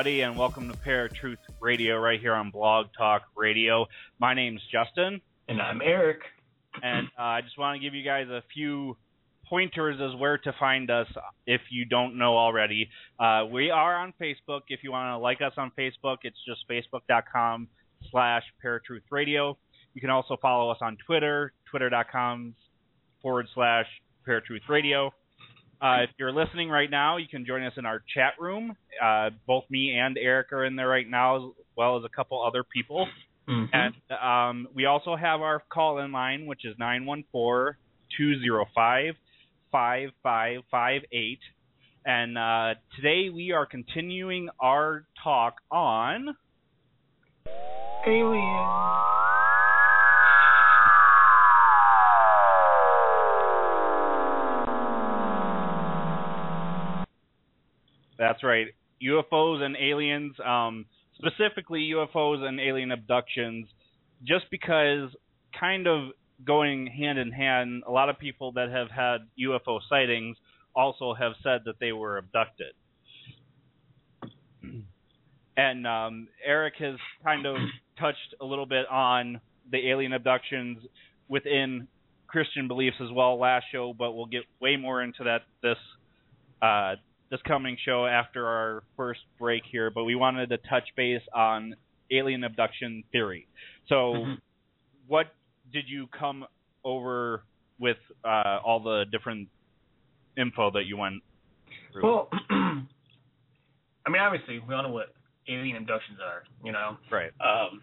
everybody, 0.00 0.22
and 0.22 0.34
welcome 0.38 0.66
to 0.70 0.74
Paratruth 0.78 1.36
Radio 1.60 1.98
right 1.98 2.18
here 2.18 2.32
on 2.32 2.50
Blog 2.50 2.86
Talk 2.96 3.20
Radio. 3.36 3.84
My 4.18 4.32
name's 4.32 4.62
Justin, 4.72 5.20
And 5.46 5.60
I'm 5.60 5.82
Eric. 5.84 6.20
and 6.82 7.06
uh, 7.18 7.22
I 7.22 7.40
just 7.42 7.58
want 7.58 7.76
to 7.78 7.84
give 7.84 7.92
you 7.94 8.02
guys 8.02 8.26
a 8.30 8.42
few 8.54 8.96
pointers 9.46 10.00
as 10.00 10.18
where 10.18 10.38
to 10.38 10.54
find 10.58 10.90
us 10.90 11.06
if 11.46 11.60
you 11.70 11.84
don't 11.84 12.16
know 12.16 12.38
already. 12.38 12.88
Uh, 13.18 13.44
we 13.52 13.70
are 13.70 13.94
on 13.98 14.14
Facebook. 14.18 14.62
If 14.68 14.82
you 14.82 14.90
want 14.90 15.12
to 15.12 15.18
like 15.18 15.42
us 15.42 15.52
on 15.58 15.70
Facebook, 15.78 16.18
it's 16.22 16.38
just 16.48 16.66
facebook.com 16.66 17.68
slash 18.10 18.44
Paratruth 18.64 19.02
Radio. 19.10 19.58
You 19.92 20.00
can 20.00 20.08
also 20.08 20.38
follow 20.40 20.70
us 20.70 20.78
on 20.80 20.96
Twitter, 21.04 21.52
twitter.com 21.70 22.54
forward 23.20 23.48
slash 23.54 23.86
Paratruth 24.26 24.66
Radio. 24.66 25.12
Uh, 25.82 26.02
if 26.02 26.10
you're 26.18 26.32
listening 26.32 26.68
right 26.68 26.90
now, 26.90 27.16
you 27.16 27.26
can 27.26 27.46
join 27.46 27.62
us 27.62 27.72
in 27.78 27.86
our 27.86 28.02
chat 28.14 28.34
room. 28.38 28.76
Uh, 29.02 29.30
both 29.46 29.64
me 29.70 29.96
and 29.98 30.18
Eric 30.18 30.52
are 30.52 30.64
in 30.64 30.76
there 30.76 30.88
right 30.88 31.08
now, 31.08 31.36
as 31.36 31.52
well 31.76 31.96
as 31.96 32.04
a 32.04 32.14
couple 32.14 32.44
other 32.44 32.62
people. 32.62 33.08
Mm-hmm. 33.48 33.64
And 33.72 33.94
um, 34.22 34.68
we 34.74 34.84
also 34.84 35.16
have 35.16 35.40
our 35.40 35.62
call 35.72 35.98
in 35.98 36.12
line, 36.12 36.46
which 36.46 36.64
is 36.64 36.74
914 36.78 37.76
205 38.16 39.14
5558. 39.72 41.38
And 42.04 42.38
uh, 42.38 42.74
today 42.96 43.30
we 43.30 43.52
are 43.52 43.66
continuing 43.66 44.48
our 44.60 45.04
talk 45.22 45.56
on. 45.70 46.36
Alien. 48.06 49.59
That's 58.20 58.44
right. 58.44 58.66
UFOs 59.02 59.62
and 59.62 59.74
aliens, 59.80 60.34
um, 60.44 60.84
specifically 61.16 61.90
UFOs 61.94 62.42
and 62.46 62.60
alien 62.60 62.92
abductions, 62.92 63.66
just 64.24 64.44
because 64.50 65.08
kind 65.58 65.86
of 65.88 66.10
going 66.46 66.86
hand 66.86 67.18
in 67.18 67.32
hand, 67.32 67.82
a 67.88 67.90
lot 67.90 68.10
of 68.10 68.18
people 68.18 68.52
that 68.52 68.68
have 68.70 68.90
had 68.90 69.22
UFO 69.42 69.80
sightings 69.88 70.36
also 70.76 71.14
have 71.14 71.32
said 71.42 71.62
that 71.64 71.76
they 71.80 71.92
were 71.92 72.18
abducted. 72.18 72.74
And 75.56 75.86
um, 75.86 76.28
Eric 76.44 76.74
has 76.78 76.96
kind 77.24 77.46
of 77.46 77.56
touched 77.98 78.34
a 78.40 78.44
little 78.44 78.66
bit 78.66 78.86
on 78.90 79.40
the 79.70 79.90
alien 79.90 80.12
abductions 80.12 80.78
within 81.28 81.88
Christian 82.26 82.68
beliefs 82.68 82.96
as 83.02 83.10
well 83.12 83.38
last 83.38 83.64
show, 83.72 83.94
but 83.98 84.12
we'll 84.12 84.26
get 84.26 84.42
way 84.60 84.76
more 84.76 85.02
into 85.02 85.24
that 85.24 85.42
this 85.62 85.76
uh, 86.62 86.96
this 87.30 87.40
coming 87.46 87.76
show 87.84 88.06
after 88.06 88.46
our 88.46 88.82
first 88.96 89.20
break 89.38 89.62
here, 89.70 89.90
but 89.90 90.04
we 90.04 90.14
wanted 90.14 90.48
to 90.50 90.58
touch 90.58 90.84
base 90.96 91.22
on 91.34 91.74
alien 92.10 92.44
abduction 92.44 93.04
theory. 93.12 93.46
So, 93.86 94.14
Mhm. 94.14 94.40
what 95.06 95.34
did 95.72 95.88
you 95.88 96.08
come 96.08 96.44
over 96.84 97.44
with 97.78 97.98
uh, 98.24 98.60
all 98.64 98.80
the 98.80 99.04
different 99.12 99.48
info 100.36 100.70
that 100.72 100.84
you 100.84 100.96
went 100.96 101.22
through? 101.92 102.02
Well, 102.02 102.28
I 102.50 104.08
mean, 104.08 104.20
obviously, 104.20 104.58
we 104.58 104.74
all 104.74 104.82
know 104.82 104.90
what 104.90 105.14
alien 105.48 105.76
abductions 105.76 106.18
are, 106.20 106.44
you 106.64 106.72
know? 106.72 106.98
right. 107.10 107.32
Um, 107.40 107.82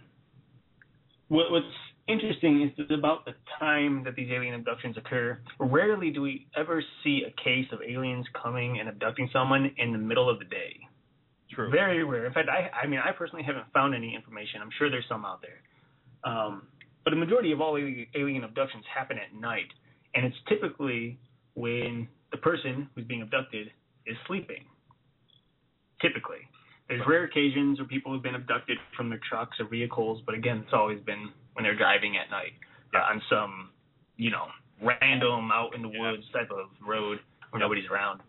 what, 1.29 1.51
what's 1.51 1.65
interesting 2.07 2.61
is 2.61 2.87
that 2.87 2.93
about 2.93 3.25
the 3.25 3.33
time 3.59 4.03
that 4.05 4.15
these 4.15 4.29
alien 4.31 4.55
abductions 4.55 4.97
occur, 4.97 5.39
rarely 5.59 6.11
do 6.11 6.21
we 6.21 6.47
ever 6.55 6.83
see 7.03 7.23
a 7.27 7.31
case 7.41 7.67
of 7.71 7.79
aliens 7.87 8.25
coming 8.41 8.79
and 8.79 8.89
abducting 8.89 9.29
someone 9.33 9.71
in 9.77 9.91
the 9.91 9.97
middle 9.97 10.29
of 10.29 10.39
the 10.39 10.45
day. 10.45 10.79
True. 11.51 11.71
Very 11.71 12.03
rare. 12.03 12.25
In 12.25 12.33
fact, 12.33 12.49
I, 12.49 12.69
I 12.75 12.87
mean, 12.87 12.99
I 12.99 13.11
personally 13.11 13.43
haven't 13.43 13.65
found 13.73 13.95
any 13.95 14.13
information. 14.15 14.61
I'm 14.61 14.69
sure 14.77 14.89
there's 14.89 15.05
some 15.07 15.25
out 15.25 15.41
there. 15.41 16.31
Um, 16.31 16.63
but 17.03 17.13
a 17.13 17.15
majority 17.15 17.51
of 17.53 17.61
all 17.61 17.77
alien 17.77 18.05
alien 18.15 18.43
abductions 18.43 18.83
happen 18.93 19.17
at 19.17 19.39
night, 19.39 19.71
and 20.13 20.25
it's 20.25 20.35
typically 20.49 21.17
when 21.53 22.07
the 22.31 22.37
person 22.37 22.89
who's 22.93 23.05
being 23.05 23.21
abducted 23.21 23.67
is 24.05 24.17
sleeping. 24.27 24.65
Typically, 26.01 26.43
there's 26.89 27.01
rare 27.07 27.23
occasions 27.25 27.79
where 27.79 27.87
people 27.87 28.13
have 28.13 28.23
been 28.23 28.35
abducted 28.35 28.77
from 28.95 29.09
their 29.09 29.19
trucks 29.27 29.57
or 29.59 29.67
vehicles, 29.67 30.21
but 30.25 30.35
again, 30.35 30.59
it's 30.63 30.73
always 30.73 30.99
been 31.01 31.29
when 31.53 31.63
they're 31.63 31.75
driving 31.75 32.17
at 32.17 32.29
night 32.31 32.53
uh, 32.95 32.99
on 32.99 33.21
some, 33.29 33.69
you 34.15 34.31
know, 34.31 34.45
random 34.81 35.51
out 35.51 35.75
in 35.75 35.81
the 35.81 35.89
Yeah. 35.89 36.11
woods 36.11 36.23
type 36.31 36.49
of 36.51 36.69
road 36.85 37.19
where 37.49 37.59
nobody's 37.59 37.89
around. 37.89 38.21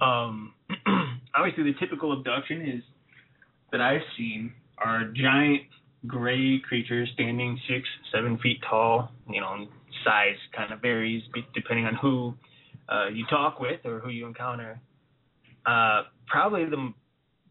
Um, 0.00 0.54
obviously, 1.34 1.64
the 1.64 1.74
typical 1.78 2.12
abduction 2.12 2.62
is 2.62 2.82
that 3.72 3.80
I've 3.80 4.02
seen 4.16 4.52
are 4.78 5.04
giant 5.14 5.62
gray 6.06 6.60
creatures 6.60 7.10
standing 7.14 7.58
six, 7.68 7.88
seven 8.12 8.38
feet 8.38 8.60
tall. 8.68 9.10
You 9.28 9.40
know, 9.40 9.66
size 10.04 10.36
kind 10.56 10.72
of 10.72 10.80
varies 10.80 11.22
depending 11.54 11.86
on 11.86 11.96
who 11.96 12.34
uh, 12.88 13.08
you 13.08 13.26
talk 13.26 13.60
with 13.60 13.84
or 13.84 13.98
who 13.98 14.10
you 14.10 14.26
encounter. 14.26 14.80
Uh, 15.66 16.04
probably 16.26 16.64
the 16.64 16.92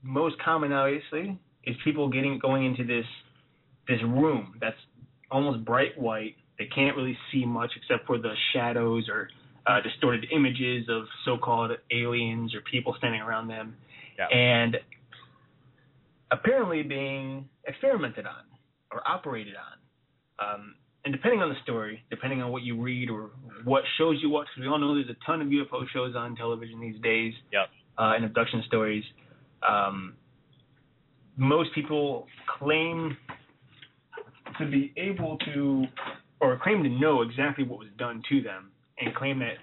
most 0.07 0.35
common, 0.43 0.71
obviously, 0.71 1.37
is 1.65 1.75
people 1.83 2.09
getting 2.09 2.39
going 2.39 2.65
into 2.65 2.83
this 2.85 3.05
this 3.87 4.01
room 4.03 4.55
that's 4.59 4.77
almost 5.31 5.63
bright 5.65 5.97
white. 5.99 6.35
They 6.59 6.65
can't 6.73 6.95
really 6.97 7.17
see 7.31 7.45
much 7.45 7.71
except 7.75 8.07
for 8.07 8.17
the 8.17 8.33
shadows 8.53 9.07
or 9.09 9.29
uh, 9.65 9.81
distorted 9.81 10.25
images 10.33 10.87
of 10.89 11.03
so-called 11.25 11.71
aliens 11.91 12.55
or 12.55 12.61
people 12.71 12.95
standing 12.97 13.21
around 13.21 13.47
them, 13.49 13.75
Yeah. 14.17 14.27
and 14.27 14.77
apparently 16.31 16.83
being 16.83 17.47
experimented 17.65 18.25
on 18.25 18.43
or 18.91 19.01
operated 19.07 19.53
on. 19.55 19.75
Um, 20.39 20.75
and 21.05 21.13
depending 21.13 21.41
on 21.41 21.49
the 21.49 21.55
story, 21.63 22.03
depending 22.09 22.41
on 22.41 22.51
what 22.51 22.63
you 22.63 22.81
read 22.81 23.09
or 23.09 23.31
what 23.63 23.83
shows 23.97 24.17
you 24.21 24.29
watch, 24.29 24.47
because 24.53 24.67
we 24.67 24.71
all 24.71 24.77
know 24.79 24.93
there's 24.95 25.09
a 25.09 25.25
ton 25.25 25.41
of 25.41 25.47
UFO 25.47 25.87
shows 25.93 26.15
on 26.15 26.35
television 26.35 26.79
these 26.81 26.99
days, 27.01 27.33
Yep. 27.53 27.69
uh, 27.97 28.13
and 28.15 28.25
abduction 28.25 28.63
stories. 28.67 29.03
Um, 29.67 30.15
most 31.37 31.73
people 31.73 32.27
claim 32.59 33.15
to 34.59 34.65
be 34.65 34.93
able 34.97 35.37
to, 35.53 35.85
or 36.39 36.59
claim 36.61 36.83
to 36.83 36.89
know 36.89 37.21
exactly 37.21 37.63
what 37.63 37.79
was 37.79 37.89
done 37.97 38.21
to 38.29 38.41
them, 38.41 38.71
and 38.99 39.13
claim 39.15 39.39
that 39.39 39.57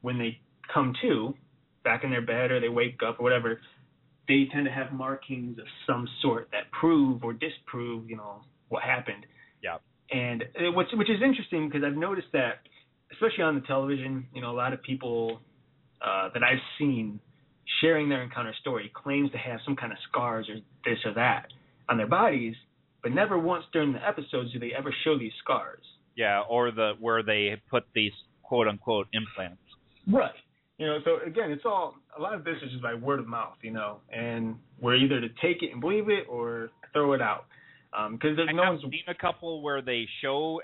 when 0.00 0.18
they 0.18 0.38
come 0.72 0.92
to, 1.02 1.34
back 1.84 2.02
in 2.02 2.10
their 2.10 2.20
bed 2.20 2.50
or 2.50 2.60
they 2.60 2.68
wake 2.68 3.00
up 3.06 3.20
or 3.20 3.22
whatever, 3.22 3.60
they 4.28 4.48
tend 4.52 4.66
to 4.66 4.72
have 4.72 4.92
markings 4.92 5.58
of 5.58 5.64
some 5.86 6.08
sort 6.20 6.48
that 6.50 6.70
prove 6.72 7.22
or 7.22 7.32
disprove, 7.32 8.10
you 8.10 8.16
know, 8.16 8.42
what 8.68 8.82
happened. 8.82 9.24
Yeah. 9.62 9.76
And 10.10 10.42
uh, 10.42 10.72
which 10.72 10.88
which 10.94 11.08
is 11.08 11.22
interesting 11.24 11.68
because 11.68 11.84
I've 11.84 11.96
noticed 11.96 12.28
that, 12.32 12.58
especially 13.12 13.44
on 13.44 13.54
the 13.54 13.60
television, 13.62 14.26
you 14.34 14.40
know, 14.42 14.50
a 14.50 14.58
lot 14.58 14.72
of 14.72 14.82
people 14.82 15.40
uh, 16.04 16.28
that 16.34 16.42
I've 16.42 16.62
seen 16.78 17.20
sharing 17.80 18.08
their 18.08 18.22
encounter 18.22 18.54
story 18.60 18.90
claims 18.94 19.30
to 19.32 19.38
have 19.38 19.60
some 19.64 19.76
kind 19.76 19.92
of 19.92 19.98
scars 20.08 20.48
or 20.48 20.56
this 20.84 20.98
or 21.04 21.14
that 21.14 21.46
on 21.88 21.96
their 21.96 22.06
bodies, 22.06 22.54
but 23.02 23.12
never 23.12 23.38
once 23.38 23.64
during 23.72 23.92
the 23.92 24.06
episodes 24.06 24.52
do 24.52 24.58
they 24.58 24.72
ever 24.76 24.94
show 25.04 25.18
these 25.18 25.32
scars. 25.42 25.82
Yeah, 26.16 26.42
or 26.48 26.70
the 26.70 26.92
where 26.98 27.22
they 27.22 27.60
put 27.70 27.84
these 27.94 28.12
quote 28.42 28.68
unquote 28.68 29.08
implants. 29.12 29.60
Right. 30.10 30.30
You 30.78 30.86
know, 30.86 30.98
so 31.04 31.18
again, 31.26 31.50
it's 31.50 31.64
all 31.64 31.94
a 32.16 32.20
lot 32.20 32.34
of 32.34 32.44
this 32.44 32.56
is 32.62 32.70
just 32.70 32.82
by 32.82 32.94
word 32.94 33.18
of 33.18 33.26
mouth, 33.26 33.56
you 33.62 33.70
know, 33.70 33.98
and 34.12 34.56
we're 34.80 34.96
either 34.96 35.20
to 35.20 35.28
take 35.42 35.62
it 35.62 35.72
and 35.72 35.80
believe 35.80 36.08
it 36.08 36.26
or 36.28 36.70
throw 36.92 37.12
it 37.12 37.22
out. 37.22 37.46
Um, 37.96 38.14
because 38.14 38.36
there's 38.36 38.48
I 38.50 38.52
no 38.52 38.62
have 38.62 38.72
one's 38.74 38.82
seen 38.82 39.04
a 39.08 39.14
couple 39.14 39.62
where 39.62 39.80
they 39.80 40.06
show 40.22 40.60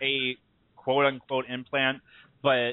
a 0.00 0.36
quote 0.76 1.06
unquote 1.06 1.44
implant, 1.48 1.98
but 2.42 2.72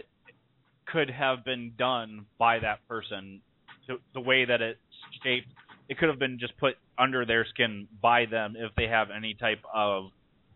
could 0.88 1.10
have 1.10 1.44
been 1.45 1.74
done 1.77 2.25
by 2.38 2.60
that 2.60 2.88
person. 2.88 3.42
The, 3.89 3.97
the 4.13 4.21
way 4.21 4.45
that 4.45 4.62
it's 4.62 4.80
shaped, 5.24 5.47
it 5.89 5.97
could 5.97 6.07
have 6.09 6.19
been 6.19 6.38
just 6.39 6.56
put 6.57 6.75
under 6.97 7.25
their 7.25 7.45
skin 7.50 7.88
by 8.01 8.25
them 8.25 8.56
if 8.56 8.71
they 8.77 8.86
have 8.88 9.07
any 9.09 9.33
type 9.33 9.59
of 9.74 10.12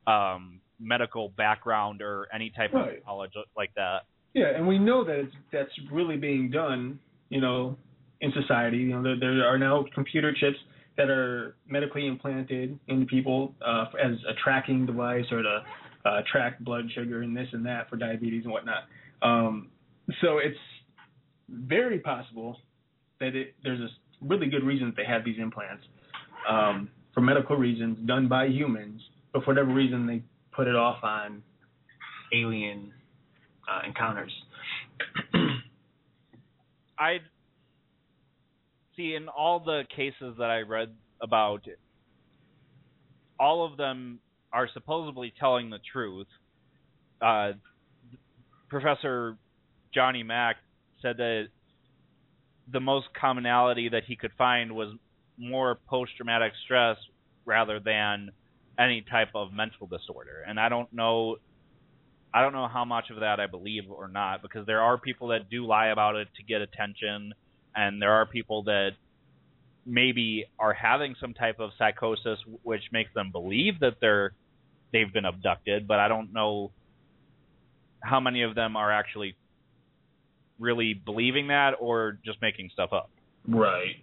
um, 0.07 0.61
medical 0.79 1.29
background 1.29 2.01
or 2.01 2.27
any 2.33 2.51
type 2.55 2.71
Right. 2.73 2.99
of 2.99 3.05
knowledge 3.05 3.31
like 3.57 3.73
that. 3.75 4.03
Yeah, 4.35 4.55
and 4.55 4.67
we 4.67 4.77
know 4.79 5.03
that 5.03 5.15
it's, 5.19 5.35
that's 5.51 5.71
really 5.91 6.15
being 6.17 6.49
done, 6.51 6.99
you 7.29 7.41
know, 7.41 7.75
in 8.21 8.31
society. 8.39 8.77
You 8.77 8.99
know, 8.99 9.03
there, 9.03 9.17
there 9.19 9.47
are 9.47 9.57
now 9.57 9.83
computer 9.93 10.31
chips 10.33 10.57
that 10.97 11.09
are 11.09 11.55
medically 11.67 12.05
implanted 12.07 12.77
into 12.87 13.05
people 13.07 13.55
uh, 13.65 13.85
as 14.03 14.13
a 14.29 14.33
tracking 14.43 14.85
device 14.85 15.25
or 15.31 15.41
to 15.41 15.63
uh, 16.05 16.21
track 16.31 16.59
blood 16.59 16.85
sugar 16.93 17.21
and 17.23 17.35
this 17.35 17.47
and 17.53 17.65
that 17.65 17.89
for 17.89 17.95
diabetes 17.95 18.43
and 18.43 18.53
whatnot. 18.53 18.83
Um, 19.23 19.69
so 20.21 20.37
it's 20.37 20.57
very 21.49 21.99
possible 21.99 22.57
that 23.19 23.35
it, 23.35 23.53
there's 23.63 23.79
a 23.79 23.89
really 24.21 24.47
good 24.47 24.63
reason 24.63 24.87
that 24.87 24.95
they 24.95 25.05
have 25.05 25.23
these 25.25 25.39
implants 25.39 25.83
um, 26.49 26.89
for 27.13 27.21
medical 27.21 27.55
reasons 27.55 27.97
done 28.07 28.27
by 28.27 28.47
humans, 28.47 29.01
but 29.31 29.43
for 29.43 29.51
whatever 29.51 29.73
reason 29.73 30.07
they 30.07 30.21
put 30.51 30.67
it 30.67 30.75
off 30.75 31.03
on 31.03 31.41
alien 32.33 32.91
uh, 33.71 33.81
encounters. 33.87 34.31
I 36.99 37.17
see 38.95 39.15
in 39.15 39.27
all 39.27 39.59
the 39.59 39.83
cases 39.95 40.35
that 40.37 40.49
I 40.49 40.61
read 40.61 40.93
about, 41.21 41.61
all 43.39 43.65
of 43.65 43.77
them 43.77 44.19
are 44.51 44.69
supposedly 44.73 45.33
telling 45.39 45.69
the 45.69 45.79
truth. 45.91 46.27
Uh, 47.21 47.53
Professor 48.69 49.37
Johnny 49.93 50.23
Mack 50.23 50.57
said 51.01 51.17
that 51.17 51.47
the 52.73 52.79
most 52.79 53.07
commonality 53.19 53.89
that 53.89 54.03
he 54.05 54.15
could 54.15 54.31
find 54.37 54.75
was 54.75 54.93
more 55.37 55.79
post-traumatic 55.87 56.51
stress 56.65 56.97
rather 57.45 57.79
than 57.79 58.31
any 58.77 59.01
type 59.09 59.29
of 59.35 59.53
mental 59.53 59.87
disorder. 59.87 60.43
And 60.47 60.59
I 60.59 60.69
don't 60.69 60.91
know 60.91 61.37
I 62.35 62.41
don't 62.41 62.53
know 62.53 62.67
how 62.67 62.83
much 62.83 63.11
of 63.11 63.19
that 63.19 63.39
I 63.39 63.45
believe 63.45 63.83
or 63.91 64.07
not 64.07 64.41
because 64.41 64.65
there 64.65 64.81
are 64.81 64.97
people 64.97 65.27
that 65.27 65.51
do 65.51 65.67
lie 65.67 65.87
about 65.87 66.15
it 66.15 66.27
to 66.37 66.43
get 66.43 66.61
attention 66.61 67.33
and 67.75 68.01
there 68.01 68.11
are 68.11 68.25
people 68.25 68.63
that 68.63 68.91
maybe 69.85 70.45
are 70.57 70.73
having 70.73 71.15
some 71.21 71.35
type 71.35 71.59
of 71.59 71.69
psychosis 71.77 72.39
which 72.63 72.81
makes 72.91 73.13
them 73.13 73.31
believe 73.31 73.79
that 73.81 73.97
they're 74.01 74.33
they've 74.91 75.11
been 75.11 75.25
abducted, 75.25 75.87
but 75.87 75.99
I 75.99 76.07
don't 76.07 76.33
know 76.33 76.71
how 78.01 78.19
many 78.19 78.43
of 78.43 78.55
them 78.55 78.75
are 78.75 78.91
actually 78.91 79.35
really 80.63 80.93
believing 80.93 81.49
that 81.49 81.71
or 81.79 82.17
just 82.25 82.41
making 82.41 82.69
stuff 82.73 82.91
up. 82.93 83.09
Right. 83.47 83.97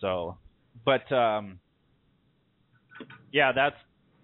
So, 0.00 0.36
but 0.84 1.10
um, 1.12 1.60
yeah, 3.32 3.52
that's 3.52 3.76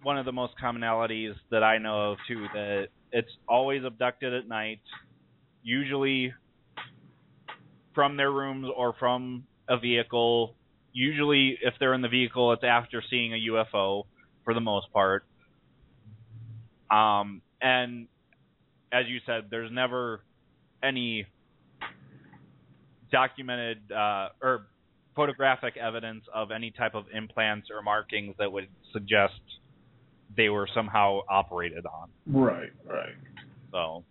one 0.03 0.17
of 0.17 0.25
the 0.25 0.31
most 0.31 0.53
commonalities 0.61 1.33
that 1.49 1.63
I 1.63 1.77
know 1.77 2.11
of 2.11 2.17
too. 2.27 2.45
That 2.53 2.87
it's 3.11 3.31
always 3.47 3.83
abducted 3.83 4.33
at 4.33 4.47
night, 4.47 4.81
usually 5.63 6.33
from 7.95 8.17
their 8.17 8.31
rooms 8.31 8.67
or 8.75 8.93
from 8.99 9.45
a 9.67 9.79
vehicle. 9.79 10.55
Usually, 10.93 11.57
if 11.61 11.73
they're 11.79 11.93
in 11.93 12.01
the 12.01 12.09
vehicle, 12.09 12.51
it's 12.51 12.63
after 12.63 13.01
seeing 13.09 13.33
a 13.33 13.37
UFO 13.51 14.03
for 14.43 14.53
the 14.53 14.59
most 14.59 14.91
part. 14.91 15.23
Um, 16.91 17.41
and 17.61 18.07
as 18.91 19.05
you 19.07 19.19
said, 19.25 19.45
there's 19.49 19.71
never 19.71 20.21
any 20.83 21.25
documented 23.11 23.91
uh, 23.91 24.29
or 24.41 24.67
photographic 25.15 25.75
evidence 25.77 26.23
of 26.33 26.51
any 26.51 26.71
type 26.71 26.95
of 26.95 27.05
implants 27.13 27.67
or 27.73 27.81
markings 27.81 28.33
that 28.39 28.51
would 28.51 28.67
suggest 28.93 29.33
they 30.37 30.49
were 30.49 30.67
somehow 30.73 31.19
operated 31.29 31.85
on. 31.85 32.09
Right. 32.25 32.71
Right. 32.87 33.15
So, 33.71 34.03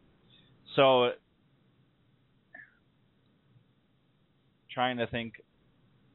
so 0.77 1.11
trying 4.73 4.99
to 4.99 5.07
think 5.07 5.35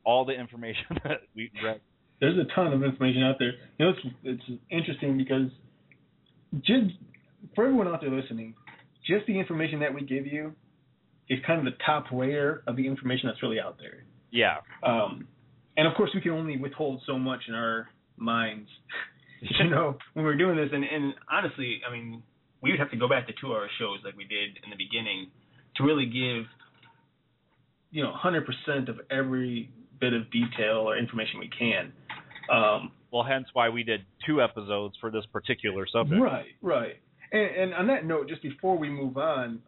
all 0.04 0.26
the 0.26 0.34
information 0.34 0.86
that 1.04 1.22
we 1.36 1.52
read. 1.64 1.82
There's 2.22 2.38
a 2.38 2.46
ton 2.56 2.72
of 2.72 2.84
information 2.84 3.24
out 3.24 3.36
there. 3.40 3.54
You 3.78 3.86
know, 3.86 3.92
it's 3.92 4.16
it's 4.24 4.62
interesting 4.72 5.18
because 5.18 5.50
just 6.62 6.96
for 7.54 7.66
everyone 7.66 7.88
out 7.88 8.02
there 8.02 8.10
listening, 8.10 8.54
just 9.06 9.26
the 9.28 9.40
information 9.40 9.80
that 9.80 9.94
we 9.94 10.02
give 10.02 10.26
you 10.26 10.54
is 11.30 11.40
kind 11.46 11.60
of 11.60 11.66
the 11.66 11.78
top 11.86 12.06
layer 12.12 12.64
of 12.68 12.76
the 12.76 12.88
information 12.88 13.30
that's 13.30 13.42
really 13.42 13.60
out 13.60 13.78
there. 13.80 14.06
Yeah, 14.32 14.58
Um, 14.84 15.28
and 15.78 15.88
of 15.88 15.94
course, 15.96 16.12
we 16.14 16.22
can 16.22 16.32
only 16.32 16.58
withhold 16.58 17.02
so 17.06 17.18
much 17.18 17.42
in 17.48 17.54
our 17.54 17.88
minds, 18.18 18.70
you 19.42 19.70
know, 19.70 19.98
when 20.14 20.26
we're 20.26 20.38
doing 20.38 20.56
this. 20.56 20.70
And, 20.72 20.84
and 20.84 21.14
honestly, 21.32 21.82
I 21.88 21.92
mean, 21.92 22.24
we 22.62 22.72
would 22.72 22.80
have 22.80 22.92
to 22.92 22.98
go 22.98 23.08
back 23.08 23.28
to 23.28 23.34
two-hour 23.40 23.68
shows 23.80 24.00
like 24.04 24.16
we 24.16 24.24
did 24.24 24.58
in 24.64 24.70
the 24.70 24.78
beginning 24.78 25.32
to 25.78 25.84
really 25.84 26.06
give, 26.06 26.46
you 27.92 28.04
know, 28.04 28.14
100% 28.14 28.90
of 28.90 29.00
every 29.12 29.70
bit 30.00 30.14
of 30.14 30.32
detail 30.32 30.78
or 30.78 30.98
information 30.98 31.40
we 31.40 31.50
can. 31.50 31.92
Um, 32.52 32.92
well, 33.12 33.24
hence 33.24 33.48
why 33.54 33.70
we 33.70 33.84
did 33.84 34.02
two 34.26 34.42
episodes 34.42 34.96
for 35.00 35.12
this 35.12 35.26
particular 35.32 35.86
subject. 35.92 36.22
Right, 36.22 36.46
right. 36.62 36.96
And, 37.32 37.56
and 37.56 37.74
on 37.74 37.88
that 37.88 38.06
note, 38.06 38.30
just 38.30 38.42
before 38.42 38.78
we 38.78 38.90
move 38.90 39.18
on, 39.18 39.62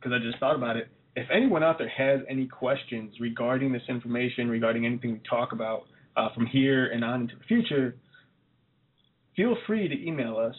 because 0.00 0.12
I 0.12 0.18
just 0.22 0.38
thought 0.38 0.56
about 0.56 0.76
it, 0.76 0.88
if 1.16 1.26
anyone 1.34 1.64
out 1.64 1.78
there 1.78 1.88
has 1.88 2.20
any 2.28 2.46
questions 2.46 3.14
regarding 3.20 3.72
this 3.72 3.82
information, 3.88 4.48
regarding 4.48 4.86
anything 4.86 5.12
we 5.12 5.20
talk 5.28 5.52
about 5.52 5.84
uh, 6.16 6.28
from 6.34 6.46
here 6.46 6.86
and 6.86 7.04
on 7.04 7.22
into 7.22 7.36
the 7.36 7.44
future, 7.44 7.96
feel 9.34 9.56
free 9.66 9.88
to 9.88 10.06
email 10.06 10.36
us 10.36 10.54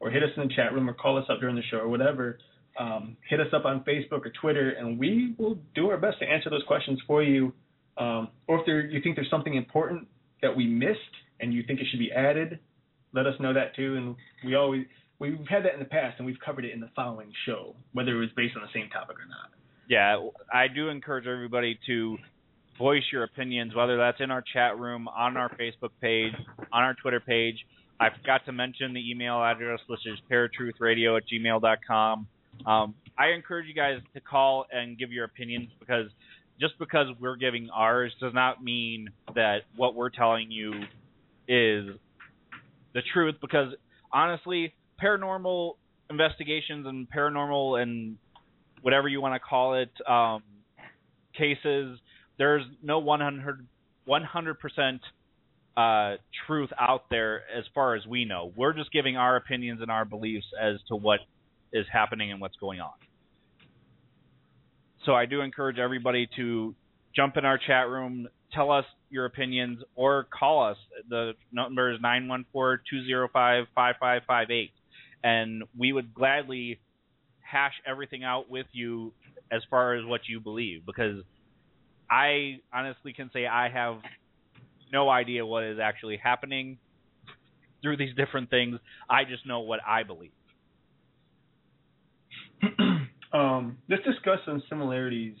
or 0.00 0.10
hit 0.10 0.22
us 0.22 0.30
in 0.36 0.48
the 0.48 0.54
chat 0.54 0.72
room 0.72 0.88
or 0.88 0.94
call 0.94 1.18
us 1.18 1.24
up 1.28 1.40
during 1.40 1.56
the 1.56 1.62
show 1.70 1.78
or 1.78 1.88
whatever. 1.88 2.38
Um, 2.78 3.16
hit 3.28 3.40
us 3.40 3.48
up 3.52 3.64
on 3.64 3.84
Facebook 3.84 4.24
or 4.24 4.32
Twitter, 4.40 4.70
and 4.70 4.98
we 4.98 5.34
will 5.36 5.58
do 5.74 5.90
our 5.90 5.98
best 5.98 6.20
to 6.20 6.26
answer 6.26 6.48
those 6.48 6.62
questions 6.68 7.00
for 7.06 7.22
you. 7.22 7.52
Um, 7.96 8.28
or 8.46 8.60
if 8.60 8.66
there, 8.66 8.86
you 8.86 9.02
think 9.02 9.16
there's 9.16 9.30
something 9.30 9.54
important 9.54 10.06
that 10.40 10.56
we 10.56 10.66
missed 10.66 10.98
and 11.40 11.52
you 11.52 11.64
think 11.66 11.80
it 11.80 11.86
should 11.90 11.98
be 11.98 12.12
added, 12.12 12.60
let 13.12 13.26
us 13.26 13.34
know 13.40 13.52
that 13.52 13.74
too. 13.74 13.96
And 13.96 14.16
we 14.44 14.54
always 14.54 14.86
we've 15.18 15.38
had 15.48 15.64
that 15.64 15.74
in 15.74 15.80
the 15.80 15.84
past, 15.84 16.16
and 16.18 16.26
we've 16.26 16.38
covered 16.44 16.64
it 16.64 16.72
in 16.72 16.80
the 16.80 16.90
following 16.94 17.32
show, 17.46 17.74
whether 17.92 18.16
it 18.16 18.20
was 18.20 18.30
based 18.36 18.56
on 18.56 18.62
the 18.62 18.68
same 18.72 18.88
topic 18.90 19.16
or 19.18 19.28
not. 19.28 19.50
Yeah, 19.88 20.28
I 20.52 20.68
do 20.68 20.88
encourage 20.88 21.26
everybody 21.26 21.78
to 21.86 22.18
voice 22.78 23.02
your 23.10 23.24
opinions, 23.24 23.74
whether 23.74 23.96
that's 23.96 24.20
in 24.20 24.30
our 24.30 24.44
chat 24.52 24.78
room, 24.78 25.08
on 25.08 25.36
our 25.36 25.48
Facebook 25.56 25.90
page, 26.00 26.34
on 26.72 26.82
our 26.82 26.94
Twitter 26.94 27.20
page. 27.20 27.56
I 28.00 28.08
forgot 28.16 28.44
to 28.46 28.52
mention 28.52 28.94
the 28.94 29.10
email 29.10 29.42
address, 29.42 29.80
which 29.88 30.06
is 30.06 30.18
paratruthradio 30.30 31.16
at 31.16 31.24
gmail.com. 31.26 32.28
Um, 32.66 32.94
I 33.18 33.28
encourage 33.28 33.66
you 33.66 33.74
guys 33.74 33.98
to 34.14 34.20
call 34.20 34.66
and 34.70 34.96
give 34.96 35.10
your 35.10 35.24
opinions 35.24 35.70
because 35.80 36.06
just 36.60 36.78
because 36.78 37.06
we're 37.20 37.36
giving 37.36 37.70
ours 37.70 38.12
does 38.20 38.34
not 38.34 38.62
mean 38.62 39.10
that 39.34 39.58
what 39.76 39.94
we're 39.94 40.10
telling 40.10 40.50
you 40.50 40.72
is 41.48 41.96
the 42.94 43.02
truth. 43.12 43.36
Because 43.40 43.74
honestly, 44.12 44.74
paranormal 45.02 45.74
investigations 46.10 46.86
and 46.86 47.06
paranormal 47.10 47.82
and 47.82 48.16
whatever 48.82 49.08
you 49.08 49.20
want 49.20 49.34
to 49.34 49.40
call 49.40 49.74
it 49.74 49.90
um, 50.08 50.42
cases, 51.36 51.98
there's 52.38 52.64
no 52.82 52.98
100 52.98 53.66
100% 54.08 55.00
uh, 55.76 56.16
truth 56.46 56.70
out 56.78 57.04
there 57.10 57.42
as 57.56 57.64
far 57.74 57.94
as 57.94 58.06
we 58.06 58.24
know. 58.24 58.52
We're 58.56 58.72
just 58.72 58.90
giving 58.90 59.16
our 59.16 59.36
opinions 59.36 59.80
and 59.82 59.90
our 59.90 60.04
beliefs 60.04 60.46
as 60.60 60.76
to 60.88 60.96
what 60.96 61.20
is 61.72 61.86
happening 61.92 62.32
and 62.32 62.40
what's 62.40 62.56
going 62.56 62.80
on. 62.80 62.90
So 65.04 65.14
I 65.14 65.26
do 65.26 65.42
encourage 65.42 65.78
everybody 65.78 66.28
to 66.36 66.74
jump 67.14 67.36
in 67.36 67.44
our 67.44 67.58
chat 67.58 67.88
room, 67.88 68.26
tell 68.52 68.70
us 68.70 68.84
your 69.10 69.26
opinions, 69.26 69.80
or 69.94 70.26
call 70.36 70.64
us. 70.64 70.76
The 71.08 71.34
number 71.52 71.92
is 71.92 72.00
914-205-5558. 72.00 74.70
And 75.24 75.64
we 75.76 75.92
would 75.92 76.14
gladly 76.14 76.80
hash 77.40 77.74
everything 77.86 78.24
out 78.24 78.50
with 78.50 78.66
you 78.72 79.12
as 79.50 79.62
far 79.70 79.94
as 79.94 80.04
what 80.04 80.22
you 80.28 80.40
believe 80.40 80.84
because 80.84 81.22
I 82.10 82.60
honestly 82.72 83.12
can 83.12 83.30
say 83.32 83.46
I 83.46 83.68
have 83.68 83.96
no 84.92 85.08
idea 85.08 85.44
what 85.44 85.64
is 85.64 85.78
actually 85.82 86.18
happening 86.22 86.78
through 87.82 87.96
these 87.96 88.14
different 88.16 88.50
things. 88.50 88.78
I 89.08 89.24
just 89.24 89.46
know 89.46 89.60
what 89.60 89.80
I 89.86 90.02
believe. 90.02 90.32
um, 93.32 93.78
let's 93.88 94.04
discuss 94.04 94.38
some 94.44 94.62
similarities 94.68 95.36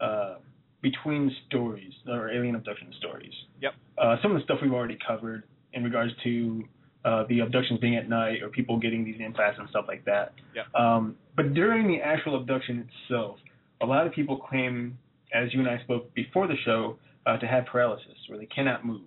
uh, 0.00 0.36
between 0.82 1.34
stories 1.46 1.92
or 2.08 2.30
alien 2.30 2.54
abduction 2.54 2.92
stories. 2.98 3.32
Yep. 3.60 3.74
Uh, 3.96 4.16
some 4.22 4.32
of 4.32 4.38
the 4.38 4.44
stuff 4.44 4.58
we've 4.62 4.72
already 4.72 4.98
covered 5.06 5.44
in 5.72 5.84
regards 5.84 6.12
to 6.24 6.64
uh, 7.04 7.24
the 7.28 7.40
abductions 7.40 7.80
being 7.80 7.96
at 7.96 8.08
night 8.08 8.42
or 8.42 8.48
people 8.48 8.78
getting 8.78 9.04
these 9.04 9.20
implants 9.24 9.58
and 9.58 9.68
stuff 9.70 9.84
like 9.88 10.04
that. 10.04 10.34
Yeah. 10.54 10.62
Um, 10.74 11.16
but 11.36 11.54
during 11.54 11.86
the 11.86 12.00
actual 12.00 12.36
abduction 12.36 12.88
itself, 13.08 13.38
a 13.80 13.86
lot 13.86 14.06
of 14.06 14.12
people 14.12 14.36
claim, 14.36 14.98
as 15.32 15.52
you 15.54 15.60
and 15.60 15.68
I 15.68 15.82
spoke 15.84 16.12
before 16.14 16.46
the 16.46 16.56
show, 16.64 16.98
uh, 17.26 17.36
to 17.36 17.46
have 17.46 17.66
paralysis 17.66 18.16
where 18.28 18.38
they 18.38 18.46
cannot 18.46 18.84
move. 18.84 19.02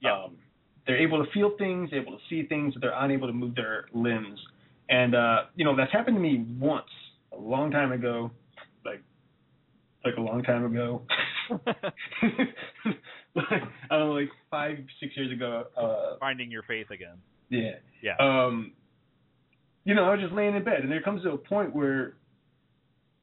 Yeah. 0.00 0.24
Um, 0.24 0.36
they're 0.86 1.00
able 1.00 1.24
to 1.24 1.30
feel 1.32 1.56
things, 1.58 1.90
able 1.92 2.12
to 2.12 2.18
see 2.28 2.46
things, 2.46 2.74
but 2.74 2.82
they're 2.82 3.04
unable 3.04 3.26
to 3.26 3.32
move 3.32 3.54
their 3.54 3.86
limbs. 3.92 4.38
And 4.88 5.14
uh, 5.14 5.44
you 5.54 5.64
know 5.64 5.76
that's 5.76 5.92
happened 5.92 6.16
to 6.16 6.20
me 6.20 6.44
once, 6.58 6.86
a 7.32 7.36
long 7.36 7.70
time 7.70 7.92
ago, 7.92 8.30
like 8.84 9.00
like 10.04 10.16
a 10.16 10.20
long 10.20 10.42
time 10.42 10.64
ago. 10.64 11.02
I 13.36 13.58
don't 13.90 14.08
know, 14.08 14.12
like 14.12 14.28
five, 14.50 14.78
six 15.00 15.16
years 15.16 15.32
ago. 15.32 15.64
Uh, 15.76 16.16
Finding 16.20 16.50
your 16.50 16.62
faith 16.62 16.90
again. 16.90 17.16
yeah. 17.48 17.76
Yeah. 18.02 18.16
Um, 18.18 18.72
you 19.84 19.94
know, 19.94 20.04
I 20.04 20.10
was 20.10 20.20
just 20.20 20.32
laying 20.34 20.54
in 20.54 20.64
bed, 20.64 20.80
and 20.82 20.90
there 20.90 21.02
comes 21.02 21.22
to 21.22 21.30
a 21.30 21.38
point 21.38 21.74
where, 21.74 22.14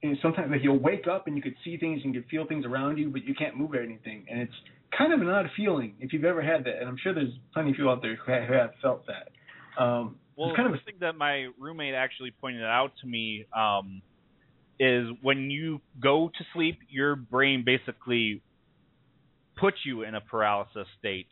you 0.02 0.12
know, 0.12 0.16
sometimes 0.22 0.52
like 0.52 0.62
you'll 0.64 0.80
wake 0.80 1.08
up 1.08 1.28
and 1.28 1.36
you 1.36 1.42
could 1.42 1.56
see 1.64 1.78
things 1.78 2.02
and 2.04 2.14
you 2.14 2.22
could 2.22 2.30
feel 2.30 2.46
things 2.48 2.66
around 2.66 2.98
you, 2.98 3.10
but 3.10 3.24
you 3.24 3.34
can't 3.36 3.56
move 3.58 3.74
or 3.74 3.82
anything, 3.82 4.26
and 4.30 4.42
it's 4.42 4.54
kind 4.98 5.14
of 5.14 5.22
an 5.22 5.30
odd 5.30 5.46
feeling 5.56 5.94
if 6.00 6.12
you've 6.12 6.26
ever 6.26 6.42
had 6.42 6.64
that, 6.66 6.80
and 6.80 6.88
I'm 6.88 6.98
sure 7.02 7.14
there's 7.14 7.34
plenty 7.54 7.72
of 7.72 7.76
people 7.78 7.92
out 7.92 8.02
there 8.02 8.16
who 8.16 8.32
have, 8.32 8.44
who 8.44 8.54
have 8.54 8.72
felt 8.82 9.06
that. 9.08 9.82
Um, 9.82 10.16
Well, 10.36 10.56
kind 10.56 10.68
of 10.68 10.74
the 10.74 10.80
thing 10.86 10.96
that 11.02 11.16
my 11.16 11.48
roommate 11.60 11.94
actually 11.94 12.32
pointed 12.32 12.64
out 12.64 12.92
to 13.02 13.08
me 13.08 13.46
um, 13.56 14.02
is 14.80 15.08
when 15.22 15.52
you 15.52 15.82
go 16.02 16.30
to 16.38 16.44
sleep, 16.54 16.80
your 16.90 17.16
brain 17.16 17.64
basically 17.66 18.42
puts 19.60 19.78
you 19.86 20.04
in 20.04 20.16
a 20.16 20.22
paralysis 20.22 20.88
state. 20.98 21.28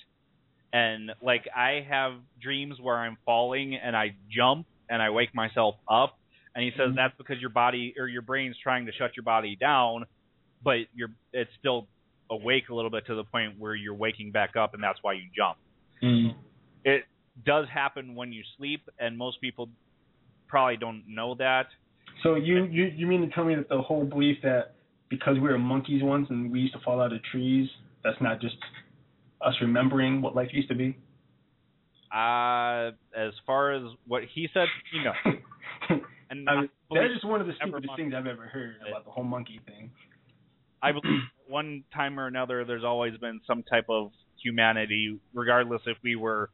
And 0.73 1.11
like 1.21 1.47
I 1.55 1.85
have 1.89 2.13
dreams 2.41 2.75
where 2.81 2.97
I'm 2.97 3.17
falling 3.25 3.75
and 3.75 3.95
I 3.95 4.15
jump 4.29 4.67
and 4.89 5.01
I 5.01 5.09
wake 5.09 5.33
myself 5.33 5.75
up, 5.89 6.17
and 6.55 6.63
he 6.63 6.71
says 6.71 6.91
Mhm. 6.91 6.95
that's 6.95 7.15
because 7.17 7.39
your 7.39 7.49
body 7.49 7.93
or 7.97 8.07
your 8.07 8.21
brain's 8.21 8.57
trying 8.57 8.85
to 8.85 8.91
shut 8.93 9.15
your 9.15 9.23
body 9.23 9.55
down, 9.55 10.05
but 10.63 10.79
you're 10.93 11.11
it's 11.33 11.53
still 11.59 11.87
awake 12.29 12.69
a 12.69 12.75
little 12.75 12.91
bit 12.91 13.05
to 13.05 13.15
the 13.15 13.23
point 13.23 13.57
where 13.57 13.75
you're 13.75 13.93
waking 13.93 14.31
back 14.31 14.55
up, 14.55 14.73
and 14.73 14.83
that's 14.83 14.99
why 15.01 15.13
you 15.13 15.23
jump 15.35 15.57
Mm. 16.03 16.35
it 16.85 17.05
does 17.43 17.67
happen 17.69 18.13
when 18.15 18.31
you 18.31 18.43
sleep, 18.57 18.81
and 18.99 19.17
most 19.17 19.41
people 19.41 19.69
probably 20.47 20.77
don't 20.77 21.03
know 21.07 21.33
that. 21.35 21.67
So 22.23 22.35
you, 22.35 22.65
you 22.65 22.85
you 22.85 23.07
mean 23.07 23.21
to 23.21 23.29
tell 23.29 23.45
me 23.45 23.55
that 23.55 23.69
the 23.69 23.81
whole 23.81 24.05
belief 24.05 24.41
that 24.41 24.75
because 25.09 25.35
we 25.35 25.47
were 25.49 25.57
monkeys 25.57 26.03
once 26.03 26.29
and 26.29 26.51
we 26.51 26.59
used 26.61 26.73
to 26.73 26.79
fall 26.79 27.01
out 27.01 27.13
of 27.13 27.21
trees, 27.23 27.69
that's 28.07 28.21
not 28.21 28.39
just 28.39 28.55
us 29.41 29.53
remembering 29.61 30.21
what 30.21 30.35
life 30.35 30.49
used 30.51 30.69
to 30.69 30.75
be? 30.75 30.97
Uh, 32.13 32.91
as 33.15 33.33
far 33.45 33.73
as 33.73 33.83
what 34.07 34.23
he 34.33 34.47
said, 34.53 34.67
you 34.93 35.03
know, 35.03 35.97
and 36.29 36.49
I 36.49 36.55
mean, 36.61 36.69
that's 36.89 37.13
just 37.13 37.27
one 37.27 37.41
of 37.41 37.47
the 37.47 37.53
stupidest 37.61 37.91
things 37.97 38.13
I've 38.15 38.27
ever 38.27 38.47
heard 38.47 38.75
about 38.87 39.03
the 39.03 39.11
whole 39.11 39.25
monkey 39.25 39.59
thing. 39.65 39.91
I 40.81 40.93
believe 40.93 41.19
one 41.47 41.83
time 41.93 42.17
or 42.17 42.27
another, 42.27 42.63
there's 42.63 42.85
always 42.85 43.17
been 43.17 43.41
some 43.45 43.63
type 43.63 43.85
of 43.89 44.11
humanity, 44.41 45.19
regardless 45.33 45.81
if 45.85 45.97
we 46.01 46.15
were 46.15 46.49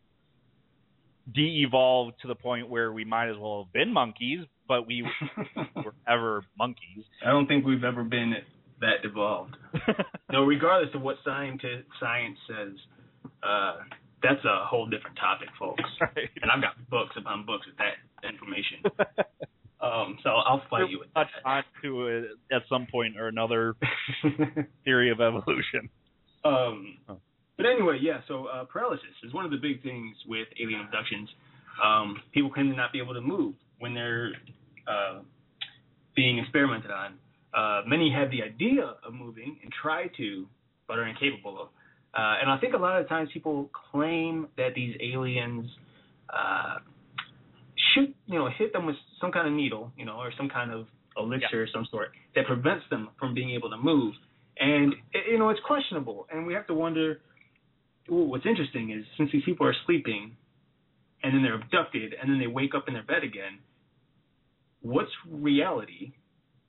de-evolved 1.32 2.16
to 2.24 2.28
the 2.28 2.36
point 2.36 2.68
where 2.68 2.92
we 2.92 3.06
might 3.06 3.30
as 3.30 3.38
well 3.38 3.64
have 3.64 3.74
been 3.74 3.94
monkeys, 3.94 4.40
but 4.68 4.88
we 4.88 5.08
were 5.76 5.94
ever 6.08 6.44
monkeys. 6.58 7.06
I 7.24 7.30
don't 7.30 7.48
think 7.48 7.64
we've 7.64 7.84
ever 7.84 8.04
been 8.04 8.34
that 8.84 9.04
evolved. 9.08 9.56
No, 10.32 10.44
regardless 10.46 10.90
of 10.96 11.02
what 11.04 11.18
science 11.24 11.62
science 12.00 12.38
says, 12.50 12.74
uh, 13.44 13.76
that's 14.24 14.44
a 14.46 14.66
whole 14.66 14.88
different 14.88 15.16
topic, 15.18 15.48
folks. 15.60 15.84
Right. 16.02 16.30
And 16.42 16.50
I've 16.50 16.62
got 16.62 16.74
books 16.90 17.14
upon 17.18 17.46
books 17.46 17.68
with 17.68 17.78
that 17.78 17.98
information. 18.28 18.82
Um, 19.84 20.18
so 20.24 20.30
I'll 20.30 20.64
fight 20.70 20.90
you 20.90 21.00
with 21.00 21.14
touch 21.14 21.28
that. 21.44 21.50
on 21.50 21.64
to 21.84 22.08
it 22.08 22.24
at 22.54 22.62
some 22.70 22.88
point 22.90 23.18
or 23.20 23.28
another 23.28 23.76
theory 24.86 25.12
of 25.12 25.20
evolution. 25.20 25.90
um, 26.46 26.98
Oh. 27.10 27.20
but 27.58 27.66
anyway, 27.66 28.00
yeah. 28.02 28.22
So 28.30 28.46
uh, 28.46 28.64
paralysis 28.64 29.04
is 29.24 29.34
one 29.34 29.44
of 29.44 29.52
the 29.52 29.58
big 29.58 29.84
things 29.84 30.16
with 30.26 30.48
alien 30.58 30.80
abductions. 30.86 31.28
Um, 31.84 32.16
people 32.34 32.50
claim 32.50 32.70
to 32.70 32.78
not 32.78 32.94
be 32.94 33.00
able 33.00 33.14
to 33.14 33.20
move 33.20 33.56
when 33.80 33.94
they're 33.94 34.32
uh, 34.88 35.20
being 36.16 36.40
experimented 36.40 36.90
on. 36.92 37.16
Uh, 37.54 37.82
many 37.88 38.12
have 38.12 38.32
the 38.32 38.42
idea 38.42 38.96
of 39.06 39.14
moving 39.14 39.58
and 39.62 39.72
try 39.82 40.08
to, 40.18 40.48
but 40.88 40.98
are 40.98 41.08
incapable 41.08 41.62
of. 41.62 41.68
Uh, 42.16 42.38
and 42.42 42.52
I 42.52 42.58
think 42.60 42.74
a 42.74 42.78
lot 42.78 43.00
of 43.00 43.08
times 43.10 43.30
people 43.34 43.70
claim 43.92 44.48
that 44.58 44.70
these 44.76 44.96
aliens 45.02 45.66
uh, 46.30 46.78
shoot, 47.94 48.16
you 48.28 48.38
know, 48.40 48.50
hit 48.58 48.74
them 48.74 48.86
with 48.86 48.96
some 49.20 49.32
kind 49.32 49.48
of 49.48 49.54
needle, 49.54 49.92
you 49.98 50.06
know, 50.06 50.18
or 50.18 50.32
some 50.38 50.50
kind 50.50 50.72
of 50.72 50.88
elixir 51.18 51.64
of 51.64 51.70
some 51.74 51.88
sort 51.92 52.10
that 52.36 52.46
prevents 52.46 52.86
them 52.90 53.10
from 53.20 53.34
being 53.34 53.52
able 53.52 53.70
to 53.70 53.78
move. 53.78 54.14
And 54.60 54.94
it, 55.14 55.32
you 55.32 55.40
know, 55.40 55.50
it's 55.50 55.60
questionable, 55.66 56.28
and 56.32 56.46
we 56.46 56.54
have 56.54 56.68
to 56.68 56.74
wonder. 56.74 57.22
Ooh, 58.12 58.26
what's 58.26 58.46
interesting 58.46 58.92
is 58.92 59.06
since 59.18 59.32
these 59.32 59.44
people 59.46 59.66
are 59.66 59.76
sleeping, 59.86 60.36
and 61.24 61.34
then 61.34 61.42
they're 61.42 61.56
abducted, 61.56 62.14
and 62.20 62.30
then 62.30 62.38
they 62.38 62.48
wake 62.48 62.76
up 62.76 62.86
in 62.88 62.94
their 62.94 63.04
bed 63.04 63.24
again. 63.24 63.60
What's 64.82 65.12
reality 65.30 66.12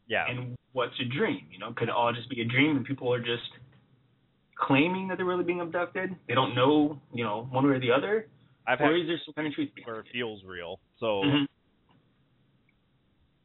Yeah. 0.07 0.27
and 0.29 0.57
what's 0.73 0.95
a 1.01 1.05
dream? 1.05 1.47
You 1.51 1.59
know, 1.59 1.73
could 1.75 1.89
it 1.89 1.95
all 1.95 2.13
just 2.13 2.29
be 2.29 2.41
a 2.41 2.45
dream 2.45 2.77
and 2.77 2.85
people 2.85 3.13
are 3.13 3.21
just 3.21 3.51
claiming 4.57 5.09
that 5.09 5.17
they're 5.17 5.27
really 5.27 5.45
being 5.45 5.61
abducted? 5.61 6.15
They 6.29 6.35
don't 6.35 6.55
know, 6.55 7.01
you 7.13 7.25
know, 7.25 7.49
one 7.51 7.65
way 7.67 7.77
or 7.77 7.81
the 7.81 7.91
other, 7.91 8.29
I've 8.67 8.79
had 8.79 8.91
or 8.91 8.97
is 8.97 9.07
there 9.07 9.21
some 9.25 9.35
kind 9.35 9.47
of 9.49 9.55
truth 9.55 9.71
where 9.85 10.01
it 10.01 10.07
feels 10.13 10.43
real. 10.45 10.81
So 10.99 11.23
Mhm. 11.23 11.47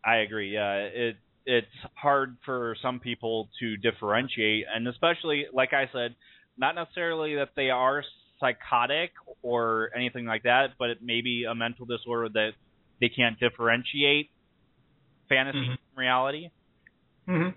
I 0.05 0.17
agree. 0.17 0.53
Yeah, 0.53 0.75
it 0.75 1.17
it's 1.45 1.75
hard 1.95 2.37
for 2.45 2.75
some 2.81 2.99
people 2.99 3.49
to 3.59 3.75
differentiate, 3.77 4.65
and 4.73 4.87
especially 4.87 5.47
like 5.51 5.73
I 5.73 5.89
said, 5.91 6.15
not 6.57 6.75
necessarily 6.75 7.35
that 7.35 7.49
they 7.55 7.69
are 7.69 8.03
psychotic 8.39 9.11
or 9.41 9.91
anything 9.95 10.25
like 10.25 10.43
that, 10.43 10.71
but 10.77 10.89
it 10.89 11.01
may 11.01 11.21
be 11.21 11.45
a 11.45 11.55
mental 11.55 11.85
disorder 11.85 12.29
that 12.29 12.51
they 13.01 13.09
can't 13.09 13.37
differentiate 13.39 14.29
fantasy 15.29 15.59
Mhm. 15.59 15.77
from 15.77 15.99
reality. 15.99 16.49
Mhm. 17.27 17.53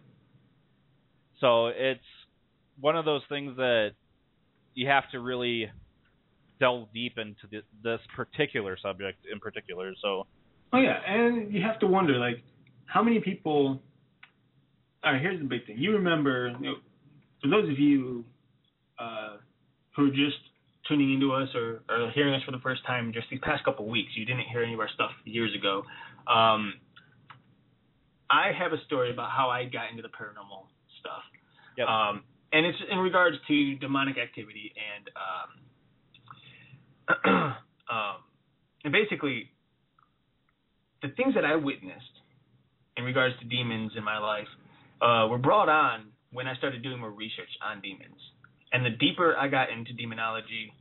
So 1.38 1.68
it's 1.68 2.04
one 2.80 2.96
of 2.96 3.04
those 3.04 3.24
things 3.26 3.56
that 3.56 3.94
you 4.74 4.86
have 4.86 5.10
to 5.10 5.20
really 5.20 5.70
delve 6.60 6.92
deep 6.92 7.18
into 7.18 7.46
this, 7.48 7.64
this 7.82 8.00
particular 8.14 8.76
subject 8.76 9.26
in 9.26 9.40
particular. 9.40 9.94
So 9.96 10.26
Oh 10.72 10.78
yeah, 10.78 11.00
and 11.06 11.52
you 11.52 11.60
have 11.62 11.78
to 11.80 11.86
wonder 11.86 12.18
like 12.18 12.42
how 12.86 13.02
many 13.02 13.20
people. 13.20 13.82
All 15.04 15.12
right, 15.12 15.20
here's 15.20 15.38
the 15.40 15.44
big 15.44 15.66
thing. 15.66 15.76
You 15.78 15.92
remember, 15.92 16.48
you 16.60 16.66
know, 16.66 16.74
for 17.42 17.48
those 17.48 17.68
of 17.68 17.78
you 17.78 18.24
uh, 18.98 19.36
who 19.96 20.06
are 20.06 20.14
just 20.14 20.38
tuning 20.88 21.12
into 21.14 21.32
us 21.32 21.48
or, 21.54 21.82
or 21.88 22.10
hearing 22.14 22.34
us 22.34 22.42
for 22.44 22.52
the 22.52 22.60
first 22.60 22.84
time, 22.86 23.12
just 23.12 23.28
these 23.30 23.40
past 23.40 23.64
couple 23.64 23.86
weeks, 23.86 24.12
you 24.14 24.24
didn't 24.24 24.44
hear 24.50 24.62
any 24.62 24.74
of 24.74 24.80
our 24.80 24.88
stuff 24.94 25.10
years 25.24 25.54
ago. 25.54 25.82
Um, 26.26 26.74
I 28.32 28.52
have 28.58 28.72
a 28.72 28.82
story 28.86 29.12
about 29.12 29.30
how 29.30 29.50
I 29.50 29.64
got 29.66 29.90
into 29.90 30.02
the 30.02 30.08
paranormal 30.08 30.64
stuff. 31.00 31.22
Yep. 31.76 31.86
Um, 31.86 32.24
and 32.52 32.64
it's 32.64 32.78
in 32.90 32.98
regards 32.98 33.36
to 33.46 33.74
demonic 33.76 34.16
activity 34.16 34.72
and 34.80 35.10
um, 35.20 35.50
um, 37.90 38.16
and 38.84 38.92
basically 38.92 39.50
the 41.02 41.08
things 41.16 41.34
that 41.34 41.44
I 41.44 41.56
witnessed 41.56 42.16
in 42.96 43.04
regards 43.04 43.38
to 43.40 43.44
demons 43.44 43.92
in 43.96 44.04
my 44.04 44.18
life 44.18 44.48
uh, 45.00 45.26
were 45.28 45.38
brought 45.38 45.68
on 45.68 46.06
when 46.32 46.46
I 46.46 46.54
started 46.56 46.82
doing 46.82 47.00
more 47.00 47.10
research 47.10 47.50
on 47.62 47.80
demons. 47.82 48.16
And 48.72 48.84
the 48.84 48.90
deeper 48.90 49.36
I 49.36 49.48
got 49.48 49.70
into 49.70 49.92
demonology, 49.92 50.72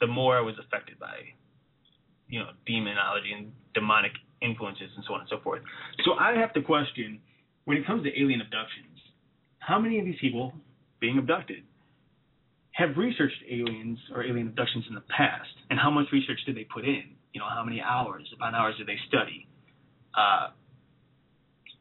the 0.00 0.06
more 0.06 0.38
I 0.38 0.40
was 0.40 0.54
affected 0.58 0.98
by, 0.98 1.36
you 2.28 2.38
know, 2.38 2.50
demonology 2.66 3.32
and 3.36 3.52
demonic 3.74 4.12
influences 4.42 4.90
and 4.96 5.04
so 5.06 5.14
on 5.14 5.20
and 5.20 5.28
so 5.28 5.40
forth. 5.40 5.62
So 6.04 6.12
I 6.14 6.34
have 6.36 6.52
to 6.54 6.62
question, 6.62 7.20
when 7.64 7.76
it 7.76 7.86
comes 7.86 8.04
to 8.04 8.10
alien 8.20 8.40
abductions, 8.40 8.98
how 9.58 9.78
many 9.78 9.98
of 9.98 10.04
these 10.04 10.18
people 10.20 10.52
being 11.00 11.18
abducted 11.18 11.62
have 12.72 12.96
researched 12.96 13.42
aliens 13.50 13.98
or 14.14 14.24
alien 14.24 14.48
abductions 14.48 14.84
in 14.88 14.94
the 14.94 15.02
past, 15.14 15.50
and 15.70 15.78
how 15.78 15.90
much 15.90 16.06
research 16.12 16.38
did 16.46 16.56
they 16.56 16.64
put 16.64 16.84
in? 16.84 17.04
You 17.32 17.40
know, 17.40 17.46
how 17.48 17.64
many 17.64 17.80
hours 17.80 18.22
upon 18.34 18.54
hours 18.54 18.76
did 18.78 18.86
they 18.86 18.98
study? 19.08 19.46
Uh, 20.16 20.48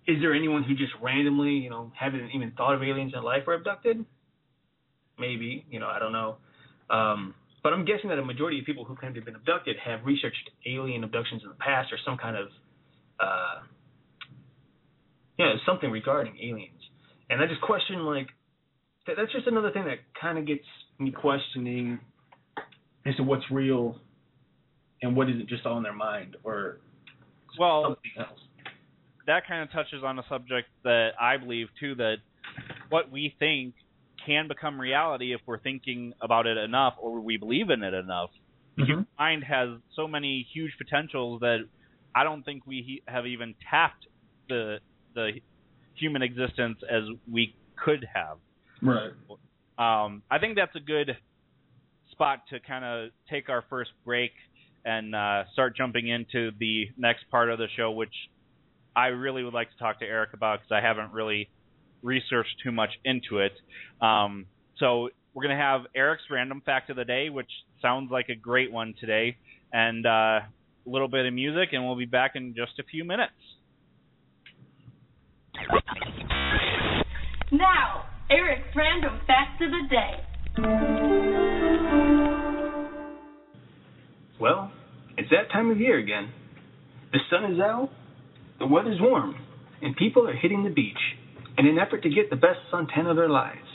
is 0.08 0.18
there 0.22 0.34
anyone 0.34 0.64
who 0.64 0.74
just 0.74 0.94
randomly, 1.02 1.52
you 1.52 1.70
know, 1.70 1.92
haven't 1.98 2.30
even 2.34 2.52
thought 2.52 2.74
of 2.74 2.82
aliens 2.82 3.14
in 3.16 3.24
life 3.24 3.44
were 3.46 3.54
abducted? 3.54 4.04
Maybe, 5.20 5.66
you 5.70 5.80
know, 5.80 5.88
I 5.88 6.00
don't 6.00 6.14
know. 6.14 6.38
Um, 6.90 7.36
but 7.64 7.74
I'm 7.74 7.86
guessing 7.86 8.10
that 8.10 8.20
a 8.20 8.26
majority 8.26 8.60
of 8.60 8.66
people 8.66 8.86
who 8.86 8.96
claim 8.96 9.14
to 9.14 9.20
have 9.20 9.26
been 9.26 9.36
abducted 9.36 9.76
have 9.84 10.06
researched 10.06 10.50
alien 10.66 11.04
abductions 11.04 11.42
in 11.44 11.50
the 11.50 11.56
past 11.56 11.92
or 11.92 11.98
some 12.06 12.18
kind 12.18 12.38
of, 12.38 12.48
uh, 13.20 13.60
yeah, 15.38 15.54
something 15.66 15.92
regarding 15.92 16.38
aliens. 16.42 16.74
And 17.30 17.42
I 17.42 17.48
just 17.48 17.62
question, 17.62 18.06
like, 18.06 18.28
that, 19.06 19.16
that's 19.18 19.32
just 19.32 19.48
another 19.48 19.72
thing 19.72 19.86
that 19.86 19.98
kind 20.20 20.38
of 20.38 20.46
gets 20.48 20.64
me 21.00 21.12
questioning 21.12 22.00
as 23.06 23.16
to 23.16 23.24
what's 23.24 23.44
real 23.52 24.00
and 25.02 25.16
what 25.16 25.30
is 25.30 25.36
it 25.40 25.48
just 25.48 25.66
all 25.66 25.78
in 25.78 25.84
their 25.84 25.94
mind 25.94 26.38
or 26.44 26.80
Well, 27.60 27.84
something 27.84 28.12
else? 28.18 28.40
that 29.28 29.48
kind 29.48 29.62
of 29.62 29.72
touches 29.72 30.04
on 30.04 30.18
a 30.20 30.24
subject 30.30 30.70
that 30.84 31.10
I 31.20 31.38
believe 31.38 31.68
too 31.80 31.96
that 31.96 32.16
what 32.90 33.12
we 33.12 33.36
think 33.40 33.74
can 34.28 34.48
become 34.48 34.80
reality 34.80 35.34
if 35.34 35.42
we're 35.48 35.60
thinking 35.60 36.14
about 36.22 36.46
it 36.46 36.58
enough 36.58 36.96
or 37.00 37.20
we 37.22 37.38
believe 37.38 37.70
in 37.70 37.82
it 37.84 37.94
enough. 37.94 38.30
The 38.76 38.84
Mhm. 38.84 38.86
human 38.88 39.08
mind 39.18 39.44
has 39.46 39.70
so 39.94 40.08
many 40.08 40.44
huge 40.54 40.78
potentials 40.78 41.40
that 41.40 41.68
I 42.14 42.24
don't 42.24 42.44
think 42.44 42.68
we 42.68 42.82
he- 42.82 43.04
have 43.08 43.26
even 43.26 43.56
tapped 43.70 44.08
the 44.50 44.80
the 45.14 45.42
human 45.96 46.22
existence 46.22 46.84
as 46.84 47.04
we 47.32 47.56
could 47.76 48.04
have. 48.14 48.38
Right. 48.84 49.12
Um, 49.80 50.22
I 50.30 50.38
think 50.38 50.56
that's 50.56 50.76
a 50.76 50.80
good 50.80 51.18
spot 52.12 52.46
to 52.50 52.60
kind 52.60 52.86
of 52.86 53.12
take 53.28 53.50
our 53.50 53.64
first 53.64 53.92
break 54.06 54.32
and 54.86 55.16
uh, 55.16 55.46
start 55.54 55.76
jumping 55.76 56.08
into 56.08 56.52
the 56.60 56.92
next 56.98 57.28
part 57.32 57.50
of 57.50 57.58
the 57.58 57.68
show, 57.70 57.92
which 57.92 58.14
I 58.96 59.08
really 59.08 59.44
would 59.44 59.54
like 59.56 59.72
to 59.72 59.78
talk 59.78 60.00
to 60.00 60.06
Eric 60.06 60.34
about 60.34 60.60
because 60.60 60.72
I 60.72 60.82
haven't 60.82 61.14
really 61.14 61.50
researched 62.02 62.56
too 62.64 62.72
much 62.72 62.92
into 63.06 63.40
it. 63.40 63.54
Um, 64.02 64.46
so 64.78 65.10
we're 65.34 65.44
going 65.44 65.56
to 65.58 65.64
have 65.64 65.82
Eric's 65.96 66.24
random 66.32 66.62
fact 66.66 66.90
of 66.90 66.96
the 66.96 67.06
day, 67.06 67.30
which 67.30 67.50
sounds 67.82 68.12
like 68.12 68.30
a 68.30 68.36
great 68.36 68.72
one 68.72 68.94
today, 69.00 69.38
and 69.72 70.06
uh, 70.06 70.10
a 70.10 70.50
little 70.86 71.08
bit 71.08 71.26
of 71.26 71.34
music, 71.34 71.70
and 71.74 71.86
we'll 71.86 71.96
be 71.96 72.06
back 72.06 72.32
in 72.36 72.56
just 72.56 72.80
a 72.80 72.84
few 72.84 73.04
minutes. 73.04 73.34
Now, 77.52 78.06
Eric's 78.30 78.76
random 78.76 79.20
fact 79.26 79.62
of 79.62 79.72
the 79.72 79.88
day. 79.90 80.24
Well, 84.40 84.72
it's 85.18 85.30
that 85.30 85.52
time 85.52 85.72
of 85.72 85.80
year 85.80 85.98
again. 85.98 86.30
The 87.12 87.20
sun 87.30 87.52
is 87.52 87.60
out, 87.60 87.90
the 88.60 88.68
weather's 88.68 89.00
warm, 89.00 89.36
and 89.82 89.96
people 89.96 90.28
are 90.28 90.36
hitting 90.36 90.64
the 90.64 90.70
beach 90.70 90.98
in 91.58 91.66
an 91.68 91.80
effort 91.80 92.04
to 92.04 92.10
get 92.10 92.30
the 92.30 92.36
best 92.36 92.60
suntan 92.72 93.10
of 93.10 93.16
their 93.16 93.30
lives. 93.30 93.68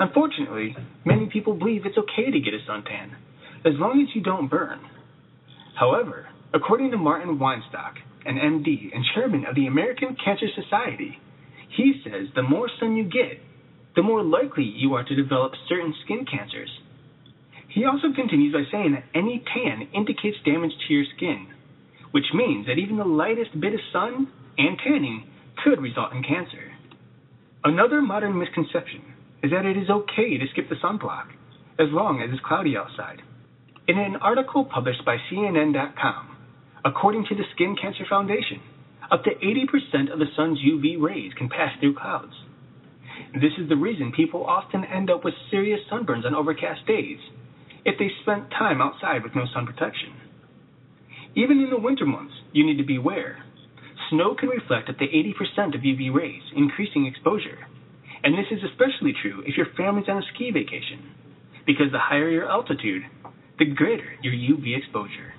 Unfortunately, 0.00 0.76
many 1.04 1.26
people 1.26 1.54
believe 1.54 1.84
it's 1.84 1.98
okay 1.98 2.30
to 2.30 2.40
get 2.40 2.54
a 2.54 2.70
suntan, 2.70 3.14
as 3.64 3.74
long 3.78 4.00
as 4.00 4.14
you 4.14 4.22
don't 4.22 4.48
burn. 4.48 4.80
However, 5.78 6.28
according 6.52 6.90
to 6.92 6.96
Martin 6.96 7.38
Weinstock, 7.38 7.94
an 8.24 8.36
MD 8.36 8.94
and 8.94 9.04
chairman 9.14 9.46
of 9.46 9.54
the 9.54 9.66
American 9.66 10.16
Cancer 10.22 10.46
Society, 10.54 11.18
he 11.76 12.00
says 12.04 12.28
the 12.34 12.42
more 12.42 12.68
sun 12.80 12.96
you 12.96 13.04
get, 13.04 13.40
the 13.96 14.02
more 14.02 14.22
likely 14.22 14.64
you 14.64 14.94
are 14.94 15.04
to 15.04 15.14
develop 15.14 15.52
certain 15.68 15.94
skin 16.04 16.24
cancers. 16.30 16.70
He 17.68 17.84
also 17.84 18.12
continues 18.14 18.52
by 18.52 18.64
saying 18.70 18.92
that 18.92 19.04
any 19.14 19.42
tan 19.52 19.88
indicates 19.94 20.36
damage 20.44 20.72
to 20.86 20.94
your 20.94 21.04
skin, 21.16 21.48
which 22.12 22.24
means 22.34 22.66
that 22.66 22.78
even 22.78 22.96
the 22.96 23.04
lightest 23.04 23.58
bit 23.60 23.74
of 23.74 23.80
sun 23.92 24.28
and 24.56 24.78
tanning 24.78 25.26
could 25.62 25.80
result 25.80 26.12
in 26.12 26.22
cancer. 26.22 26.67
Another 27.64 28.00
modern 28.00 28.38
misconception 28.38 29.02
is 29.42 29.50
that 29.50 29.66
it 29.66 29.76
is 29.76 29.90
okay 29.90 30.38
to 30.38 30.46
skip 30.52 30.68
the 30.68 30.76
sunblock 30.76 31.26
as 31.78 31.88
long 31.90 32.22
as 32.22 32.30
it's 32.32 32.44
cloudy 32.46 32.76
outside. 32.76 33.22
In 33.88 33.98
an 33.98 34.16
article 34.16 34.64
published 34.64 35.04
by 35.04 35.16
CNN.com, 35.30 36.36
according 36.84 37.26
to 37.28 37.34
the 37.34 37.44
Skin 37.54 37.74
Cancer 37.80 38.04
Foundation, 38.08 38.60
up 39.10 39.24
to 39.24 39.30
80% 39.30 40.12
of 40.12 40.18
the 40.18 40.30
sun's 40.36 40.58
UV 40.58 41.00
rays 41.00 41.32
can 41.36 41.48
pass 41.48 41.72
through 41.80 41.94
clouds. 41.94 42.34
This 43.34 43.52
is 43.58 43.68
the 43.68 43.76
reason 43.76 44.12
people 44.12 44.44
often 44.44 44.84
end 44.84 45.10
up 45.10 45.24
with 45.24 45.34
serious 45.50 45.80
sunburns 45.90 46.24
on 46.24 46.34
overcast 46.34 46.86
days 46.86 47.18
if 47.84 47.98
they 47.98 48.10
spent 48.22 48.50
time 48.50 48.80
outside 48.80 49.22
with 49.24 49.34
no 49.34 49.46
sun 49.52 49.66
protection. 49.66 50.14
Even 51.34 51.60
in 51.60 51.70
the 51.70 51.78
winter 51.78 52.06
months, 52.06 52.34
you 52.52 52.64
need 52.64 52.78
to 52.78 52.84
beware. 52.84 53.44
Snow 54.10 54.34
can 54.34 54.48
reflect 54.48 54.88
up 54.88 54.98
to 54.98 55.04
80% 55.04 55.74
of 55.74 55.82
UV 55.82 56.14
rays, 56.14 56.42
increasing 56.56 57.06
exposure. 57.06 57.58
And 58.22 58.34
this 58.34 58.46
is 58.50 58.60
especially 58.64 59.12
true 59.20 59.42
if 59.46 59.56
your 59.56 59.66
family's 59.76 60.08
on 60.08 60.18
a 60.18 60.22
ski 60.34 60.50
vacation, 60.50 61.14
because 61.66 61.92
the 61.92 61.98
higher 61.98 62.30
your 62.30 62.48
altitude, 62.48 63.02
the 63.58 63.66
greater 63.66 64.14
your 64.22 64.32
UV 64.32 64.78
exposure. 64.78 65.34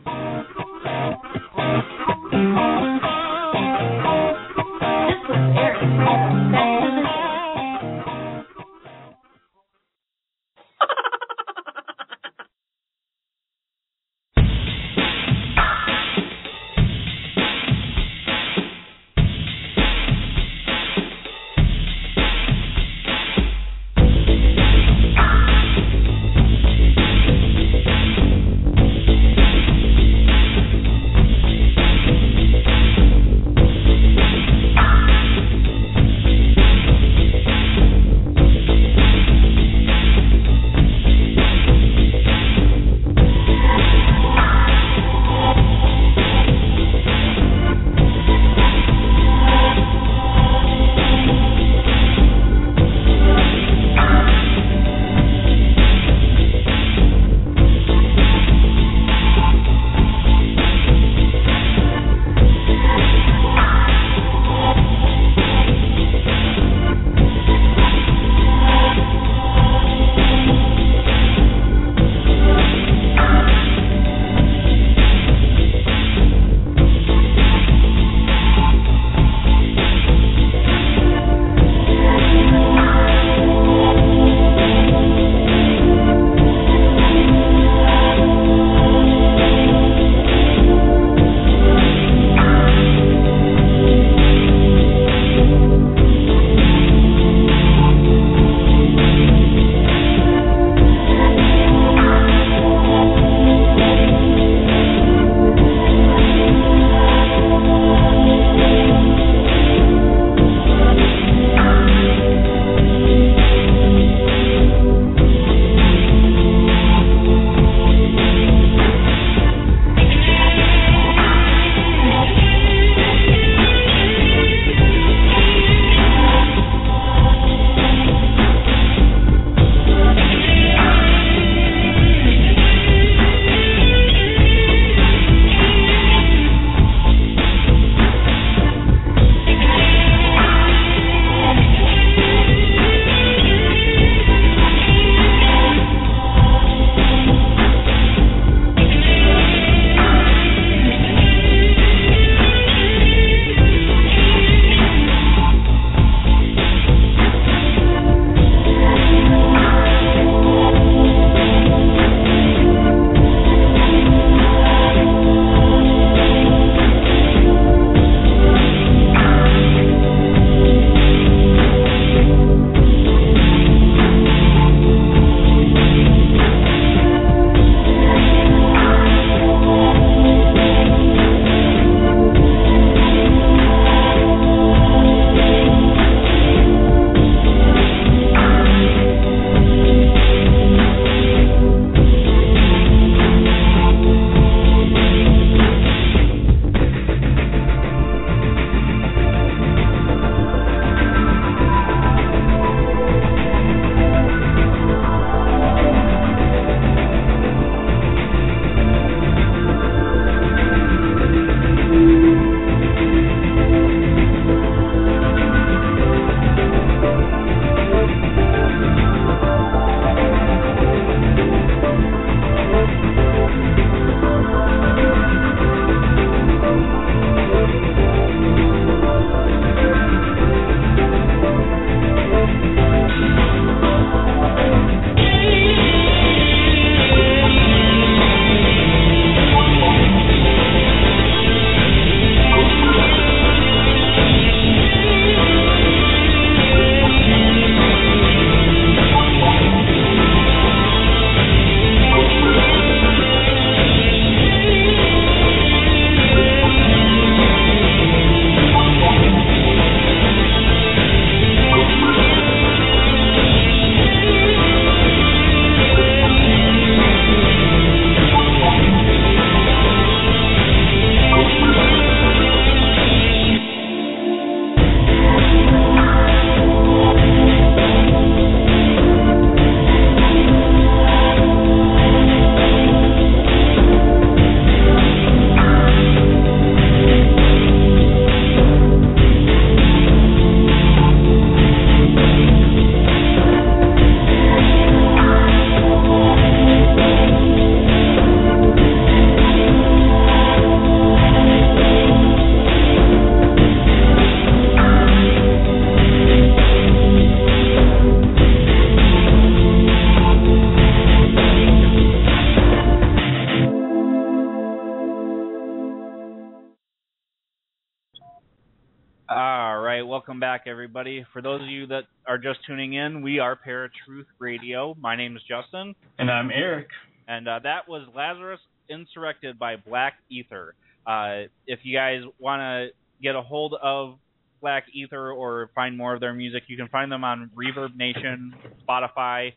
For 321.34 321.42
those 321.42 321.62
of 321.62 321.68
you 321.68 321.88
that 321.88 322.04
are 322.28 322.38
just 322.38 322.60
tuning 322.66 322.94
in, 322.94 323.22
we 323.22 323.40
are 323.40 323.56
Paratruth 323.58 324.26
Radio. 324.40 324.96
My 325.00 325.16
name 325.16 325.36
is 325.36 325.42
Justin, 325.48 325.96
And 326.18 326.30
I'm 326.30 326.50
Eric. 326.52 326.88
and 327.28 327.48
uh, 327.48 327.60
that 327.64 327.88
was 327.88 328.08
Lazarus 328.16 328.60
Insurrected 328.90 329.60
by 329.60 329.76
Black 329.76 330.14
Ether. 330.30 330.74
Uh, 331.06 331.44
if 331.68 331.80
you 331.84 331.96
guys 331.96 332.22
want 332.40 332.60
to 332.62 332.88
get 333.22 333.36
a 333.36 333.42
hold 333.42 333.76
of 333.82 334.16
Black 334.62 334.86
Ether 334.94 335.32
or 335.32 335.70
find 335.76 335.96
more 335.98 336.14
of 336.14 336.20
their 336.20 336.34
music, 336.34 336.64
you 336.68 336.76
can 336.78 336.88
find 336.90 337.12
them 337.12 337.24
on 337.24 337.50
Reverb 337.56 337.96
Nation, 337.96 338.54
Spotify, 338.88 339.54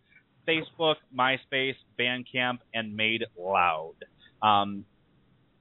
Facebook, 0.46 0.96
MySpace, 1.16 1.74
Bandcamp, 1.98 2.58
and 2.74 2.94
Made 2.96 3.24
Loud. 3.38 3.94
Um, 4.42 4.84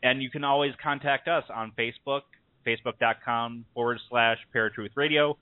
and 0.03 0.21
you 0.21 0.29
can 0.29 0.43
always 0.43 0.73
contact 0.83 1.27
us 1.27 1.43
on 1.53 1.71
Facebook, 1.77 2.21
facebook.com 2.67 3.65
forward 3.73 3.99
slash 4.09 4.37
Paratruth 4.53 4.89
Radio, 4.95 5.37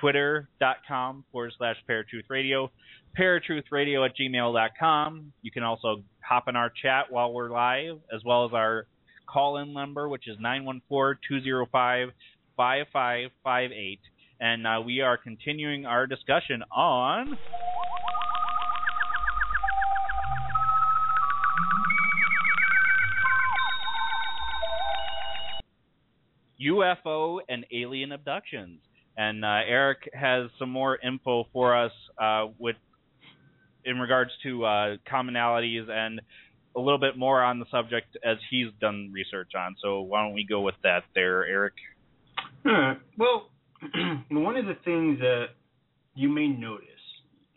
twitter.com 0.00 1.24
forward 1.32 1.52
slash 1.56 1.76
Paratruth 1.88 2.28
Radio, 2.28 2.70
paratruthradio 3.18 4.04
at 4.04 4.16
gmail.com. 4.16 5.32
You 5.42 5.50
can 5.50 5.62
also 5.62 6.02
hop 6.20 6.48
in 6.48 6.56
our 6.56 6.70
chat 6.82 7.10
while 7.10 7.32
we're 7.32 7.50
live, 7.50 7.98
as 8.14 8.22
well 8.24 8.44
as 8.44 8.52
our 8.52 8.86
call 9.26 9.58
in 9.58 9.72
number, 9.72 10.08
which 10.08 10.28
is 10.28 10.36
914 10.40 11.18
205 11.28 12.08
5558. 12.56 14.00
And 14.40 14.66
uh, 14.66 14.80
we 14.84 15.00
are 15.00 15.16
continuing 15.16 15.86
our 15.86 16.06
discussion 16.06 16.62
on. 16.70 17.38
UFO 26.60 27.40
and 27.48 27.66
alien 27.72 28.12
abductions. 28.12 28.80
And 29.16 29.44
uh, 29.44 29.60
Eric 29.66 30.10
has 30.12 30.50
some 30.58 30.70
more 30.70 30.98
info 30.98 31.44
for 31.52 31.76
us 31.76 31.92
uh, 32.20 32.46
with 32.58 32.76
in 33.84 33.98
regards 33.98 34.30
to 34.42 34.64
uh, 34.64 34.96
commonalities 35.10 35.88
and 35.90 36.20
a 36.76 36.80
little 36.80 36.98
bit 36.98 37.16
more 37.16 37.42
on 37.42 37.58
the 37.58 37.66
subject 37.70 38.16
as 38.24 38.36
he's 38.50 38.68
done 38.80 39.10
research 39.12 39.52
on. 39.56 39.76
So 39.82 40.00
why 40.00 40.22
don't 40.22 40.34
we 40.34 40.44
go 40.44 40.60
with 40.60 40.74
that 40.82 41.04
there, 41.14 41.46
Eric? 41.46 41.74
Well, 43.18 43.50
one 44.30 44.56
of 44.56 44.66
the 44.66 44.76
things 44.84 45.18
that 45.20 45.46
you 46.14 46.28
may 46.28 46.48
notice, 46.48 46.88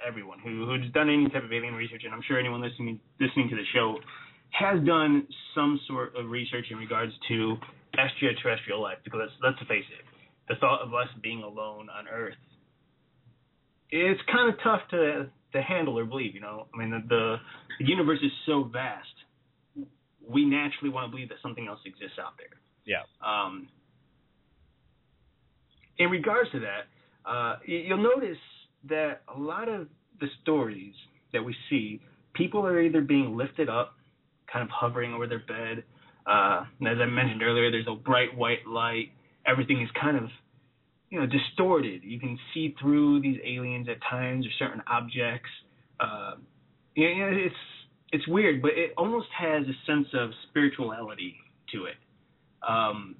everyone 0.06 0.40
who 0.40 0.66
who's 0.66 0.92
done 0.94 1.10
any 1.10 1.30
type 1.30 1.44
of 1.44 1.52
alien 1.52 1.74
research, 1.74 2.02
and 2.04 2.14
I'm 2.14 2.22
sure 2.28 2.40
anyone 2.40 2.62
listening 2.62 3.00
listening 3.20 3.50
to 3.50 3.56
the 3.56 3.64
show 3.74 3.98
has 4.52 4.84
done 4.86 5.28
some 5.56 5.80
sort 5.88 6.16
of 6.16 6.30
research 6.30 6.66
in 6.72 6.78
regards 6.78 7.14
to 7.30 7.56
extraterrestrial 7.98 8.82
life. 8.82 8.98
Because 9.04 9.22
let's 9.24 9.56
let's 9.58 9.70
face 9.70 9.86
it, 9.98 10.06
the 10.48 10.56
thought 10.56 10.82
of 10.82 10.94
us 10.94 11.08
being 11.22 11.44
alone 11.44 11.88
on 11.90 12.08
Earth, 12.08 12.36
it's 13.90 14.22
kind 14.32 14.54
of 14.54 14.60
tough 14.64 14.82
to 14.92 15.30
to 15.54 15.62
handle 15.62 15.98
or 15.98 16.06
believe. 16.06 16.36
You 16.36 16.42
know, 16.42 16.68
I 16.74 16.78
mean 16.78 16.92
the 16.92 17.02
the, 17.08 17.36
the 17.80 17.86
universe 17.86 18.20
is 18.22 18.32
so 18.46 18.64
vast, 18.64 19.08
we 20.28 20.46
naturally 20.46 20.90
want 20.90 21.08
to 21.08 21.12
believe 21.12 21.30
that 21.30 21.38
something 21.42 21.68
else 21.68 21.80
exists 21.86 22.18
out 22.20 22.34
there. 22.38 22.60
Yeah. 22.86 23.04
Um, 23.26 23.68
in 25.98 26.10
regards 26.10 26.52
to 26.52 26.60
that, 26.60 27.30
uh, 27.30 27.58
you'll 27.66 28.04
notice 28.04 28.38
that 28.90 29.22
a 29.34 29.40
lot 29.40 29.68
of 29.68 29.88
the 30.20 30.28
stories 30.42 30.94
that 31.34 31.44
we 31.44 31.56
see, 31.70 32.02
people 32.34 32.66
are 32.66 32.82
either 32.82 33.02
being 33.02 33.36
lifted 33.36 33.70
up, 33.70 33.94
kind 34.52 34.64
of 34.64 34.70
hovering 34.70 35.14
over 35.14 35.28
their 35.28 35.40
bed. 35.40 35.84
Uh, 36.26 36.66
and 36.80 36.88
as 36.88 36.98
I 37.02 37.06
mentioned 37.06 37.42
earlier, 37.42 37.72
there's 37.72 37.88
a 37.90 37.96
bright 37.96 38.36
white 38.36 38.66
light. 38.68 39.12
Everything 39.48 39.82
is 39.82 39.90
kind 40.00 40.18
of, 40.18 40.30
you 41.10 41.20
know, 41.20 41.26
distorted. 41.26 42.02
You 42.04 42.20
can 42.20 42.38
see 42.54 42.76
through 42.80 43.22
these 43.22 43.40
aliens 43.46 43.88
at 43.90 43.98
times 44.10 44.46
or 44.46 44.50
certain 44.60 44.82
objects. 44.90 45.50
Uh, 46.00 46.36
it's 46.96 47.56
it's 48.12 48.28
weird, 48.28 48.62
but 48.62 48.72
it 48.72 48.94
almost 48.98 49.28
has 49.38 49.64
a 49.64 49.76
sense 49.86 50.08
of 50.14 50.32
spirituality 50.50 51.36
to 51.74 51.86
it. 51.86 51.96
Um, 52.68 53.16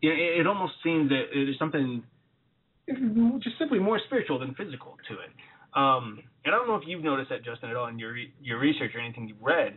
you 0.00 0.10
know, 0.10 0.16
it, 0.16 0.40
it 0.40 0.46
almost 0.46 0.74
seems 0.82 1.08
that 1.08 1.24
there's 1.32 1.58
something 1.58 2.02
just 3.42 3.58
simply 3.58 3.78
more 3.78 4.00
spiritual 4.06 4.38
than 4.38 4.54
physical 4.54 4.96
to 5.08 5.14
it. 5.14 5.30
Um, 5.74 6.22
and 6.44 6.54
I 6.54 6.58
don't 6.58 6.68
know 6.68 6.76
if 6.76 6.82
you've 6.86 7.02
noticed 7.02 7.30
that, 7.30 7.44
Justin, 7.44 7.70
at 7.70 7.76
all 7.76 7.88
in 7.88 7.98
your 7.98 8.16
your 8.42 8.58
research 8.58 8.92
or 8.94 9.00
anything 9.00 9.28
you've 9.28 9.42
read, 9.42 9.74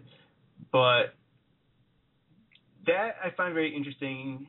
but 0.72 1.16
that 2.86 3.16
I 3.24 3.32
find 3.36 3.54
very 3.54 3.76
interesting 3.76 4.48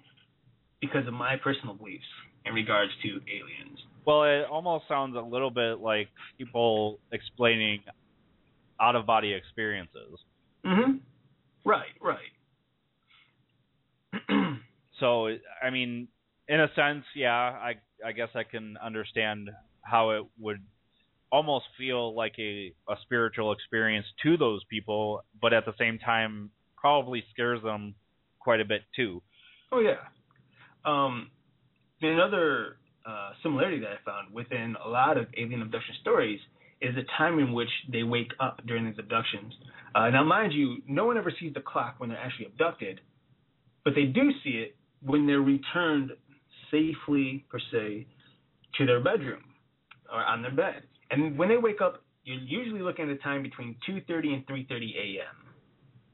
because 0.81 1.07
of 1.07 1.15
my 1.15 1.37
personal 1.43 1.75
beliefs 1.75 2.05
in 2.45 2.55
regards 2.55 2.93
to 3.03 3.09
aliens. 3.09 3.79
Well, 4.07 4.25
it 4.25 4.45
almost 4.51 4.85
sounds 4.89 5.17
a 5.17 5.21
little 5.21 5.51
bit 5.51 5.81
like 5.81 6.09
people 6.39 6.99
explaining 7.13 7.81
out 8.81 8.97
of 8.97 9.07
body 9.07 9.33
experiences. 9.33 10.19
Mm-hmm. 10.65 10.99
Right, 11.65 11.95
right. 12.01 12.19
So, 15.01 15.29
I 15.63 15.71
mean, 15.71 16.09
in 16.49 16.61
a 16.61 16.69
sense, 16.75 17.05
yeah, 17.15 17.33
I 17.33 17.75
I 18.05 18.13
guess 18.13 18.29
I 18.35 18.43
can 18.43 18.77
understand 18.83 19.51
how 19.83 20.11
it 20.11 20.25
would 20.39 20.61
almost 21.31 21.67
feel 21.77 22.15
like 22.15 22.35
a 22.39 22.73
a 22.89 22.97
spiritual 23.03 23.53
experience 23.53 24.07
to 24.23 24.37
those 24.37 24.63
people, 24.65 25.23
but 25.41 25.53
at 25.53 25.65
the 25.67 25.75
same 25.79 25.99
time 25.99 26.51
probably 26.77 27.23
scares 27.33 27.63
them 27.63 27.95
quite 28.41 28.61
a 28.61 28.65
bit 28.65 28.83
too. 28.97 29.23
Oh 29.73 29.81
yeah. 29.81 30.09
Um, 30.85 31.31
another 32.01 32.77
uh, 33.07 33.31
similarity 33.43 33.81
that 33.81 33.89
I 33.89 33.97
found 34.05 34.33
within 34.33 34.77
a 34.85 34.89
lot 34.89 35.17
of 35.17 35.27
alien 35.37 35.63
abduction 35.63 35.95
stories 36.01 36.41
is 36.81 36.95
the 36.95 37.03
time 37.17 37.39
in 37.39 37.53
which 37.53 37.71
they 37.91 38.03
wake 38.03 38.33
up 38.41 38.61
during 38.67 38.85
these 38.87 38.99
abductions. 38.99 39.53
Uh, 39.95 40.11
now, 40.11 40.23
mind 40.23 40.53
you, 40.53 40.77
no 40.87 41.07
one 41.07 41.17
ever 41.17 41.33
sees 41.41 41.53
the 41.55 41.61
clock 41.61 41.97
when 41.99 42.09
they're 42.09 42.19
actually 42.19 42.47
abducted, 42.47 43.01
but 43.85 43.95
they 43.95 44.05
do 44.05 44.31
see 44.45 44.51
it 44.51 44.77
when 45.03 45.27
they're 45.27 45.41
returned 45.41 46.13
safely, 46.71 47.45
per 47.51 47.59
se, 47.73 48.07
to 48.77 48.87
their 48.87 49.03
bedroom 49.03 49.43
or 50.13 50.25
on 50.25 50.43
their 50.43 50.55
bed. 50.55 50.83
And 51.11 51.39
when 51.39 51.49
they 51.49 51.57
wake 51.57 51.81
up, 51.81 52.03
you're 52.25 52.41
usually 52.41 52.83
looking 52.83 53.07
at 53.07 53.11
a 53.11 53.17
time 53.19 53.43
between 53.43 53.77
2:30 53.89 54.35
and 54.35 54.47
3:30 54.47 54.97
a.m. 54.97 55.55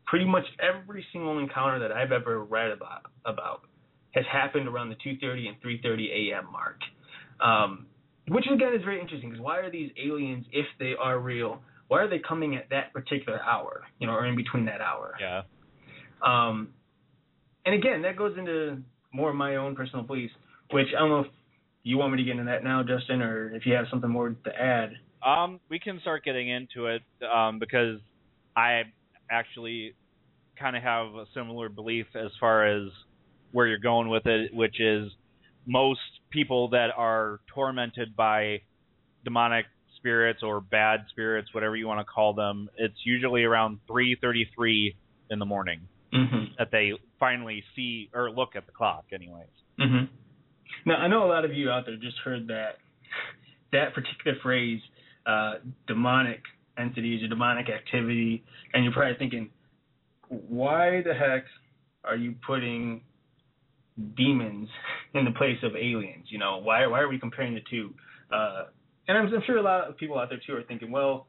Pretty 0.06 0.24
much 0.24 0.44
every 0.60 1.04
single 1.12 1.38
encounter 1.38 1.80
that 1.80 1.90
I've 1.90 2.12
ever 2.12 2.44
read 2.44 2.70
about 2.70 3.10
about 3.24 3.62
has 4.14 4.24
happened 4.30 4.68
around 4.68 4.88
the 4.88 4.96
2:30 4.96 5.48
and 5.48 5.60
3:30 5.60 6.30
a.m. 6.30 6.50
mark. 6.50 6.80
Um, 7.40 7.86
which 8.28 8.46
again 8.46 8.72
is 8.74 8.82
very 8.84 9.00
interesting 9.00 9.30
because 9.30 9.42
why 9.42 9.58
are 9.58 9.70
these 9.70 9.90
aliens, 10.02 10.46
if 10.52 10.66
they 10.78 10.94
are 10.98 11.18
real, 11.18 11.60
why 11.88 12.00
are 12.00 12.08
they 12.08 12.20
coming 12.20 12.56
at 12.56 12.70
that 12.70 12.92
particular 12.92 13.42
hour, 13.42 13.82
you 13.98 14.06
know, 14.06 14.14
or 14.14 14.26
in 14.26 14.36
between 14.36 14.64
that 14.66 14.80
hour? 14.80 15.14
Yeah. 15.20 15.42
Um, 16.24 16.70
and 17.66 17.74
again, 17.74 18.02
that 18.02 18.16
goes 18.16 18.36
into 18.38 18.78
more 19.12 19.30
of 19.30 19.36
my 19.36 19.56
own 19.56 19.76
personal 19.76 20.04
beliefs, 20.04 20.32
which 20.70 20.88
I 20.96 21.00
don't 21.00 21.10
know 21.10 21.20
if 21.20 21.26
you 21.82 21.98
want 21.98 22.12
me 22.12 22.18
to 22.18 22.24
get 22.24 22.32
into 22.32 22.44
that 22.44 22.64
now, 22.64 22.82
Justin, 22.82 23.20
or 23.20 23.54
if 23.54 23.66
you 23.66 23.74
have 23.74 23.86
something 23.90 24.08
more 24.08 24.30
to 24.30 24.50
add. 24.58 24.92
Um, 25.26 25.60
we 25.68 25.78
can 25.78 26.00
start 26.00 26.24
getting 26.24 26.48
into 26.48 26.86
it 26.86 27.02
um, 27.24 27.58
because 27.58 27.98
I 28.56 28.82
actually 29.30 29.94
kind 30.58 30.76
of 30.76 30.82
have 30.82 31.08
a 31.14 31.24
similar 31.34 31.68
belief 31.68 32.06
as 32.14 32.30
far 32.40 32.66
as 32.66 32.88
where 33.54 33.68
you're 33.68 33.78
going 33.78 34.08
with 34.08 34.26
it, 34.26 34.52
which 34.52 34.80
is 34.80 35.10
most 35.64 36.00
people 36.30 36.68
that 36.70 36.88
are 36.96 37.40
tormented 37.54 38.16
by 38.16 38.60
demonic 39.24 39.64
spirits 39.96 40.40
or 40.42 40.60
bad 40.60 41.04
spirits, 41.08 41.54
whatever 41.54 41.76
you 41.76 41.86
want 41.86 42.00
to 42.00 42.04
call 42.04 42.34
them, 42.34 42.68
it's 42.76 42.98
usually 43.04 43.44
around 43.44 43.78
3:33 43.88 44.96
in 45.30 45.38
the 45.38 45.46
morning 45.46 45.80
Mm-hmm. 46.12 46.52
that 46.58 46.68
they 46.70 46.92
finally 47.18 47.64
see 47.74 48.08
or 48.14 48.30
look 48.30 48.50
at 48.54 48.66
the 48.66 48.72
clock, 48.72 49.06
anyways. 49.12 49.48
Mm-hmm. 49.80 50.04
Now, 50.88 50.94
I 50.98 51.08
know 51.08 51.24
a 51.24 51.26
lot 51.26 51.44
of 51.44 51.52
you 51.52 51.70
out 51.70 51.86
there 51.86 51.96
just 51.96 52.18
heard 52.24 52.46
that 52.46 52.76
that 53.72 53.94
particular 53.94 54.36
phrase, 54.40 54.80
uh, 55.26 55.54
demonic 55.88 56.40
entities 56.78 57.24
or 57.24 57.26
demonic 57.26 57.66
activity, 57.68 58.44
and 58.72 58.84
you're 58.84 58.92
probably 58.92 59.16
thinking, 59.18 59.50
why 60.28 61.02
the 61.04 61.14
heck 61.14 61.46
are 62.04 62.14
you 62.14 62.36
putting 62.46 63.00
demons 64.16 64.68
in 65.14 65.24
the 65.24 65.30
place 65.32 65.58
of 65.62 65.76
aliens? 65.76 66.26
You 66.28 66.38
know, 66.38 66.58
why 66.58 66.86
why 66.86 67.00
are 67.00 67.08
we 67.08 67.18
comparing 67.18 67.54
the 67.54 67.62
two? 67.70 67.94
Uh, 68.32 68.64
and 69.08 69.18
I'm, 69.18 69.26
I'm 69.26 69.42
sure 69.46 69.58
a 69.58 69.62
lot 69.62 69.88
of 69.88 69.96
people 69.96 70.18
out 70.18 70.28
there 70.30 70.40
too 70.46 70.54
are 70.54 70.62
thinking, 70.62 70.90
well, 70.90 71.26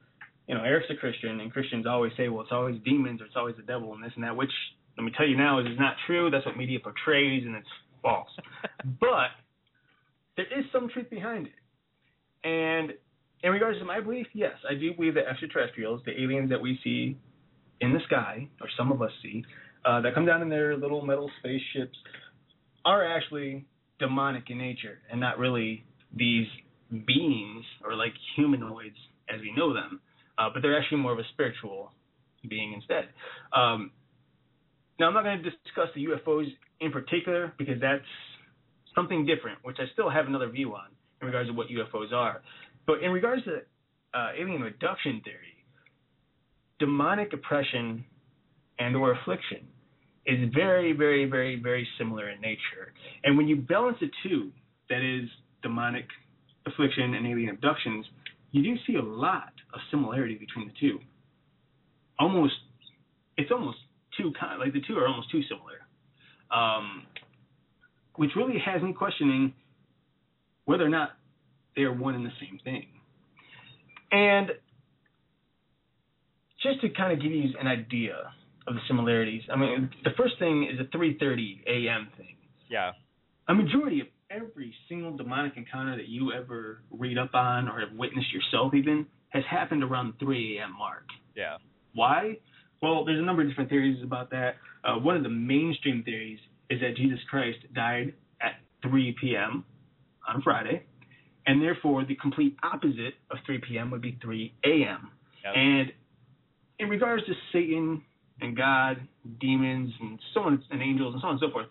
you 0.48 0.56
know, 0.56 0.64
Eric's 0.64 0.88
a 0.90 0.96
Christian, 0.96 1.40
and 1.40 1.52
Christians 1.52 1.86
always 1.86 2.14
say, 2.16 2.30
well, 2.30 2.42
it's 2.42 2.52
always 2.52 2.80
demons 2.86 3.22
or 3.22 3.26
it's 3.26 3.36
always 3.36 3.56
the 3.56 3.64
devil 3.64 3.94
and 3.94 4.04
this 4.04 4.12
and 4.16 4.24
that, 4.24 4.36
which 4.36 4.52
let 4.98 5.04
me 5.04 5.12
tell 5.18 5.28
you 5.28 5.38
now 5.38 5.60
is 5.60 5.66
is 5.66 5.80
not 5.80 5.96
true. 6.08 6.30
That's 6.30 6.46
what 6.46 6.58
media 6.58 6.80
portrays, 6.80 7.44
and 7.46 7.56
it's 7.56 7.68
false. 8.02 8.30
but 9.00 9.34
there 10.38 10.46
is 10.46 10.66
some 10.72 10.90
truth 10.90 11.10
behind 11.10 11.48
it. 11.48 11.54
And 12.48 12.94
in 13.44 13.52
regards 13.52 13.80
to 13.80 13.86
my 13.86 14.00
belief, 14.00 14.28
yes, 14.34 14.54
I 14.70 14.76
do 14.76 14.94
believe 14.94 15.16
that 15.16 15.28
extraterrestrials, 15.28 16.02
the 16.06 16.20
aliens 16.20 16.50
that 16.50 16.62
we 16.62 16.80
see 16.84 17.18
in 17.82 17.94
the 17.94 18.00
sky, 18.08 18.48
or 18.62 18.68
some 18.78 18.92
of 18.92 19.02
us 19.02 19.12
see, 19.22 19.44
uh, 19.84 20.02
that 20.02 20.14
come 20.14 20.26
down 20.26 20.42
in 20.42 20.50
their 20.50 20.78
little 20.78 21.06
metal 21.06 21.30
spaceships, 21.40 21.98
are 22.86 23.06
actually 23.06 23.66
demonic 24.00 24.44
in 24.50 24.58
nature 24.58 25.00
and 25.12 25.20
not 25.20 25.40
really 25.40 25.84
these 26.16 26.48
beings 27.06 27.66
or 27.84 27.96
like 27.96 28.14
humanoids 28.36 28.96
as 29.34 29.42
we 29.42 29.54
know 29.56 29.74
them, 29.74 30.00
uh, 30.38 30.50
but 30.54 30.62
they're 30.62 30.80
actually 30.80 31.00
more 31.00 31.12
of 31.12 31.20
a 31.20 31.28
spiritual 31.34 31.92
being 32.48 32.74
instead. 32.74 33.06
Um, 33.54 33.92
now, 35.00 35.08
I'm 35.08 35.14
not 35.14 35.24
going 35.24 35.42
to 35.42 35.44
discuss 35.44 35.90
the 35.96 36.06
UFOs 36.06 36.46
in 36.80 36.92
particular 36.92 37.54
because 37.58 37.82
that's 37.82 38.04
something 38.94 39.26
different, 39.26 39.60
which 39.64 39.78
I 39.80 39.86
still 39.94 40.10
have 40.10 40.28
another 40.28 40.50
view 40.50 40.74
on 40.74 40.88
in 41.22 41.28
regards 41.28 41.50
to 41.50 41.54
what 41.54 41.68
UFOs 41.68 42.14
are. 42.14 42.42
But 42.88 43.02
in 43.02 43.12
regards 43.12 43.44
to 43.46 43.58
uh, 44.14 44.30
alien 44.40 44.64
abduction 44.64 45.22
theory, 45.26 45.66
demonic 46.80 47.34
oppression 47.34 48.06
and 48.80 48.96
or 48.96 49.14
affliction 49.14 49.68
is 50.26 50.50
very, 50.54 50.94
very, 50.94 51.26
very, 51.26 51.60
very 51.62 51.88
similar 51.98 52.30
in 52.30 52.42
nature. 52.42 52.94
And 53.24 53.38
when 53.38 53.48
you 53.48 53.58
balance 53.58 53.98
the 54.00 54.10
two, 54.24 54.52
that 54.90 55.02
is 55.02 55.30
demonic 55.62 56.06
affliction 56.66 57.14
and 57.14 57.28
alien 57.28 57.50
abductions, 57.50 58.06
you 58.52 58.64
do 58.64 58.76
see 58.88 58.96
a 58.96 59.02
lot 59.02 59.54
of 59.74 59.80
similarity 59.92 60.36
between 60.36 60.68
the 60.68 60.74
two. 60.80 61.00
Almost, 62.20 62.54
it's 63.38 63.52
almost 63.52 63.78
too 64.18 64.32
kind, 64.40 64.60
like 64.60 64.74
the 64.74 64.82
two 64.88 64.98
are 64.98 65.08
almost 65.08 65.30
too 65.32 65.42
similar. 65.44 65.76
Um, 66.52 67.04
which 68.16 68.32
really 68.36 68.58
has 68.66 68.82
me 68.82 68.94
questioning 68.94 69.54
whether 70.66 70.86
or 70.86 70.90
not 70.90 71.12
they 71.76 71.82
are 71.84 71.94
one 71.94 72.16
and 72.16 72.26
the 72.26 72.32
same 72.40 72.60
thing. 72.64 72.88
And 74.12 74.52
just 76.64 76.82
to 76.82 76.90
kind 76.90 77.12
of 77.12 77.22
give 77.22 77.32
you 77.32 77.50
an 77.60 77.68
idea 77.68 78.16
of 78.68 78.74
the 78.74 78.82
similarities, 78.88 79.44
I 79.52 79.56
mean, 79.56 79.90
the 80.04 80.12
first 80.18 80.40
thing 80.40 80.70
is 80.72 80.80
a 80.80 80.86
3:30 80.96 81.66
a.m. 81.68 82.08
thing. 82.18 82.36
Yeah. 82.70 82.92
A 83.48 83.54
majority 83.54 84.02
of 84.02 84.08
every 84.32 84.74
single 84.90 85.16
demonic 85.16 85.54
encounter 85.56 85.96
that 85.98 86.08
you 86.08 86.32
ever 86.34 86.82
read 86.90 87.18
up 87.18 87.34
on 87.34 87.68
or 87.68 87.80
have 87.80 87.94
witnessed 87.96 88.34
yourself, 88.34 88.74
even, 88.74 89.06
has 89.30 89.44
happened 89.50 89.84
around 89.84 90.14
the 90.14 90.26
3 90.26 90.58
a.m. 90.58 90.76
mark. 90.78 91.06
Yeah. 91.36 91.58
Why? 91.94 92.38
Well, 92.82 93.06
there's 93.06 93.20
a 93.20 93.24
number 93.24 93.42
of 93.42 93.50
different 93.50 93.70
theories 93.70 94.02
about 94.04 94.32
that. 94.32 94.56
Uh, 94.84 94.96
one 94.96 95.16
of 95.16 95.24
the 95.24 95.30
mainstream 95.30 96.04
theories 96.04 96.40
is 96.70 96.80
that 96.82 96.96
Jesus 96.98 97.20
Christ 97.30 97.60
died 97.74 98.14
at 98.42 98.54
3 98.82 99.16
p.m. 99.22 99.64
on 100.28 100.42
Friday, 100.42 100.84
and 101.46 101.62
therefore 101.62 102.06
the 102.06 102.16
complete 102.16 102.56
opposite 102.64 103.14
of 103.32 103.38
3 103.46 103.60
p.m. 103.68 103.92
would 103.92 104.02
be 104.02 104.18
3 104.22 104.54
a.m. 104.66 105.12
Yep. 105.44 105.54
And 105.56 105.92
in 106.80 106.90
regards 106.90 107.26
to 107.26 107.34
Satan 107.54 108.02
and 108.42 108.56
God, 108.56 108.98
demons, 109.40 109.92
and 110.00 110.20
so 110.34 110.42
on, 110.42 110.64
and 110.72 110.82
angels, 110.82 111.14
and 111.14 111.22
so 111.22 111.28
on 111.28 111.34
and 111.34 111.42
so 111.42 111.52
forth, 111.52 111.68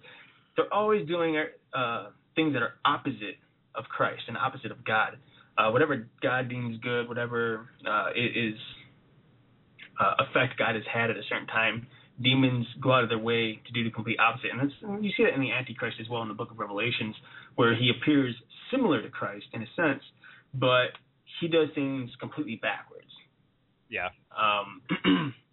they're 0.57 0.73
always 0.73 1.07
doing 1.07 1.37
uh, 1.75 2.07
things 2.35 2.53
that 2.55 2.63
are 2.63 2.75
opposite 2.85 3.37
of 3.75 3.85
Christ 3.85 4.23
and 4.29 4.37
opposite 4.37 4.71
of 4.71 4.85
God. 4.85 5.19
Uh, 5.59 5.71
whatever 5.71 6.09
God 6.23 6.49
deems 6.49 6.79
good, 6.81 7.09
whatever 7.09 7.69
uh, 7.89 8.07
it 8.15 8.37
is 8.37 8.59
uh, 10.01 10.25
effect 10.29 10.59
God 10.59 10.75
has 10.75 10.85
had 10.93 11.11
at 11.11 11.17
a 11.17 11.23
certain 11.29 11.47
time, 11.47 11.87
demons 12.23 12.67
go 12.81 12.93
out 12.93 13.03
of 13.03 13.09
their 13.09 13.19
way 13.19 13.61
to 13.67 13.73
do 13.73 13.85
the 13.85 13.91
complete 13.91 14.19
opposite. 14.19 14.51
And 14.53 14.61
that's, 14.61 15.03
you 15.03 15.11
see 15.17 15.25
that 15.25 15.35
in 15.35 15.41
the 15.41 15.53
Antichrist 15.53 15.99
as 16.01 16.09
well 16.09 16.23
in 16.23 16.29
the 16.29 16.35
book 16.35 16.51
of 16.51 16.59
Revelations, 16.59 17.15
where 17.57 17.77
he 17.77 17.91
appears 17.91 18.35
similar 18.71 19.03
to 19.03 19.09
Christ 19.11 19.47
in 19.53 19.63
a 19.63 19.67
sense, 19.77 20.03
but 20.55 20.95
he 21.41 21.49
does 21.49 21.69
things 21.75 22.11
completely 22.21 22.57
backwards. 22.57 23.11
Yeah. 23.89 24.09
Um, 24.35 25.35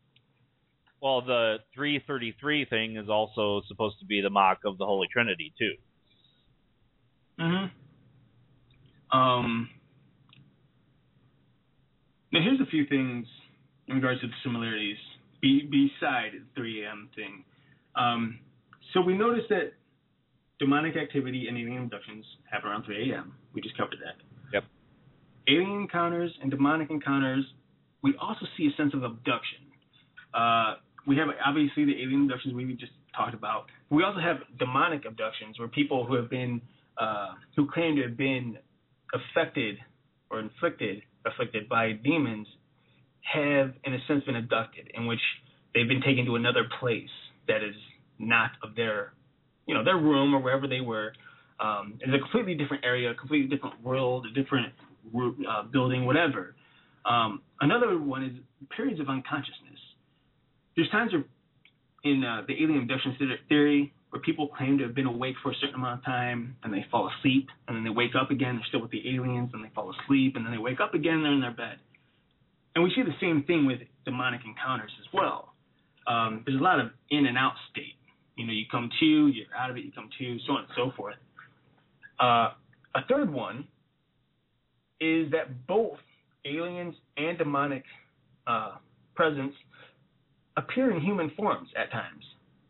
Well, 1.02 1.22
the 1.22 1.58
333 1.74 2.66
thing 2.66 2.98
is 2.98 3.10
also 3.10 3.62
supposed 3.68 4.00
to 4.00 4.06
be 4.06 4.22
the 4.22 4.30
mock 4.30 4.60
of 4.66 4.78
the 4.78 4.86
Holy 4.86 5.08
Trinity 5.12 5.54
too. 5.58 5.74
hmm 7.40 9.18
Um, 9.18 9.70
now, 12.32 12.40
here's 12.42 12.62
a 12.62 12.70
few 12.70 12.86
things 12.86 13.26
in 13.88 13.96
regards 13.96 14.22
to 14.22 14.28
the 14.28 14.34
similarities 14.44 14.98
be, 15.42 15.64
beside 15.64 16.32
the 16.34 16.46
3 16.56 16.86
a.m. 16.86 17.10
thing. 17.16 17.44
Um, 17.96 18.40
so 18.94 19.02
we 19.02 19.18
noticed 19.18 19.50
that 19.50 19.74
demonic 20.60 20.96
activity 20.96 21.48
and 21.48 21.58
alien 21.58 21.84
abductions 21.84 22.24
happen 22.50 22.70
around 22.70 22.86
3 22.86 23.12
a.m. 23.12 23.34
We 23.54 23.62
just 23.62 23.76
covered 23.76 23.98
that. 24.04 24.24
Yep. 24.54 24.64
Alien 25.50 25.82
encounters 25.82 26.32
and 26.42 26.52
demonic 26.52 26.90
encounters, 26.90 27.44
we 28.04 28.14
also 28.22 28.46
see 28.56 28.70
a 28.72 28.76
sense 28.78 28.94
of 28.94 29.04
abduction. 29.04 29.60
Uh, 30.34 30.76
we 31.08 31.18
have 31.18 31.28
obviously 31.46 31.86
the 31.86 32.02
alien 32.02 32.24
abductions 32.24 32.54
we 32.54 32.66
just 32.76 32.92
talked 33.16 33.34
about. 33.34 33.66
We 33.90 34.04
also 34.04 34.20
have 34.20 34.38
demonic 34.60 35.06
abductions 35.06 35.60
where 35.60 35.68
people 35.68 36.06
who 36.06 36.16
have 36.16 36.30
been 36.30 36.62
uh, 36.98 37.34
who 37.56 37.70
claim 37.72 37.96
to 37.96 38.04
have 38.04 38.18
been 38.18 38.58
affected 39.14 39.78
or 40.30 40.40
inflicted 40.40 41.02
afflicted 41.26 41.70
by 41.70 41.92
demons 41.92 42.48
have 43.22 43.74
in 43.84 43.94
a 43.94 43.98
sense 44.08 44.24
been 44.24 44.36
abducted 44.36 44.90
in 44.94 45.06
which 45.06 45.20
they've 45.74 45.88
been 45.88 46.02
taken 46.02 46.26
to 46.26 46.36
another 46.36 46.66
place 46.80 47.10
that 47.48 47.64
is 47.64 47.76
not 48.18 48.52
of 48.64 48.76
their 48.76 49.14
you 49.66 49.74
know 49.74 49.84
their 49.84 49.98
room 49.98 50.34
or 50.34 50.40
wherever 50.40 50.68
they 50.68 50.82
were. 50.82 51.14
Um, 51.60 52.00
it's 52.00 52.12
a 52.14 52.20
completely 52.20 52.56
different 52.56 52.84
area 52.84 53.12
a 53.12 53.16
completely 53.16 53.48
different 53.48 53.84
world 53.84 54.26
a 54.26 54.42
different 54.42 54.74
uh, 55.16 55.64
building 55.64 56.06
whatever. 56.06 56.56
Um, 57.04 57.42
another 57.60 57.98
one 58.00 58.24
is 58.24 58.32
periods 58.76 59.00
of 59.00 59.10
unconsciousness 59.10 59.80
there's 60.76 60.90
times 60.90 61.12
in 62.04 62.24
uh, 62.24 62.42
the 62.48 62.54
alien 62.54 62.82
abduction 62.82 63.18
theory 63.48 63.94
where 64.10 64.22
people 64.22 64.48
claim 64.50 64.78
to 64.78 64.84
have 64.84 64.96
been 64.96 65.06
awake 65.06 65.36
for 65.42 65.52
a 65.52 65.56
certain 65.56 65.76
amount 65.76 66.00
of 66.00 66.06
time 66.06 66.56
and 66.64 66.74
they 66.74 66.86
fall 66.92 67.10
asleep 67.20 67.48
and 67.68 67.76
then 67.76 67.84
they 67.84 67.90
wake 67.90 68.12
up 68.20 68.30
again 68.32 68.56
they're 68.56 68.66
still 68.68 68.82
with 68.82 68.92
the 68.92 69.16
aliens 69.16 69.50
and 69.54 69.64
they 69.64 69.70
fall 69.74 69.94
asleep 70.04 70.36
and 70.36 70.46
then 70.46 70.52
they 70.52 70.58
wake 70.60 70.80
up 70.80 70.94
again 70.94 71.24
they're 71.24 71.34
in 71.34 71.42
their 71.42 71.52
bed. 71.52 71.78
And 72.76 72.84
we 72.84 72.92
see 72.96 73.04
the 73.04 73.16
same 73.20 73.44
thing 73.44 73.66
with 73.66 73.80
demonic 74.06 74.42
encounters 74.46 74.92
as 75.00 75.08
well. 75.14 75.54
Um, 76.08 76.44
there's 76.46 76.60
a 76.60 76.64
lot 76.64 76.80
of 76.80 76.88
in 77.10 77.26
and 77.26 77.38
out 77.38 77.54
state. 77.72 77.96
You 78.36 78.48
know 78.48 78.54
you 78.54 78.66
come 78.72 78.90
to 79.00 79.06
you're 79.06 79.46
out 79.58 79.70
of 79.70 79.78
it 79.78 79.86
you 79.86 79.92
come 79.92 80.10
to 80.18 80.38
so 80.48 80.54
on 80.54 80.60
and 80.60 80.70
so 80.76 80.92
forth. 80.96 81.16
Uh, 82.20 82.52
a 82.96 83.06
third 83.08 83.32
one 83.32 83.68
is 85.00 85.32
that 85.32 85.68
both 85.68 85.98
aliens 86.46 86.96
and 87.18 87.38
demonic 87.38 87.84
uh, 88.48 88.76
presence 89.16 89.54
appear 90.63 90.91
in 90.95 91.02
human 91.02 91.32
forms 91.38 91.69
at 91.78 91.91
times. 91.91 92.24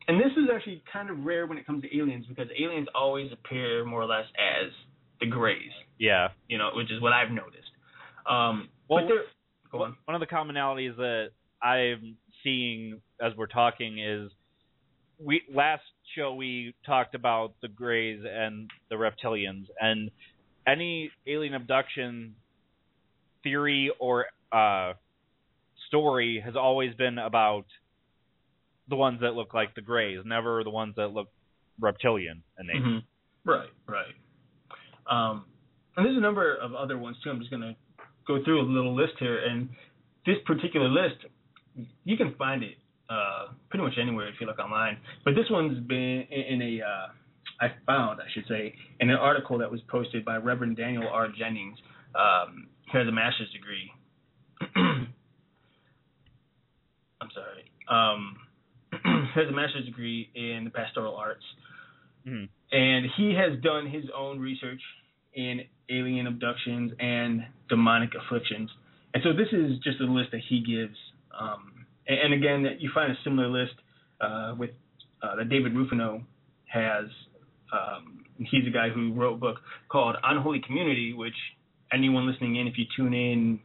And 0.08 0.20
this 0.20 0.32
is 0.36 0.50
actually 0.54 0.84
kind 0.92 1.10
of 1.10 1.24
rare 1.24 1.46
when 1.48 1.58
it 1.58 1.66
comes 1.66 1.84
to 1.84 1.98
aliens 1.98 2.26
because 2.28 2.48
aliens 2.60 2.88
always 2.96 3.32
appear 3.32 3.86
more 3.86 4.02
or 4.02 4.06
less 4.06 4.26
as 4.38 4.72
the 5.20 5.28
Greys, 5.28 5.72
Yeah. 6.00 6.30
you 6.50 6.58
know, 6.58 6.72
which 6.76 6.92
is 6.92 7.00
what 7.02 7.14
I've 7.14 7.32
noticed. 7.32 7.70
Um, 8.26 8.70
Well, 8.90 9.08
go 9.72 9.84
on. 9.84 9.96
One 10.06 10.16
of 10.16 10.20
the 10.20 10.28
commonalities 10.28 10.96
that 10.98 11.30
I'm 11.62 12.18
seeing 12.44 13.02
as 13.22 13.34
we're 13.38 13.48
talking 13.48 14.00
is 14.00 14.32
we 15.20 15.44
last 15.54 15.84
show 16.16 16.34
we 16.34 16.74
talked 16.86 17.14
about 17.16 17.54
the 17.62 17.68
Greys 17.68 18.22
and 18.28 18.70
the 18.90 18.96
reptilians 18.96 19.68
and 19.80 20.10
any 20.68 21.12
alien 21.28 21.54
abduction 21.54 22.36
theory 23.44 23.92
or 24.00 24.26
uh, 24.52 24.94
story 25.88 26.42
has 26.44 26.56
always 26.56 26.94
been 26.96 27.18
about 27.18 27.66
the 28.92 28.96
ones 28.96 29.22
that 29.22 29.34
look 29.34 29.56
like 29.56 29.74
the 29.74 29.82
Greys, 29.82 30.20
never 30.24 30.64
the 30.64 30.70
ones 30.70 30.94
that 30.98 31.08
look 31.08 31.30
reptilian 31.80 32.44
in 32.60 32.68
nature. 32.68 32.80
Mhm. 32.80 33.04
Right, 33.44 33.70
right. 33.88 34.14
Um, 35.08 35.46
and 35.98 36.06
there's 36.06 36.18
a 36.18 36.22
number 36.22 36.56
of 36.56 36.76
other 36.76 36.98
ones 37.00 37.18
too. 37.24 37.32
I'm 37.32 37.40
just 37.40 37.50
going 37.50 37.64
to 37.64 37.76
go 38.28 38.44
through 38.44 38.62
a 38.62 38.68
little 38.68 38.94
list 38.96 39.14
here, 39.18 39.40
and 39.40 39.70
this 40.26 40.38
particular 40.46 40.88
list, 40.88 41.26
you 42.04 42.18
can 42.18 42.36
find 42.36 42.62
it 42.62 42.78
uh, 43.10 43.48
pretty 43.70 43.84
much 43.84 43.98
anywhere 44.00 44.28
if 44.30 44.36
you 44.40 44.46
look 44.48 44.60
online. 44.60 44.98
But 45.26 45.36
this 45.36 45.50
one's 45.50 45.80
been 45.88 46.28
in, 46.30 46.62
in 46.62 46.62
a, 46.62 46.82
uh, 46.82 47.08
I 47.60 47.74
found, 47.86 48.22
I 48.22 48.30
should 48.34 48.46
say, 48.48 48.74
in 49.00 49.10
an 49.10 49.18
article 49.18 49.58
that 49.58 49.70
was 49.70 49.82
posted 49.90 50.24
by 50.24 50.38
Reverend 50.38 50.78
Daniel 50.78 51.08
R. 51.12 51.28
Jennings, 51.30 51.78
um, 52.16 52.68
who 52.92 52.98
has 53.00 53.08
a 53.08 53.12
master's 53.12 53.52
degree. 53.52 53.92
I'm 57.22 57.30
sorry. 57.34 57.72
Um, 57.90 58.38
has 59.34 59.48
a 59.48 59.52
master's 59.52 59.86
degree 59.86 60.30
in 60.36 60.64
the 60.66 60.70
pastoral 60.70 61.16
arts 61.16 61.44
Mhm. 62.28 62.50
and 62.72 63.06
he 63.18 63.34
has 63.34 63.60
done 63.62 63.88
his 63.88 64.06
own 64.16 64.40
research 64.40 64.82
in 65.34 65.66
alien 65.90 66.28
abductions 66.28 66.92
and 67.00 67.46
demonic 67.70 68.14
afflictions. 68.16 68.70
And 69.14 69.24
so 69.24 69.34
this 69.34 69.48
is 69.52 69.80
just 69.80 70.00
a 70.00 70.06
list 70.06 70.32
that 70.32 70.42
he 70.48 70.60
gives. 70.62 70.98
Um, 71.38 71.86
and, 72.08 72.20
and 72.20 72.34
again, 72.34 72.78
you 72.80 72.90
find 72.94 73.12
a 73.12 73.18
similar 73.24 73.48
list 73.48 73.74
uh, 74.22 74.56
with 74.58 74.72
uh, 75.22 75.36
that 75.36 75.50
David 75.50 75.74
Rufino 75.76 76.24
has. 76.66 77.06
Um, 77.74 78.26
he's 78.38 78.66
a 78.68 78.70
guy 78.72 78.90
who 78.90 79.14
wrote 79.14 79.34
a 79.36 79.38
book 79.38 79.58
called 79.90 80.16
Unholy 80.24 80.60
Communion, 80.62 81.18
which 81.18 81.36
anyone 81.92 82.26
listening 82.28 82.56
in, 82.58 82.68
if 82.68 82.78
you 82.78 82.86
tune 82.96 83.14
in, 83.14 83.60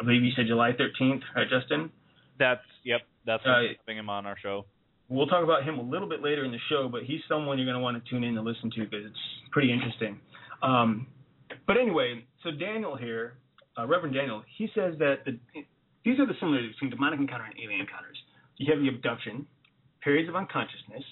I 0.00 0.04
believe 0.04 0.22
you 0.22 0.32
said 0.32 0.46
July 0.46 0.72
13th, 0.72 1.22
right, 1.36 1.48
Justin? 1.48 1.90
That's 2.38 2.64
yep. 2.82 3.02
That's 3.24 3.44
Uh, 3.46 3.62
having 3.80 3.98
him 3.98 4.10
on 4.10 4.26
our 4.26 4.36
show. 4.38 4.66
We'll 5.08 5.26
talk 5.26 5.44
about 5.44 5.64
him 5.64 5.78
a 5.78 5.82
little 5.82 6.08
bit 6.08 6.22
later 6.22 6.44
in 6.44 6.52
the 6.52 6.58
show, 6.68 6.88
but 6.90 7.02
he's 7.02 7.20
someone 7.28 7.58
you're 7.58 7.66
going 7.66 7.76
to 7.76 7.82
want 7.82 8.02
to 8.02 8.10
tune 8.10 8.24
in 8.24 8.34
to 8.34 8.42
listen 8.42 8.70
to 8.70 8.84
because 8.84 9.06
it's 9.06 9.50
pretty 9.50 9.72
interesting. 9.72 10.18
Um, 10.62 11.06
but 11.66 11.76
anyway, 11.76 12.24
so 12.42 12.50
Daniel 12.50 12.96
here, 12.96 13.34
uh, 13.78 13.86
Reverend 13.86 14.14
Daniel, 14.14 14.42
he 14.56 14.68
says 14.74 14.94
that 14.98 15.24
the, 15.24 15.38
these 16.04 16.18
are 16.18 16.26
the 16.26 16.34
similarities 16.40 16.72
between 16.74 16.90
demonic 16.90 17.20
encounter 17.20 17.44
and 17.44 17.54
alien 17.62 17.80
encounters. 17.80 18.16
You 18.56 18.72
have 18.72 18.80
the 18.80 18.88
abduction, 18.88 19.46
periods 20.02 20.28
of 20.28 20.36
unconsciousness, 20.36 21.02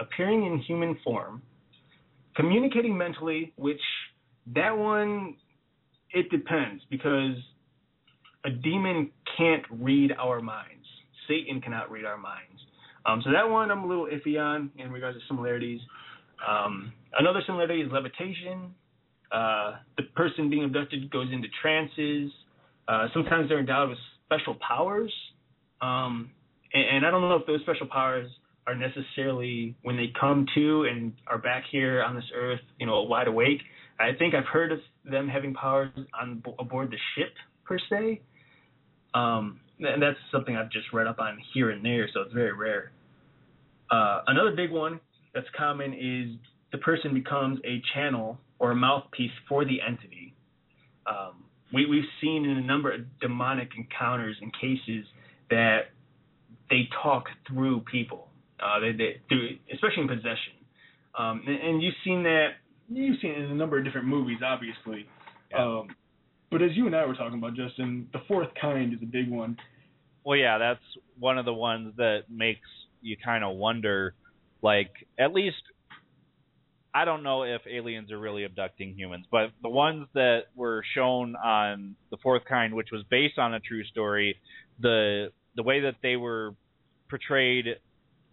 appearing 0.00 0.46
in 0.46 0.58
human 0.60 0.98
form, 1.04 1.42
communicating 2.36 2.96
mentally, 2.96 3.52
which 3.56 3.80
that 4.54 4.76
one 4.76 5.36
it 6.12 6.28
depends 6.30 6.82
because 6.90 7.36
a 8.44 8.50
demon 8.50 9.10
can't 9.36 9.62
read 9.70 10.12
our 10.18 10.40
minds. 10.40 10.86
Satan 11.28 11.60
cannot 11.60 11.90
read 11.90 12.04
our 12.04 12.16
minds. 12.16 12.49
Um, 13.06 13.22
so 13.24 13.32
that 13.32 13.48
one 13.48 13.70
I'm 13.70 13.84
a 13.84 13.86
little 13.86 14.06
iffy 14.06 14.40
on 14.40 14.70
in 14.76 14.90
regards 14.90 15.18
to 15.18 15.24
similarities. 15.28 15.80
Um, 16.46 16.92
another 17.18 17.40
similarity 17.46 17.82
is 17.82 17.92
levitation. 17.92 18.74
Uh, 19.32 19.76
the 19.96 20.04
person 20.14 20.50
being 20.50 20.64
abducted 20.64 21.10
goes 21.10 21.28
into 21.32 21.48
trances. 21.62 22.32
Uh, 22.88 23.06
sometimes 23.14 23.48
they're 23.48 23.60
endowed 23.60 23.90
with 23.90 23.98
special 24.26 24.56
powers. 24.66 25.12
Um, 25.80 26.30
and, 26.72 26.96
and 26.96 27.06
I 27.06 27.10
don't 27.10 27.22
know 27.22 27.36
if 27.36 27.46
those 27.46 27.60
special 27.62 27.86
powers 27.86 28.28
are 28.66 28.74
necessarily 28.74 29.74
when 29.82 29.96
they 29.96 30.12
come 30.18 30.46
to 30.54 30.84
and 30.84 31.12
are 31.26 31.38
back 31.38 31.64
here 31.70 32.02
on 32.02 32.14
this 32.14 32.24
earth, 32.34 32.60
you 32.78 32.86
know, 32.86 33.02
wide 33.02 33.28
awake. 33.28 33.60
I 33.98 34.12
think 34.18 34.34
I've 34.34 34.46
heard 34.46 34.72
of 34.72 34.80
them 35.04 35.28
having 35.28 35.54
powers 35.54 35.90
on 36.20 36.42
aboard 36.58 36.90
the 36.90 36.96
ship 37.16 37.32
per 37.64 37.78
se. 37.90 38.20
Um, 39.14 39.60
and 39.80 40.02
that's 40.02 40.18
something 40.32 40.56
I've 40.56 40.70
just 40.70 40.92
read 40.92 41.06
up 41.06 41.18
on 41.18 41.38
here 41.54 41.70
and 41.70 41.84
there, 41.84 42.08
so 42.12 42.22
it's 42.22 42.32
very 42.32 42.52
rare. 42.52 42.92
Uh, 43.90 44.22
another 44.26 44.54
big 44.54 44.70
one 44.70 45.00
that's 45.34 45.46
common 45.56 45.92
is 45.94 46.38
the 46.72 46.78
person 46.78 47.14
becomes 47.14 47.58
a 47.64 47.82
channel 47.94 48.38
or 48.58 48.72
a 48.72 48.76
mouthpiece 48.76 49.32
for 49.48 49.64
the 49.64 49.80
entity. 49.86 50.34
Um, 51.06 51.44
we, 51.72 51.86
we've 51.86 52.04
seen 52.20 52.44
in 52.44 52.56
a 52.56 52.62
number 52.62 52.92
of 52.92 53.00
demonic 53.20 53.70
encounters 53.76 54.36
and 54.40 54.52
cases 54.54 55.04
that 55.50 55.90
they 56.68 56.88
talk 57.02 57.24
through 57.48 57.80
people, 57.90 58.28
uh, 58.62 58.78
they, 58.80 58.92
they, 58.92 59.20
through, 59.28 59.50
especially 59.72 60.02
in 60.02 60.08
possession. 60.08 60.54
Um, 61.18 61.42
and, 61.46 61.56
and 61.60 61.82
you've 61.82 61.94
seen 62.04 62.22
that 62.24 62.50
You've 62.92 63.20
seen 63.22 63.30
it 63.30 63.38
in 63.38 63.50
a 63.50 63.54
number 63.54 63.78
of 63.78 63.84
different 63.84 64.08
movies, 64.08 64.38
obviously. 64.44 65.06
Yeah. 65.50 65.64
Um, 65.64 65.88
but 66.50 66.60
as 66.60 66.70
you 66.74 66.86
and 66.86 66.96
I 66.96 67.06
were 67.06 67.14
talking 67.14 67.38
about, 67.38 67.54
Justin, 67.54 68.08
the 68.12 68.18
fourth 68.26 68.48
kind 68.60 68.92
is 68.92 68.98
a 69.02 69.06
big 69.06 69.30
one. 69.30 69.56
Well, 70.24 70.36
yeah, 70.36 70.58
that's 70.58 70.80
one 71.18 71.38
of 71.38 71.44
the 71.44 71.54
ones 71.54 71.94
that 71.96 72.24
makes 72.28 72.68
you 73.00 73.16
kind 73.22 73.44
of 73.44 73.56
wonder. 73.56 74.14
Like, 74.62 74.90
at 75.18 75.32
least, 75.32 75.62
I 76.94 77.04
don't 77.04 77.22
know 77.22 77.44
if 77.44 77.62
aliens 77.70 78.10
are 78.12 78.18
really 78.18 78.44
abducting 78.44 78.94
humans, 78.94 79.26
but 79.30 79.50
the 79.62 79.68
ones 79.68 80.08
that 80.14 80.44
were 80.54 80.82
shown 80.94 81.36
on 81.36 81.96
the 82.10 82.16
fourth 82.22 82.42
kind, 82.44 82.74
which 82.74 82.88
was 82.92 83.02
based 83.10 83.38
on 83.38 83.54
a 83.54 83.60
true 83.60 83.84
story, 83.84 84.36
the 84.80 85.32
the 85.56 85.62
way 85.62 85.80
that 85.80 85.96
they 86.02 86.16
were 86.16 86.54
portrayed 87.08 87.66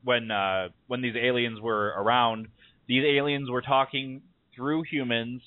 when 0.04 0.32
uh, 0.32 0.70
when 0.88 1.02
these 1.02 1.16
aliens 1.16 1.60
were 1.62 1.94
around, 1.98 2.48
these 2.88 3.04
aliens 3.06 3.50
were 3.50 3.62
talking 3.62 4.22
through 4.56 4.84
humans 4.84 5.42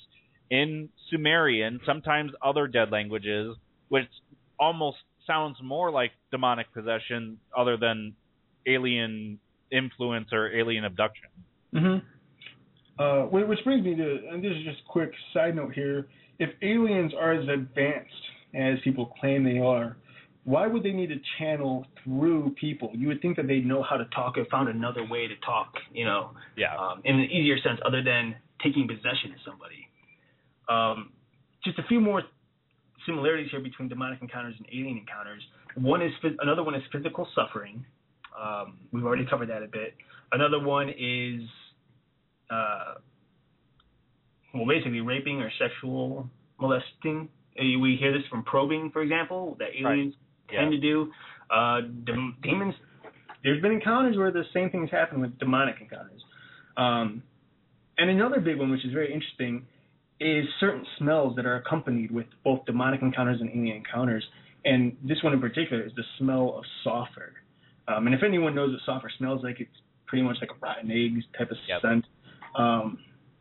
in 0.49 0.89
Sumerian, 1.09 1.79
sometimes 1.85 2.31
other 2.41 2.67
dead 2.67 2.91
languages, 2.91 3.55
which 3.89 4.07
almost 4.59 4.97
sounds 5.31 5.57
more 5.63 5.91
like 5.91 6.11
demonic 6.31 6.71
possession 6.73 7.37
other 7.57 7.77
than 7.77 8.13
alien 8.67 9.39
influence 9.71 10.27
or 10.31 10.51
alien 10.53 10.85
abduction. 10.85 11.29
Mm-hmm. 11.73 13.01
Uh, 13.01 13.25
which 13.25 13.59
brings 13.63 13.83
me 13.83 13.95
to, 13.95 14.19
and 14.31 14.43
this 14.43 14.51
is 14.51 14.63
just 14.63 14.79
a 14.87 14.91
quick 14.91 15.11
side 15.33 15.55
note 15.55 15.73
here. 15.73 16.07
If 16.39 16.49
aliens 16.61 17.13
are 17.19 17.33
as 17.33 17.47
advanced 17.47 18.11
as 18.53 18.77
people 18.83 19.13
claim 19.19 19.43
they 19.43 19.59
are, 19.59 19.97
why 20.43 20.67
would 20.67 20.83
they 20.83 20.91
need 20.91 21.07
to 21.09 21.19
channel 21.39 21.85
through 22.03 22.55
people? 22.59 22.91
You 22.93 23.07
would 23.07 23.21
think 23.21 23.37
that 23.37 23.47
they'd 23.47 23.65
know 23.65 23.83
how 23.83 23.95
to 23.97 24.05
talk 24.05 24.37
or 24.37 24.45
found 24.45 24.69
another 24.69 25.05
way 25.07 25.27
to 25.27 25.35
talk, 25.45 25.73
you 25.93 26.03
know, 26.03 26.31
Yeah. 26.57 26.75
um, 26.75 27.01
in 27.05 27.15
an 27.15 27.29
easier 27.31 27.59
sense 27.61 27.79
other 27.85 28.03
than 28.03 28.35
taking 28.61 28.87
possession 28.87 29.31
of 29.33 29.39
somebody. 29.45 29.87
Um, 30.67 31.13
just 31.63 31.77
a 31.79 31.83
few 31.83 32.01
more 32.01 32.23
similarities 33.05 33.49
here 33.51 33.59
between 33.59 33.87
demonic 33.89 34.21
encounters 34.21 34.55
and 34.57 34.67
alien 34.71 34.97
encounters. 34.97 35.41
One 35.75 36.01
is 36.01 36.11
another 36.39 36.63
one 36.63 36.75
is 36.75 36.83
physical 36.91 37.27
suffering. 37.35 37.85
Um, 38.39 38.77
we've 38.91 39.03
already 39.05 39.25
covered 39.25 39.49
that 39.49 39.63
a 39.63 39.67
bit. 39.67 39.95
Another 40.31 40.59
one 40.59 40.89
is, 40.89 41.41
uh, 42.49 42.95
well, 44.53 44.65
basically 44.67 45.01
raping 45.01 45.41
or 45.41 45.51
sexual 45.59 46.29
molesting. 46.59 47.29
Uh, 47.59 47.79
We 47.79 47.97
hear 47.99 48.11
this 48.13 48.25
from 48.29 48.43
probing, 48.43 48.91
for 48.91 49.01
example, 49.01 49.55
that 49.59 49.69
aliens 49.75 50.15
Yeah. 50.51 50.61
tend 50.61 50.71
to 50.71 50.77
do. 50.77 51.11
Uh, 51.49 51.81
dem- 51.81 52.37
demons. 52.41 52.75
There's 53.43 53.61
been 53.61 53.71
encounters 53.71 54.17
where 54.17 54.31
the 54.31 54.45
same 54.53 54.69
things 54.69 54.89
happen 54.91 55.19
with 55.19 55.37
demonic 55.39 55.81
encounters. 55.81 56.23
Um, 56.77 57.23
and 57.97 58.09
another 58.09 58.39
big 58.39 58.57
one, 58.57 58.71
which 58.71 58.85
is 58.85 58.93
very 58.93 59.11
interesting, 59.13 59.65
is 60.21 60.45
certain 60.59 60.85
smells 60.99 61.35
that 61.35 61.45
are 61.45 61.55
accompanied 61.55 62.11
with 62.11 62.27
both 62.43 62.63
demonic 62.65 63.01
encounters 63.01 63.41
and 63.41 63.49
alien 63.49 63.77
encounters. 63.77 64.23
And 64.65 64.95
this 65.03 65.17
one 65.23 65.33
in 65.33 65.41
particular 65.41 65.81
is 65.83 65.91
the 65.95 66.03
smell 66.19 66.53
of 66.57 66.63
sulfur. 66.83 67.33
Um, 67.87 68.05
and 68.05 68.13
if 68.15 68.21
anyone 68.23 68.53
knows 68.53 68.71
what 68.71 68.81
sulfur 68.85 69.11
smells 69.17 69.43
like, 69.43 69.59
it's 69.59 69.71
pretty 70.05 70.23
much 70.23 70.37
like 70.39 70.51
a 70.51 70.65
rotten 70.65 70.91
eggs 70.91 71.25
type 71.37 71.49
of 71.49 71.57
Yep. 71.67 71.81
scent. 71.81 72.05
Um, 72.55 72.99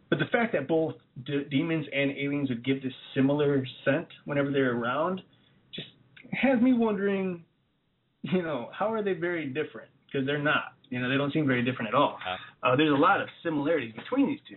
but 0.08 0.18
the 0.18 0.24
fact 0.26 0.52
that 0.54 0.66
both 0.66 0.94
d- 1.24 1.44
demons 1.50 1.86
and 1.92 2.10
aliens 2.12 2.48
would 2.48 2.64
give 2.64 2.82
this 2.82 2.94
similar 3.14 3.64
scent 3.84 4.08
whenever 4.24 4.50
they're 4.50 4.72
around 4.76 5.20
just 5.74 5.88
has 6.32 6.60
me 6.62 6.72
wondering, 6.72 7.44
you 8.22 8.42
know, 8.42 8.70
how 8.72 8.90
are 8.92 9.02
they 9.02 9.12
very 9.12 9.46
different? 9.46 9.90
Because 10.06 10.26
they're 10.26 10.38
not. 10.42 10.72
You 10.88 11.00
know, 11.00 11.08
they 11.10 11.16
don't 11.16 11.32
seem 11.32 11.46
very 11.46 11.62
different 11.62 11.88
at 11.88 11.94
all. 11.94 12.18
Uh, 12.62 12.74
there's 12.76 12.90
a 12.90 12.94
lot 12.96 13.20
of 13.20 13.28
similarities 13.44 13.92
between 13.94 14.26
these 14.26 14.40
two. 14.48 14.56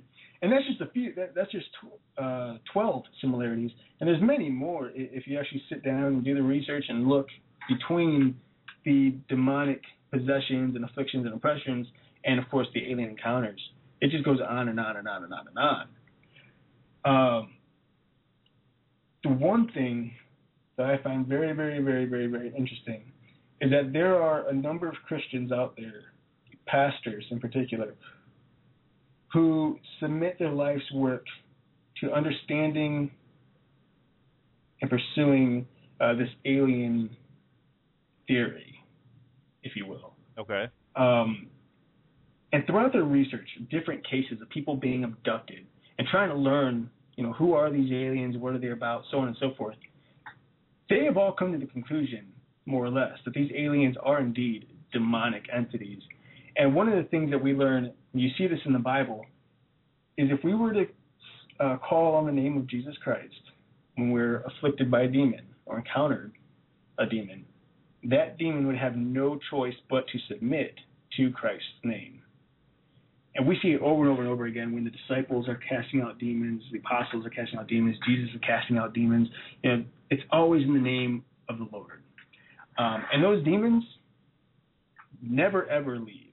and 0.42 0.52
that's 0.52 0.66
just 0.66 0.80
a 0.80 0.86
few. 0.86 1.14
That, 1.14 1.34
that's 1.34 1.50
just 1.52 1.66
tw- 1.80 2.20
uh, 2.20 2.56
twelve 2.72 3.02
similarities, 3.20 3.70
and 4.00 4.08
there's 4.08 4.22
many 4.22 4.48
more 4.48 4.90
if 4.94 5.26
you 5.26 5.38
actually 5.38 5.62
sit 5.68 5.84
down 5.84 6.04
and 6.04 6.24
do 6.24 6.34
the 6.34 6.42
research 6.42 6.84
and 6.88 7.06
look 7.06 7.26
between 7.68 8.36
the 8.84 9.14
demonic 9.28 9.82
possessions 10.10 10.74
and 10.76 10.84
afflictions 10.84 11.26
and 11.26 11.34
oppressions, 11.34 11.86
and 12.24 12.38
of 12.38 12.48
course 12.50 12.66
the 12.74 12.90
alien 12.90 13.10
encounters. 13.10 13.60
It 14.00 14.10
just 14.10 14.24
goes 14.24 14.38
on 14.46 14.68
and 14.68 14.80
on 14.80 14.96
and 14.96 15.06
on 15.06 15.24
and 15.24 15.32
on 15.32 15.46
and 15.48 15.58
on. 15.58 15.86
Um, 17.04 17.52
the 19.22 19.30
one 19.30 19.70
thing 19.72 20.12
that 20.76 20.86
I 20.86 21.02
find 21.02 21.26
very, 21.26 21.52
very, 21.52 21.80
very, 21.82 22.06
very, 22.06 22.26
very 22.26 22.48
interesting 22.56 23.02
is 23.60 23.70
that 23.70 23.92
there 23.92 24.20
are 24.20 24.48
a 24.48 24.54
number 24.54 24.88
of 24.88 24.94
Christians 25.06 25.52
out 25.52 25.76
there, 25.76 26.12
pastors 26.66 27.24
in 27.30 27.38
particular, 27.38 27.94
who 29.32 29.78
submit 30.00 30.38
their 30.38 30.50
life's 30.50 30.90
work 30.92 31.24
to 32.00 32.12
understanding 32.12 33.10
and 34.80 34.90
pursuing 34.90 35.66
uh, 36.00 36.14
this 36.14 36.28
alien 36.44 37.10
theory, 38.26 38.74
if 39.62 39.76
you 39.76 39.86
will. 39.86 40.14
okay. 40.38 40.68
Um, 40.96 41.48
and 42.52 42.66
throughout 42.66 42.92
their 42.92 43.04
research, 43.04 43.48
different 43.70 44.04
cases 44.08 44.40
of 44.42 44.48
people 44.50 44.74
being 44.74 45.04
abducted 45.04 45.66
and 45.98 46.08
trying 46.08 46.30
to 46.30 46.34
learn, 46.34 46.90
you 47.16 47.22
know, 47.22 47.32
who 47.32 47.52
are 47.52 47.70
these 47.70 47.92
aliens, 47.92 48.36
what 48.36 48.54
are 48.54 48.58
they 48.58 48.70
about, 48.70 49.04
so 49.10 49.18
on 49.18 49.28
and 49.28 49.36
so 49.38 49.52
forth, 49.56 49.76
they 50.88 51.04
have 51.04 51.16
all 51.16 51.32
come 51.32 51.52
to 51.52 51.58
the 51.58 51.70
conclusion, 51.70 52.26
more 52.66 52.84
or 52.84 52.90
less, 52.90 53.12
that 53.24 53.34
these 53.34 53.50
aliens 53.56 53.96
are 54.02 54.20
indeed 54.20 54.66
demonic 54.92 55.44
entities. 55.54 56.02
And 56.56 56.74
one 56.74 56.88
of 56.88 56.96
the 56.96 57.08
things 57.08 57.30
that 57.30 57.40
we 57.40 57.52
learn, 57.52 57.92
and 58.12 58.22
you 58.22 58.30
see 58.36 58.46
this 58.46 58.60
in 58.64 58.72
the 58.72 58.78
Bible, 58.78 59.24
is 60.16 60.28
if 60.30 60.42
we 60.44 60.54
were 60.54 60.72
to 60.72 60.86
uh, 61.60 61.76
call 61.78 62.14
on 62.14 62.26
the 62.26 62.32
name 62.32 62.56
of 62.56 62.66
Jesus 62.66 62.94
Christ 63.02 63.34
when 63.96 64.10
we're 64.10 64.42
afflicted 64.42 64.90
by 64.90 65.02
a 65.02 65.08
demon 65.08 65.42
or 65.66 65.78
encountered 65.78 66.32
a 66.98 67.06
demon, 67.06 67.44
that 68.04 68.38
demon 68.38 68.66
would 68.66 68.76
have 68.76 68.96
no 68.96 69.38
choice 69.50 69.74
but 69.88 70.06
to 70.08 70.18
submit 70.28 70.74
to 71.16 71.30
Christ's 71.30 71.66
name. 71.84 72.20
And 73.36 73.46
we 73.46 73.58
see 73.62 73.68
it 73.68 73.80
over 73.80 74.02
and 74.02 74.10
over 74.10 74.22
and 74.22 74.30
over 74.30 74.46
again 74.46 74.72
when 74.72 74.84
the 74.84 74.90
disciples 74.90 75.48
are 75.48 75.60
casting 75.68 76.00
out 76.00 76.18
demons, 76.18 76.62
the 76.72 76.78
apostles 76.78 77.24
are 77.24 77.30
casting 77.30 77.58
out 77.58 77.68
demons, 77.68 77.96
Jesus 78.06 78.28
is 78.34 78.40
casting 78.44 78.76
out 78.76 78.92
demons. 78.92 79.28
Know, 79.62 79.84
it's 80.10 80.22
always 80.30 80.64
in 80.64 80.74
the 80.74 80.80
name 80.80 81.24
of 81.48 81.58
the 81.58 81.68
Lord. 81.70 82.02
Um, 82.78 83.04
and 83.12 83.22
those 83.22 83.44
demons 83.44 83.84
never 85.22 85.68
ever 85.68 85.98
leave. 85.98 86.29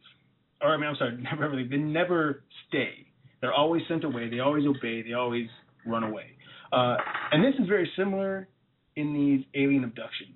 Or 0.62 0.74
I 0.74 0.78
mean, 0.78 0.88
I'm 0.88 0.96
sorry, 0.96 1.18
never 1.32 1.46
ever 1.46 1.56
leave. 1.56 1.70
They 1.70 1.78
never 1.78 2.44
stay. 2.68 3.08
They're 3.42 3.54
always 3.54 3.84
sent 3.88 4.04
away. 4.04 4.30
They 4.30 4.40
always 4.40 4.66
obey. 4.66 5.04
They 5.04 5.14
always 5.14 5.48
run 5.86 6.04
away. 6.04 6.26
Uh, 6.72 6.98
and 7.32 7.44
this 7.44 7.54
is 7.60 7.68
very 7.68 7.90
similar 7.96 8.48
in 8.96 9.14
these 9.14 9.46
alien 9.56 9.84
abductions. 9.84 10.34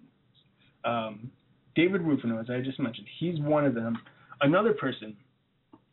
Um, 0.86 1.32
David 1.76 2.02
Rufino, 2.02 2.40
as 2.40 2.48
I 2.50 2.62
just 2.62 2.80
mentioned, 2.80 3.08
he's 3.20 3.40
one 3.40 3.66
of 3.66 3.74
them. 3.74 3.98
Another 4.42 4.74
person 4.74 5.16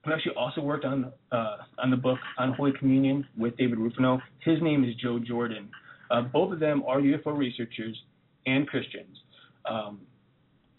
who 0.04 0.12
actually 0.12 0.34
also 0.36 0.60
worked 0.60 0.84
on 0.84 1.12
uh, 1.32 1.56
on 1.78 1.90
the 1.90 1.96
book 1.96 2.18
Unholy 2.38 2.72
Communion 2.78 3.26
with 3.36 3.56
David 3.56 3.78
Rufino, 3.78 4.20
his 4.44 4.60
name 4.62 4.84
is 4.84 4.94
Joe 4.96 5.18
Jordan. 5.18 5.68
Uh, 6.10 6.22
both 6.22 6.52
of 6.52 6.60
them 6.60 6.82
are 6.86 7.00
UFO 7.00 7.36
researchers 7.36 7.96
and 8.46 8.66
Christians. 8.66 9.16
Um, 9.68 10.00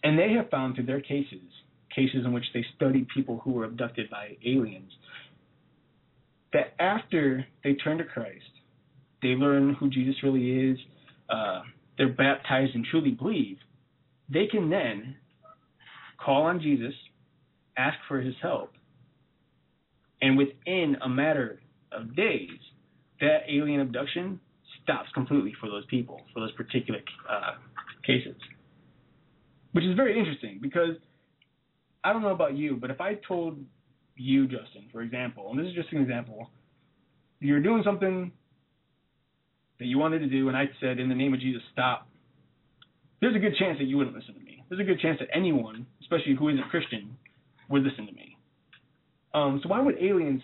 and 0.02 0.18
they 0.18 0.32
have 0.32 0.50
found 0.50 0.74
through 0.74 0.86
their 0.86 1.00
cases, 1.00 1.49
cases 1.94 2.24
in 2.24 2.32
which 2.32 2.44
they 2.54 2.64
studied 2.76 3.06
people 3.08 3.40
who 3.44 3.52
were 3.52 3.64
abducted 3.64 4.08
by 4.10 4.36
aliens, 4.44 4.90
that 6.52 6.74
after 6.78 7.46
they 7.62 7.74
turn 7.74 7.98
to 7.98 8.04
Christ, 8.04 8.44
they 9.22 9.28
learn 9.28 9.74
who 9.74 9.90
Jesus 9.90 10.16
really 10.22 10.70
is, 10.70 10.78
uh, 11.28 11.62
they're 11.98 12.08
baptized 12.08 12.74
and 12.74 12.84
truly 12.90 13.10
believe, 13.10 13.58
they 14.32 14.46
can 14.46 14.70
then 14.70 15.16
call 16.24 16.44
on 16.44 16.60
Jesus, 16.60 16.94
ask 17.76 17.96
for 18.08 18.20
his 18.20 18.34
help, 18.42 18.72
and 20.22 20.36
within 20.36 20.96
a 21.02 21.08
matter 21.08 21.60
of 21.92 22.14
days, 22.14 22.50
that 23.20 23.40
alien 23.48 23.80
abduction 23.80 24.40
stops 24.82 25.08
completely 25.14 25.52
for 25.60 25.68
those 25.68 25.84
people, 25.86 26.20
for 26.32 26.40
those 26.40 26.52
particular 26.52 27.00
uh, 27.28 27.52
cases. 28.06 28.36
Which 29.72 29.84
is 29.84 29.94
very 29.94 30.18
interesting 30.18 30.58
because 30.60 30.96
I 32.02 32.12
don't 32.12 32.22
know 32.22 32.30
about 32.30 32.56
you, 32.56 32.76
but 32.76 32.90
if 32.90 33.00
I 33.00 33.14
told 33.28 33.58
you, 34.16 34.46
Justin, 34.46 34.88
for 34.92 35.02
example, 35.02 35.50
and 35.50 35.58
this 35.58 35.66
is 35.66 35.74
just 35.74 35.92
an 35.92 36.00
example, 36.00 36.50
you're 37.40 37.62
doing 37.62 37.82
something 37.84 38.32
that 39.78 39.86
you 39.86 39.98
wanted 39.98 40.20
to 40.20 40.26
do, 40.26 40.48
and 40.48 40.56
I 40.56 40.64
said, 40.80 40.98
in 40.98 41.08
the 41.08 41.14
name 41.14 41.32
of 41.34 41.40
Jesus, 41.40 41.62
stop. 41.72 42.06
There's 43.20 43.36
a 43.36 43.38
good 43.38 43.56
chance 43.58 43.78
that 43.78 43.84
you 43.84 43.96
wouldn't 43.96 44.16
listen 44.16 44.34
to 44.34 44.40
me. 44.40 44.64
There's 44.68 44.80
a 44.80 44.84
good 44.84 45.00
chance 45.00 45.18
that 45.20 45.28
anyone, 45.34 45.86
especially 46.00 46.36
who 46.38 46.48
isn't 46.48 46.68
Christian, 46.70 47.16
would 47.68 47.82
listen 47.82 48.06
to 48.06 48.12
me. 48.12 48.36
Um, 49.34 49.60
so 49.62 49.68
why 49.68 49.80
would 49.80 49.96
aliens 49.98 50.42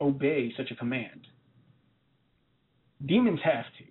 obey 0.00 0.52
such 0.56 0.70
a 0.70 0.76
command? 0.76 1.26
Demons 3.04 3.40
have 3.44 3.64
to. 3.78 3.84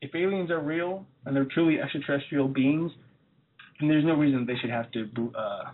If 0.00 0.14
aliens 0.14 0.50
are 0.50 0.60
real 0.60 1.06
and 1.24 1.34
they're 1.34 1.44
truly 1.46 1.80
extraterrestrial 1.80 2.48
beings, 2.48 2.92
then 3.78 3.88
there's 3.88 4.04
no 4.04 4.14
reason 4.14 4.46
they 4.46 4.56
should 4.60 4.70
have 4.70 4.90
to 4.92 5.08
uh, 5.36 5.70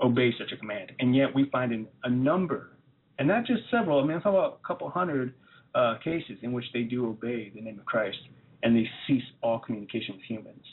obey 0.00 0.32
such 0.38 0.52
a 0.52 0.56
command. 0.56 0.92
And 0.98 1.14
yet 1.14 1.34
we 1.34 1.48
find 1.50 1.72
in 1.72 1.86
a 2.04 2.10
number, 2.10 2.76
and 3.18 3.28
not 3.28 3.46
just 3.46 3.62
several. 3.70 4.00
I 4.00 4.02
mean, 4.02 4.16
I'm 4.16 4.22
talking 4.22 4.38
about 4.38 4.60
a 4.62 4.66
couple 4.66 4.88
hundred 4.90 5.34
uh, 5.74 5.96
cases 6.02 6.38
in 6.42 6.52
which 6.52 6.64
they 6.72 6.82
do 6.82 7.08
obey 7.08 7.50
the 7.54 7.60
name 7.60 7.78
of 7.78 7.84
Christ 7.84 8.18
and 8.62 8.76
they 8.76 8.88
cease 9.06 9.22
all 9.42 9.58
communication 9.58 10.14
with 10.16 10.24
humans. 10.24 10.64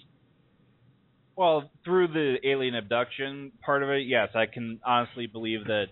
Well, 1.35 1.69
through 1.83 2.07
the 2.09 2.37
alien 2.47 2.75
abduction 2.75 3.51
part 3.63 3.83
of 3.83 3.89
it, 3.89 4.07
yes, 4.07 4.29
I 4.33 4.45
can 4.45 4.79
honestly 4.85 5.27
believe 5.27 5.65
that 5.65 5.87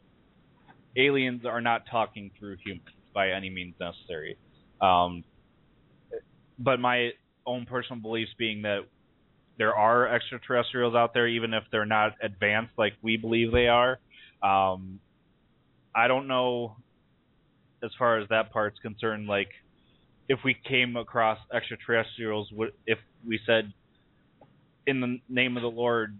aliens 0.95 1.45
are 1.45 1.61
not 1.61 1.84
talking 1.91 2.32
through 2.39 2.57
humans 2.66 2.88
by 3.14 3.32
any 3.32 3.49
means 3.49 3.76
necessary. 3.80 4.38
Um, 4.82 5.24
but 6.57 6.80
my 6.80 7.11
own 7.45 7.66
personal 7.66 8.01
beliefs 8.01 8.32
being 8.38 8.61
that 8.61 8.80
there 9.58 9.76
are 9.76 10.08
extraterrestrials 10.08 10.95
out 10.95 11.14
there, 11.14 11.28
even 11.28 11.54
if 11.54 11.64
they're 11.72 11.86
not 11.86 12.14
advanced 12.22 12.74
like 12.78 12.93
we 13.01 13.18
believe 13.18 13.51
they 13.51 13.68
are. 13.68 13.99
Um, 14.41 14.99
I 15.95 16.08
don't 16.08 16.28
know 16.28 16.76
as 17.84 17.91
far 17.99 18.20
as 18.20 18.28
that 18.30 18.51
part's 18.51 18.80
concerned. 18.80 19.28
Like, 19.28 19.49
if 20.30 20.39
we 20.43 20.56
came 20.68 20.95
across 20.95 21.38
extraterrestrials, 21.54 22.51
if 22.88 22.97
we 23.28 23.39
said, 23.45 23.72
in 24.88 25.01
the 25.01 25.20
name 25.30 25.58
of 25.58 25.64
the 25.64 25.70
Lord, 25.70 26.18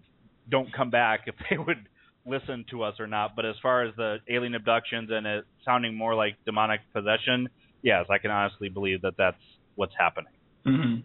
don't 0.48 0.72
come 0.72 0.90
back, 0.90 1.22
if 1.26 1.34
they 1.50 1.56
would 1.56 1.88
listen 2.26 2.64
to 2.70 2.82
us 2.82 3.00
or 3.00 3.06
not. 3.06 3.34
But 3.34 3.46
as 3.46 3.56
far 3.62 3.82
as 3.82 3.94
the 3.96 4.18
alien 4.28 4.54
abductions 4.54 5.10
and 5.12 5.26
it 5.26 5.44
sounding 5.64 5.94
more 5.96 6.14
like 6.14 6.36
demonic 6.44 6.80
possession, 6.92 7.48
yes, 7.82 8.06
I 8.10 8.18
can 8.18 8.30
honestly 8.30 8.68
believe 8.68 9.02
that 9.02 9.14
that's 9.16 9.36
what's 9.74 9.94
happening. 9.98 10.32
Mm-hmm. 10.66 11.00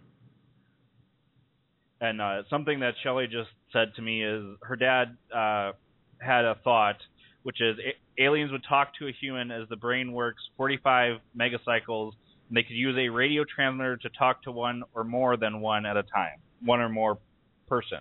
And 2.00 2.20
uh, 2.20 2.42
something 2.48 2.80
that 2.80 2.94
Shelley 3.02 3.26
just 3.26 3.50
said 3.72 3.94
to 3.96 4.02
me 4.02 4.24
is 4.24 4.42
her 4.62 4.76
dad 4.76 5.16
uh, 5.34 5.72
had 6.18 6.44
a 6.44 6.56
thought, 6.64 6.96
which 7.42 7.60
is 7.60 7.76
a- 7.78 8.22
aliens 8.22 8.50
would 8.52 8.64
talk 8.68 8.94
to 8.98 9.06
a 9.08 9.12
human 9.12 9.50
as 9.50 9.68
the 9.68 9.76
brain 9.76 10.12
works 10.12 10.42
45 10.56 11.18
megacycles, 11.38 12.12
and 12.48 12.56
they 12.56 12.62
could 12.62 12.76
use 12.76 12.96
a 12.98 13.08
radio 13.08 13.44
transmitter 13.44 13.96
to 13.98 14.08
talk 14.18 14.42
to 14.44 14.52
one 14.52 14.82
or 14.94 15.04
more 15.04 15.36
than 15.36 15.60
one 15.60 15.84
at 15.84 15.96
a 15.96 16.02
time, 16.02 16.38
one 16.64 16.80
or 16.80 16.88
more 16.88 17.18
person. 17.68 18.00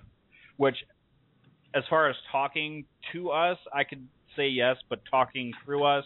Which, 0.56 0.78
as 1.76 1.84
far 1.90 2.10
as 2.10 2.16
talking 2.32 2.86
to 3.14 3.32
us, 3.32 3.58
I 3.74 3.84
could 3.84 4.08
say 4.36 4.48
yes, 4.48 4.78
but 4.90 5.00
talking 5.10 5.52
through 5.66 5.84
us, 5.84 6.06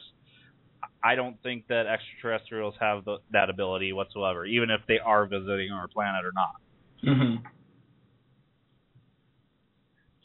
I 1.03 1.15
don't 1.15 1.41
think 1.43 1.67
that 1.67 1.85
extraterrestrials 1.85 2.75
have 2.79 3.05
the, 3.05 3.17
that 3.31 3.49
ability 3.49 3.93
whatsoever, 3.93 4.45
even 4.45 4.69
if 4.69 4.81
they 4.87 4.99
are 4.99 5.25
visiting 5.25 5.71
our 5.71 5.87
planet 5.87 6.25
or 6.25 6.31
not. 6.33 6.55
Mm-hmm. 7.05 7.45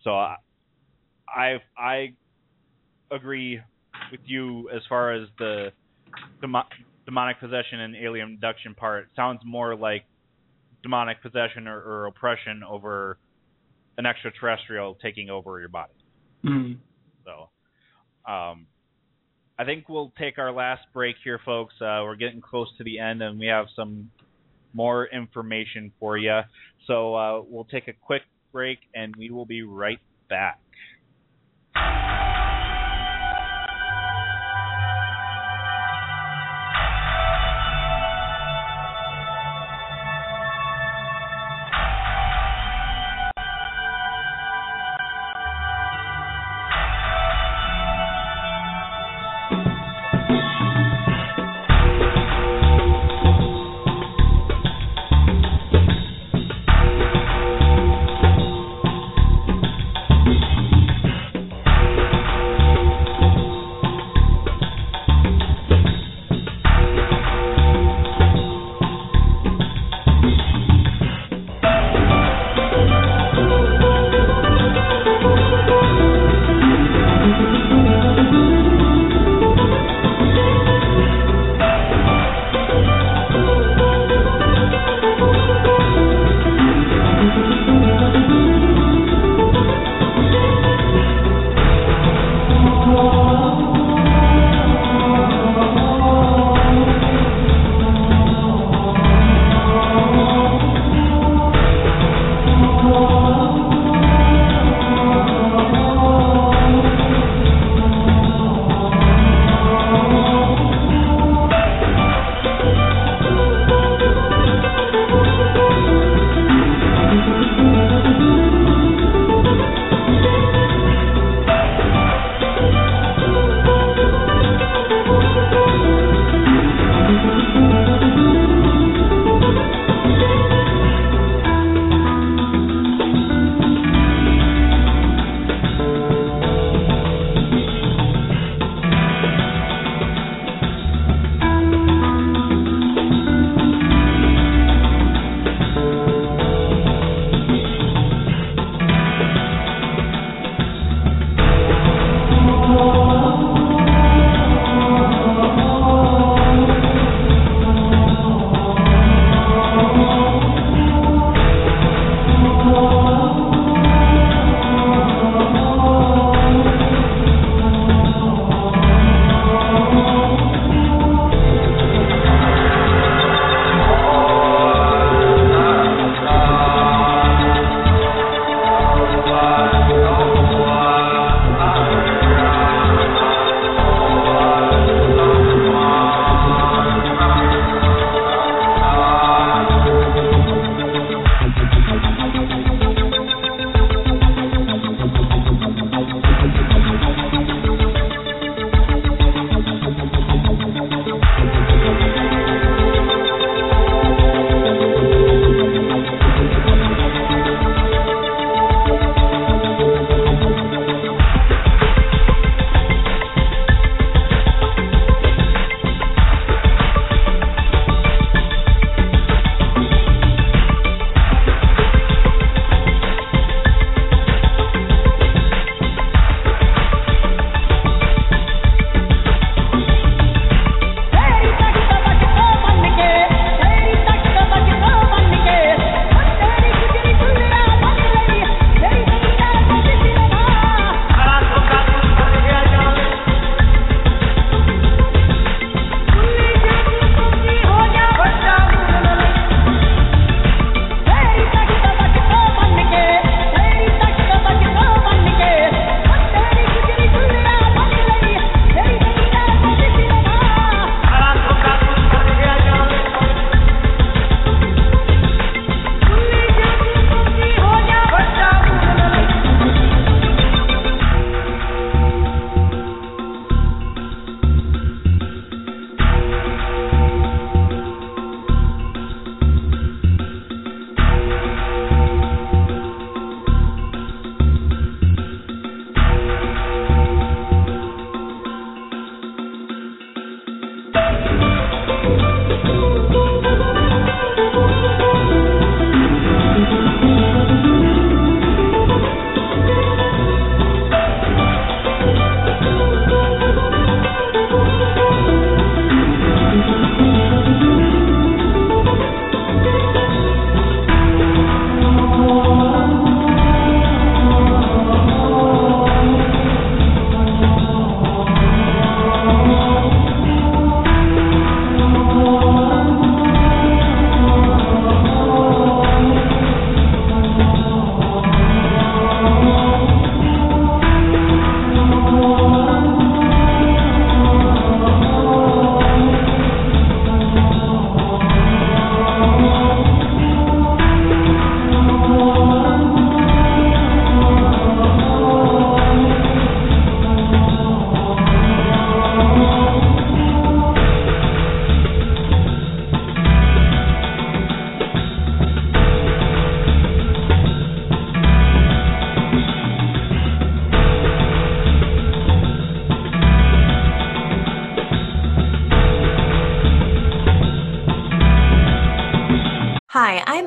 So 0.04 0.10
I, 0.10 0.36
I 1.28 1.56
I 1.76 2.14
agree 3.10 3.60
with 4.10 4.20
you 4.24 4.68
as 4.70 4.82
far 4.88 5.12
as 5.12 5.28
the 5.38 5.68
demo, 6.40 6.62
demonic 7.04 7.40
possession 7.40 7.80
and 7.80 7.96
alien 7.96 8.34
abduction 8.34 8.74
part. 8.74 9.04
It 9.04 9.10
sounds 9.16 9.40
more 9.44 9.74
like 9.74 10.04
demonic 10.82 11.20
possession 11.22 11.66
or, 11.66 11.80
or 11.80 12.06
oppression 12.06 12.62
over 12.68 13.18
an 13.96 14.06
extraterrestrial 14.06 14.96
taking 15.02 15.28
over 15.28 15.58
your 15.58 15.68
body. 15.68 15.92
Mm-hmm. 16.44 16.74
So, 17.24 18.30
um, 18.30 18.66
I 19.58 19.64
think 19.64 19.88
we'll 19.88 20.12
take 20.16 20.38
our 20.38 20.52
last 20.52 20.82
break 20.94 21.16
here, 21.24 21.40
folks. 21.44 21.74
Uh, 21.80 22.00
we're 22.04 22.14
getting 22.14 22.40
close 22.40 22.68
to 22.78 22.84
the 22.84 23.00
end, 23.00 23.22
and 23.22 23.40
we 23.40 23.46
have 23.46 23.66
some 23.74 24.10
more 24.72 25.06
information 25.06 25.90
for 25.98 26.16
you. 26.16 26.40
So 26.86 27.14
uh, 27.14 27.42
we'll 27.42 27.64
take 27.64 27.88
a 27.88 27.92
quick 27.92 28.22
break, 28.58 28.80
and 28.92 29.14
we 29.14 29.30
will 29.30 29.46
be 29.46 29.62
right 29.62 30.00
back. 30.28 30.58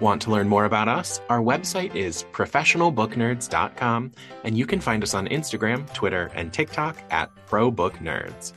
Want 0.00 0.22
to 0.22 0.30
learn 0.30 0.48
more 0.48 0.64
about 0.64 0.88
us? 0.88 1.20
Our 1.28 1.40
website 1.40 1.94
is 1.94 2.24
professionalbooknerds.com, 2.32 4.12
and 4.42 4.58
you 4.58 4.66
can 4.66 4.80
find 4.80 5.04
us 5.04 5.14
on 5.14 5.28
Instagram, 5.28 5.92
Twitter, 5.94 6.32
and 6.34 6.52
TikTok 6.52 6.96
at 7.10 7.30
ProBookNerds. 7.46 8.52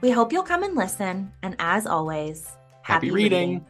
We 0.00 0.10
hope 0.10 0.32
you'll 0.32 0.42
come 0.42 0.64
and 0.64 0.74
listen, 0.74 1.32
and 1.42 1.54
as 1.60 1.86
always, 1.86 2.50
Happy, 2.82 3.12
reading. 3.12 3.64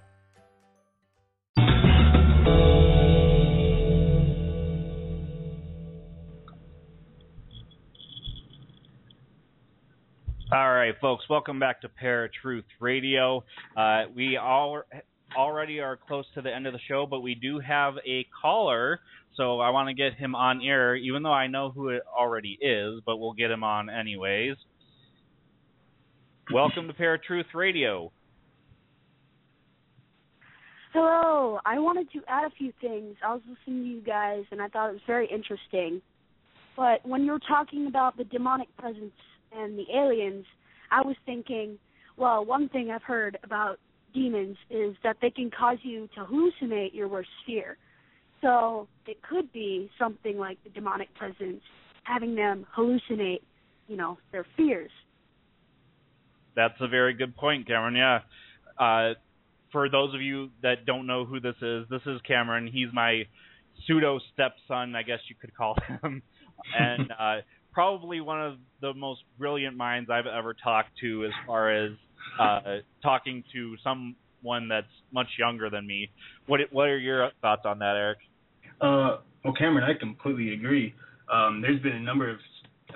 All 10.52 10.72
right, 10.72 10.94
folks, 11.00 11.28
welcome 11.28 11.60
back 11.60 11.82
to 11.82 11.88
Paratruth 11.88 12.64
Radio. 12.80 13.44
Uh, 13.76 14.04
we 14.12 14.36
all 14.36 14.82
already 15.36 15.80
are 15.80 15.96
close 15.96 16.24
to 16.34 16.42
the 16.42 16.54
end 16.54 16.66
of 16.66 16.72
the 16.72 16.80
show, 16.88 17.06
but 17.08 17.20
we 17.20 17.34
do 17.34 17.58
have 17.60 17.94
a 18.06 18.26
caller, 18.40 19.00
so 19.36 19.60
I 19.60 19.70
want 19.70 19.88
to 19.88 19.94
get 19.94 20.14
him 20.14 20.34
on 20.34 20.60
air, 20.62 20.96
even 20.96 21.22
though 21.22 21.32
I 21.32 21.46
know 21.46 21.70
who 21.70 21.88
it 21.90 22.02
already 22.16 22.58
is, 22.60 23.00
but 23.06 23.18
we'll 23.18 23.32
get 23.32 23.50
him 23.50 23.64
on 23.64 23.88
anyways. 23.90 24.56
Welcome 26.52 26.88
to 26.88 26.92
Paratruth 26.92 27.54
Radio. 27.54 28.10
Hello. 30.92 31.60
I 31.64 31.78
wanted 31.78 32.10
to 32.12 32.20
add 32.26 32.44
a 32.44 32.54
few 32.56 32.72
things. 32.80 33.14
I 33.24 33.32
was 33.32 33.42
listening 33.48 33.84
to 33.84 33.88
you 33.88 34.00
guys 34.00 34.42
and 34.50 34.60
I 34.60 34.66
thought 34.66 34.90
it 34.90 34.94
was 34.94 35.02
very 35.06 35.28
interesting. 35.32 36.02
But 36.76 37.06
when 37.06 37.22
you 37.22 37.30
were 37.30 37.40
talking 37.46 37.86
about 37.86 38.16
the 38.16 38.24
demonic 38.24 38.74
presence 38.76 39.12
and 39.56 39.78
the 39.78 39.84
aliens, 39.94 40.44
I 40.90 41.02
was 41.02 41.14
thinking, 41.24 41.78
well, 42.16 42.44
one 42.44 42.68
thing 42.68 42.90
I've 42.90 43.04
heard 43.04 43.38
about 43.44 43.78
demons 44.12 44.56
is 44.70 44.94
that 45.02 45.16
they 45.20 45.30
can 45.30 45.50
cause 45.50 45.78
you 45.82 46.08
to 46.14 46.24
hallucinate 46.24 46.94
your 46.94 47.08
worst 47.08 47.28
fear. 47.46 47.76
So 48.40 48.88
it 49.06 49.18
could 49.22 49.52
be 49.52 49.90
something 49.98 50.38
like 50.38 50.62
the 50.64 50.70
demonic 50.70 51.14
presence 51.14 51.60
having 52.04 52.34
them 52.34 52.66
hallucinate, 52.76 53.42
you 53.86 53.96
know, 53.96 54.18
their 54.32 54.46
fears. 54.56 54.90
That's 56.56 56.74
a 56.80 56.88
very 56.88 57.14
good 57.14 57.36
point, 57.36 57.66
Cameron. 57.66 57.96
Yeah. 57.96 58.20
Uh, 58.78 59.14
for 59.72 59.88
those 59.88 60.14
of 60.14 60.22
you 60.22 60.50
that 60.62 60.86
don't 60.86 61.06
know 61.06 61.24
who 61.24 61.38
this 61.40 61.54
is, 61.62 61.86
this 61.90 62.02
is 62.06 62.20
Cameron. 62.26 62.66
He's 62.66 62.88
my 62.92 63.22
pseudo 63.86 64.18
stepson, 64.32 64.94
I 64.94 65.02
guess 65.02 65.20
you 65.28 65.36
could 65.40 65.54
call 65.54 65.76
him, 66.02 66.22
and 66.78 67.12
uh, 67.18 67.36
probably 67.72 68.20
one 68.20 68.42
of 68.42 68.56
the 68.80 68.92
most 68.94 69.20
brilliant 69.38 69.76
minds 69.76 70.10
I've 70.10 70.26
ever 70.26 70.54
talked 70.54 70.90
to 71.00 71.24
as 71.24 71.30
far 71.46 71.70
as 71.70 71.92
uh, 72.38 72.60
talking 73.02 73.42
to 73.52 73.76
someone 73.82 74.68
that's 74.68 74.86
much 75.12 75.28
younger 75.38 75.70
than 75.70 75.86
me. 75.86 76.10
What 76.46 76.60
What 76.70 76.88
are 76.88 76.98
your 76.98 77.30
thoughts 77.40 77.62
on 77.64 77.78
that, 77.80 77.96
Eric? 77.96 78.18
Uh, 78.80 79.18
well, 79.44 79.54
Cameron, 79.58 79.84
I 79.84 79.98
completely 79.98 80.54
agree. 80.54 80.94
Um, 81.32 81.60
there's 81.60 81.80
been 81.80 81.92
a 81.92 82.00
number 82.00 82.30
of 82.30 82.38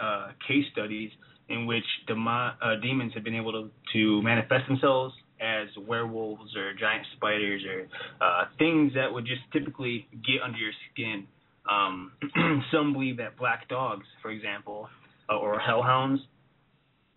uh, 0.00 0.28
case 0.46 0.64
studies 0.72 1.10
in 1.48 1.66
which 1.66 1.84
demo- 2.06 2.52
uh, 2.62 2.76
demons 2.82 3.12
have 3.14 3.24
been 3.24 3.34
able 3.34 3.52
to, 3.52 3.70
to 3.92 4.22
manifest 4.22 4.66
themselves 4.68 5.14
as 5.40 5.68
werewolves 5.86 6.56
or 6.56 6.72
giant 6.74 7.06
spiders 7.16 7.62
or 7.64 7.86
uh, 8.24 8.44
things 8.58 8.92
that 8.94 9.12
would 9.12 9.26
just 9.26 9.40
typically 9.52 10.06
get 10.12 10.42
under 10.44 10.58
your 10.58 10.72
skin. 10.92 11.26
Um, 11.70 12.12
some 12.72 12.92
believe 12.92 13.18
that 13.18 13.36
black 13.36 13.68
dogs, 13.68 14.06
for 14.22 14.30
example, 14.30 14.88
uh, 15.30 15.36
or 15.36 15.58
hellhounds, 15.58 16.20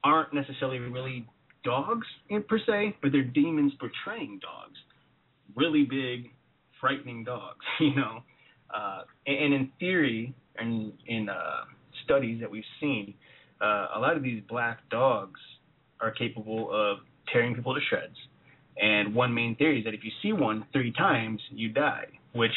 aren't 0.04 0.34
necessarily 0.34 0.80
really 0.80 1.28
dogs 1.68 2.08
in 2.30 2.44
per 2.44 2.60
se, 2.66 2.96
but 3.02 3.12
they're 3.12 3.24
demons 3.24 3.74
portraying 3.80 4.40
dogs. 4.42 4.78
Really 5.56 5.84
big, 5.84 6.32
frightening 6.80 7.26
dogs, 7.26 7.66
you 7.80 7.94
know. 7.96 8.24
Uh, 8.74 9.02
and, 9.26 9.38
and 9.38 9.54
in 9.54 9.70
theory, 9.80 10.34
and 10.58 10.94
in 11.08 11.30
uh, 11.30 11.66
studies 12.06 12.40
that 12.40 12.50
we've 12.50 12.64
seen, 12.80 13.14
uh, 13.62 13.88
a 13.96 14.00
lot 14.00 14.16
of 14.16 14.24
these 14.24 14.42
black 14.48 14.80
dogs 14.90 15.40
are 16.00 16.12
capable 16.12 16.70
of 16.72 17.00
tearing 17.32 17.54
people 17.54 17.74
to 17.74 17.82
shreds. 17.90 18.16
And 18.82 19.14
one 19.14 19.34
main 19.34 19.56
theory 19.56 19.80
is 19.80 19.86
that 19.86 19.94
if 19.94 20.04
you 20.04 20.12
see 20.22 20.32
one 20.34 20.66
three 20.72 20.94
times, 20.94 21.42
you 21.52 21.70
die, 21.70 22.06
which 22.34 22.52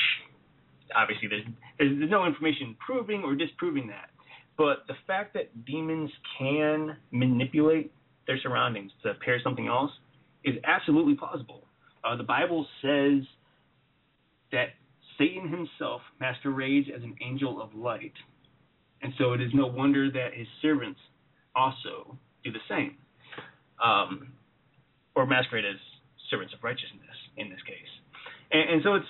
obviously 0.95 1.29
there's, 1.29 1.45
there's 1.79 1.99
there's 1.99 2.11
no 2.11 2.27
information 2.27 2.77
proving 2.85 3.23
or 3.25 3.35
disproving 3.35 3.89
that. 3.89 4.11
But 4.59 4.85
the 4.87 4.95
fact 5.07 5.33
that 5.35 5.65
demons 5.65 6.11
can 6.39 6.97
manipulate 7.11 7.93
their 8.27 8.39
surroundings 8.39 8.93
to 9.03 9.11
appear 9.11 9.39
something 9.43 9.67
else 9.67 9.91
is 10.45 10.55
absolutely 10.65 11.15
plausible. 11.15 11.65
Uh, 12.05 12.17
the 12.17 12.23
Bible 12.23 12.67
says 12.83 13.23
that 14.53 14.69
Satan 15.19 15.49
himself 15.49 16.01
masquerades 16.19 16.89
as 16.95 17.03
an 17.03 17.15
angel 17.23 17.61
of 17.61 17.75
light, 17.75 18.15
and 19.03 19.13
so 19.19 19.33
it 19.33 19.41
is 19.41 19.51
no 19.53 19.67
wonder 19.67 20.11
that 20.11 20.29
his 20.35 20.47
servants 20.63 21.01
also 21.55 22.17
do 22.45 22.53
the 22.53 22.59
same, 22.69 22.97
um, 23.83 24.33
or 25.15 25.27
masquerade 25.27 25.65
as 25.65 25.77
servants 26.31 26.55
of 26.55 26.63
righteousness 26.63 27.17
in 27.37 27.51
this 27.51 27.61
case. 27.67 28.23
And, 28.53 28.71
and 28.71 28.83
so 28.83 28.95
it's 28.95 29.07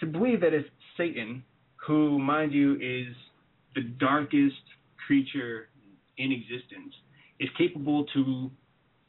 to 0.00 0.06
believe 0.06 0.40
that 0.42 0.54
it's 0.54 0.68
Satan, 0.96 1.42
who, 1.86 2.18
mind 2.18 2.52
you, 2.52 2.74
is 2.74 3.14
the 3.74 3.82
darkest 3.82 4.62
creature 5.06 5.68
in 6.18 6.32
existence, 6.32 6.94
is 7.40 7.48
capable 7.56 8.04
to 8.14 8.50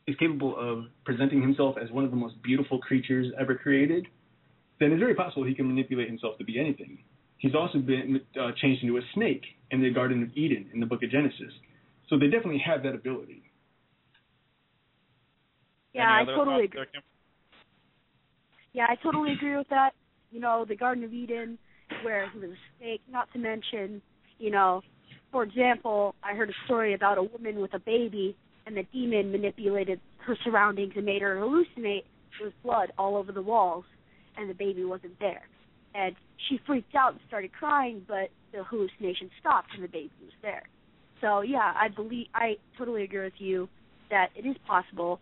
is 0.07 0.15
capable 0.17 0.55
of 0.57 0.85
presenting 1.05 1.41
himself 1.41 1.75
as 1.81 1.91
one 1.91 2.03
of 2.03 2.09
the 2.09 2.17
most 2.17 2.41
beautiful 2.41 2.79
creatures 2.79 3.31
ever 3.39 3.53
created, 3.53 4.07
then 4.79 4.91
it's 4.91 4.99
very 4.99 5.13
possible 5.13 5.43
he 5.43 5.53
can 5.53 5.67
manipulate 5.67 6.07
himself 6.07 6.37
to 6.39 6.43
be 6.43 6.59
anything. 6.59 6.97
He's 7.37 7.53
also 7.53 7.77
been 7.77 8.19
uh, 8.39 8.51
changed 8.59 8.83
into 8.83 8.97
a 8.97 9.01
snake 9.13 9.43
in 9.71 9.81
the 9.81 9.91
Garden 9.91 10.23
of 10.23 10.29
Eden 10.35 10.69
in 10.73 10.79
the 10.79 10.85
Book 10.85 11.03
of 11.03 11.11
Genesis. 11.11 11.53
So 12.09 12.17
they 12.17 12.25
definitely 12.25 12.61
have 12.65 12.81
that 12.83 12.95
ability. 12.95 13.43
Yeah, 15.93 16.21
I 16.21 16.25
totally 16.25 16.65
agree. 16.65 16.85
there, 16.93 17.03
Yeah, 18.73 18.87
I 18.89 18.95
totally 19.01 19.33
agree 19.33 19.55
with 19.55 19.69
that. 19.69 19.91
You 20.31 20.39
know, 20.39 20.65
the 20.67 20.75
Garden 20.75 21.03
of 21.03 21.13
Eden, 21.13 21.57
where 22.03 22.29
he 22.31 22.39
was 22.39 22.49
a 22.49 22.77
snake. 22.77 23.01
Not 23.09 23.31
to 23.33 23.39
mention, 23.39 24.01
you 24.37 24.51
know, 24.51 24.81
for 25.31 25.43
example, 25.43 26.15
I 26.23 26.35
heard 26.35 26.49
a 26.49 26.65
story 26.65 26.93
about 26.93 27.17
a 27.17 27.23
woman 27.23 27.59
with 27.59 27.73
a 27.73 27.79
baby, 27.79 28.35
and 28.65 28.75
the 28.75 28.83
demon 28.91 29.31
manipulated 29.31 29.99
her 30.25 30.37
surroundings 30.43 30.93
and 30.95 31.05
made 31.05 31.21
her 31.21 31.35
hallucinate 31.37 32.03
there 32.39 32.47
was 32.47 32.53
blood 32.63 32.91
all 32.97 33.17
over 33.17 33.31
the 33.31 33.41
walls, 33.41 33.85
and 34.37 34.49
the 34.49 34.53
baby 34.53 34.85
wasn't 34.85 35.19
there. 35.19 35.41
And 35.93 36.15
she 36.47 36.59
freaked 36.65 36.95
out 36.95 37.13
and 37.13 37.21
started 37.27 37.51
crying, 37.51 38.05
but 38.07 38.29
the 38.53 38.63
hallucination 38.63 39.29
stopped, 39.39 39.69
and 39.73 39.83
the 39.83 39.87
baby 39.87 40.11
was 40.21 40.31
there. 40.41 40.63
So 41.21 41.41
yeah, 41.41 41.73
I 41.75 41.89
believe 41.89 42.27
I 42.33 42.57
totally 42.77 43.03
agree 43.03 43.23
with 43.23 43.33
you 43.39 43.67
that 44.09 44.29
it 44.35 44.47
is 44.47 44.55
possible, 44.65 45.19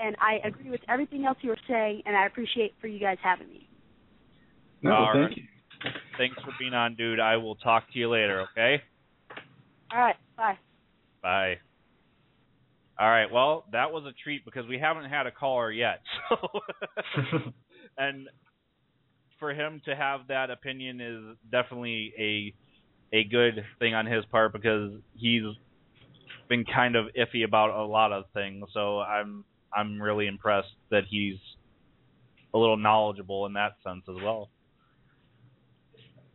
and 0.00 0.16
I 0.20 0.46
agree 0.46 0.70
with 0.70 0.80
everything 0.88 1.24
else 1.24 1.38
you 1.42 1.50
were 1.50 1.58
saying, 1.68 2.02
and 2.06 2.16
I 2.16 2.26
appreciate 2.26 2.72
for 2.80 2.86
you 2.86 3.00
guys 3.00 3.18
having 3.22 3.48
me. 3.48 3.68
No, 4.82 4.92
All 4.92 5.10
thank 5.12 5.28
right. 5.28 5.36
you. 5.36 5.42
Thanks 6.16 6.36
for 6.42 6.52
being 6.58 6.74
on, 6.74 6.94
dude. 6.94 7.20
I 7.20 7.36
will 7.36 7.56
talk 7.56 7.90
to 7.92 7.98
you 7.98 8.08
later, 8.08 8.46
okay? 8.52 8.82
All 9.94 10.00
right, 10.00 10.16
bye. 10.36 10.58
Bye. 11.22 11.54
All 12.98 13.08
right. 13.08 13.30
Well, 13.30 13.64
that 13.72 13.92
was 13.92 14.04
a 14.06 14.12
treat 14.22 14.44
because 14.44 14.66
we 14.66 14.78
haven't 14.78 15.08
had 15.10 15.26
a 15.26 15.30
caller 15.30 15.70
yet. 15.70 16.00
So 17.14 17.40
and 17.98 18.28
for 19.38 19.52
him 19.52 19.80
to 19.84 19.94
have 19.94 20.20
that 20.28 20.50
opinion 20.50 21.00
is 21.00 21.36
definitely 21.52 22.12
a 22.18 23.16
a 23.16 23.24
good 23.24 23.64
thing 23.78 23.94
on 23.94 24.06
his 24.06 24.24
part 24.26 24.52
because 24.52 24.92
he's 25.14 25.42
been 26.48 26.64
kind 26.64 26.96
of 26.96 27.06
iffy 27.18 27.44
about 27.44 27.70
a 27.70 27.84
lot 27.84 28.12
of 28.12 28.24
things. 28.32 28.64
So 28.72 29.00
I'm 29.00 29.44
I'm 29.76 30.00
really 30.00 30.26
impressed 30.26 30.74
that 30.90 31.04
he's 31.08 31.36
a 32.52 32.58
little 32.58 32.76
knowledgeable 32.76 33.46
in 33.46 33.52
that 33.52 33.72
sense 33.84 34.02
as 34.08 34.16
well. 34.22 34.48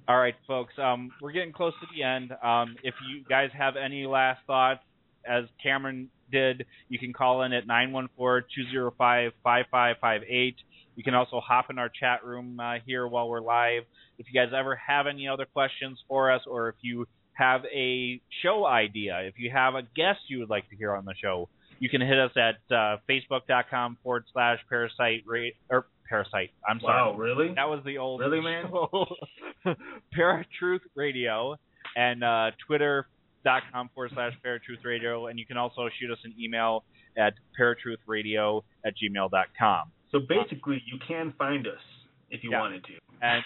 All 0.09 0.17
right, 0.17 0.35
folks. 0.47 0.73
Um, 0.81 1.11
we're 1.21 1.31
getting 1.31 1.53
close 1.53 1.73
to 1.81 1.87
the 1.95 2.01
end. 2.01 2.31
Um, 2.43 2.75
if 2.83 2.95
you 3.07 3.23
guys 3.29 3.51
have 3.55 3.75
any 3.75 4.07
last 4.07 4.39
thoughts, 4.47 4.79
as 5.23 5.43
Cameron 5.61 6.09
did, 6.31 6.65
you 6.87 6.97
can 6.97 7.13
call 7.13 7.43
in 7.43 7.53
at 7.53 7.67
914-205-5558. 7.67 10.55
You 10.95 11.03
can 11.03 11.13
also 11.13 11.39
hop 11.39 11.69
in 11.69 11.77
our 11.77 11.89
chat 11.89 12.25
room 12.25 12.59
uh, 12.59 12.77
here 12.87 13.07
while 13.07 13.29
we're 13.29 13.39
live. 13.39 13.83
If 14.17 14.25
you 14.33 14.41
guys 14.41 14.51
ever 14.51 14.75
have 14.77 15.05
any 15.05 15.27
other 15.27 15.45
questions 15.45 15.99
for 16.07 16.31
us, 16.31 16.41
or 16.47 16.69
if 16.69 16.75
you 16.81 17.05
have 17.33 17.61
a 17.65 18.19
show 18.41 18.65
idea, 18.65 19.19
if 19.25 19.35
you 19.37 19.51
have 19.53 19.75
a 19.75 19.83
guest 19.95 20.21
you 20.27 20.39
would 20.39 20.49
like 20.49 20.67
to 20.71 20.75
hear 20.75 20.95
on 20.95 21.05
the 21.05 21.13
show, 21.21 21.49
you 21.77 21.87
can 21.87 22.01
hit 22.01 22.17
us 22.17 22.31
at 22.35 22.55
uh, 22.75 22.97
facebook.com 23.07 23.99
forward 24.01 24.23
slash 24.33 24.57
parasite 24.69 25.23
ra- 25.27 25.51
or 25.69 25.85
parasite. 26.09 26.49
I'm 26.67 26.79
sorry. 26.79 27.11
Wow, 27.11 27.17
really? 27.17 27.53
That 27.55 27.69
was 27.69 27.81
the 27.85 27.97
old 27.99 28.19
Really, 28.19 28.41
man? 28.41 28.65
Paratruth 30.17 30.79
Radio 30.95 31.55
and 31.95 32.23
uh, 32.23 32.51
twitter.com 32.67 33.89
forward 33.93 34.11
slash 34.13 34.33
Paratruth 34.45 34.83
Radio. 34.83 35.27
And 35.27 35.39
you 35.39 35.45
can 35.45 35.57
also 35.57 35.89
shoot 35.99 36.11
us 36.11 36.17
an 36.23 36.33
email 36.39 36.83
at 37.17 37.33
paratruthradio 37.59 38.63
at 38.85 38.93
gmail.com. 38.97 39.91
So 40.11 40.19
basically, 40.27 40.81
you 40.91 40.97
can 41.07 41.33
find 41.37 41.67
us 41.67 41.73
if 42.29 42.43
you 42.43 42.51
Yeah. 42.51 42.59
wanted 42.61 42.83
to. 42.85 42.93
And 43.21 43.43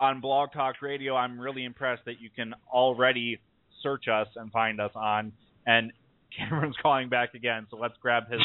on 0.00 0.20
Blog 0.20 0.52
Talk 0.52 0.82
Radio, 0.82 1.16
I'm 1.16 1.40
really 1.40 1.64
impressed 1.64 2.04
that 2.06 2.20
you 2.20 2.28
can 2.34 2.54
already 2.70 3.38
search 3.82 4.08
us 4.08 4.28
and 4.36 4.50
find 4.52 4.80
us 4.80 4.92
on. 4.94 5.32
And 5.66 5.92
Cameron's 6.36 6.76
calling 6.82 7.08
back 7.08 7.34
again, 7.34 7.66
so 7.70 7.76
let's 7.78 7.94
grab 8.02 8.30
his 8.30 8.40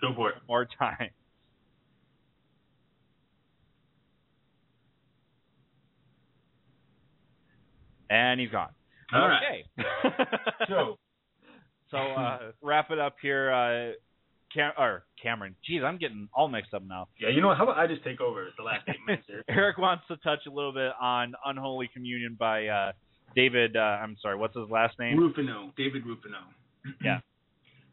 Go 0.00 0.14
for 0.14 0.30
it. 0.30 0.36
more 0.48 0.66
time. 0.78 1.10
And 8.12 8.38
he's 8.40 8.50
gone. 8.50 8.68
All 9.14 9.30
okay. 9.38 9.64
So, 10.68 10.98
So 11.90 11.96
uh, 11.96 12.38
wrap 12.62 12.90
it 12.90 12.98
up 12.98 13.16
here. 13.22 13.50
Uh, 13.52 13.92
Cam- 14.54 14.72
or 14.78 15.04
Cameron. 15.22 15.54
Jeez, 15.68 15.82
I'm 15.82 15.96
getting 15.96 16.28
all 16.34 16.48
mixed 16.48 16.74
up 16.74 16.82
now. 16.86 17.08
yeah, 17.18 17.30
you 17.30 17.40
know 17.40 17.48
what? 17.48 17.56
How 17.56 17.64
about 17.64 17.78
I 17.78 17.86
just 17.86 18.04
take 18.04 18.20
over 18.20 18.48
the 18.58 18.62
last 18.62 18.82
eight 18.88 18.96
minutes 19.06 19.24
here? 19.26 19.42
Eric 19.48 19.78
wants 19.78 20.04
to 20.08 20.16
touch 20.18 20.40
a 20.46 20.50
little 20.50 20.72
bit 20.74 20.92
on 21.00 21.32
Unholy 21.46 21.88
Communion 21.92 22.36
by 22.38 22.66
uh, 22.66 22.92
David. 23.34 23.76
Uh, 23.76 23.80
I'm 23.80 24.16
sorry, 24.20 24.36
what's 24.36 24.54
his 24.54 24.68
last 24.68 24.98
name? 24.98 25.18
Rufino, 25.18 25.72
David 25.76 26.04
Rufino. 26.06 26.38
Yeah. 27.02 27.20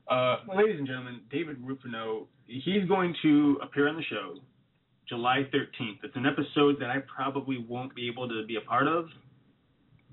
Uh, 0.09 0.37
ladies 0.57 0.79
and 0.79 0.87
gentlemen, 0.87 1.21
David 1.31 1.57
Rufino, 1.61 2.27
he's 2.47 2.83
going 2.87 3.13
to 3.21 3.59
appear 3.61 3.87
on 3.87 3.95
the 3.95 4.03
show 4.09 4.39
July 5.07 5.43
13th. 5.53 5.99
It's 6.03 6.15
an 6.15 6.25
episode 6.25 6.77
that 6.79 6.89
I 6.89 6.97
probably 7.15 7.63
won't 7.69 7.93
be 7.95 8.09
able 8.09 8.27
to 8.27 8.43
be 8.47 8.55
a 8.55 8.61
part 8.61 8.87
of, 8.87 9.05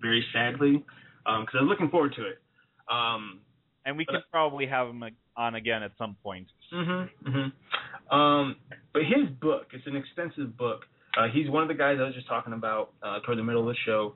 very 0.01 0.25
sadly, 0.33 0.85
because 1.25 1.55
I 1.55 1.63
was 1.63 1.69
looking 1.69 1.91
forward 1.91 2.15
to 2.17 2.23
it. 2.27 2.39
Um, 2.91 3.41
And 3.85 3.97
we 3.97 4.05
can 4.05 4.23
probably 4.31 4.67
have 4.67 4.89
him 4.89 5.03
on 5.37 5.55
again 5.55 5.83
at 5.83 5.93
some 5.99 6.17
point. 6.23 6.49
Mm-hmm. 6.73 7.31
hmm 7.31 8.15
Um, 8.15 8.57
but 8.93 9.03
his 9.03 9.29
book, 9.41 9.67
it's 9.73 9.87
an 9.87 9.97
extensive 9.97 10.57
book. 10.57 10.83
Uh, 11.17 11.29
he's 11.33 11.49
one 11.49 11.63
of 11.63 11.69
the 11.69 11.75
guys 11.75 11.99
I 12.01 12.05
was 12.05 12.15
just 12.15 12.29
talking 12.29 12.53
about 12.53 12.93
uh, 13.03 13.21
toward 13.21 13.39
the 13.39 13.43
middle 13.43 13.63
of 13.69 13.75
the 13.75 13.81
show. 13.87 14.15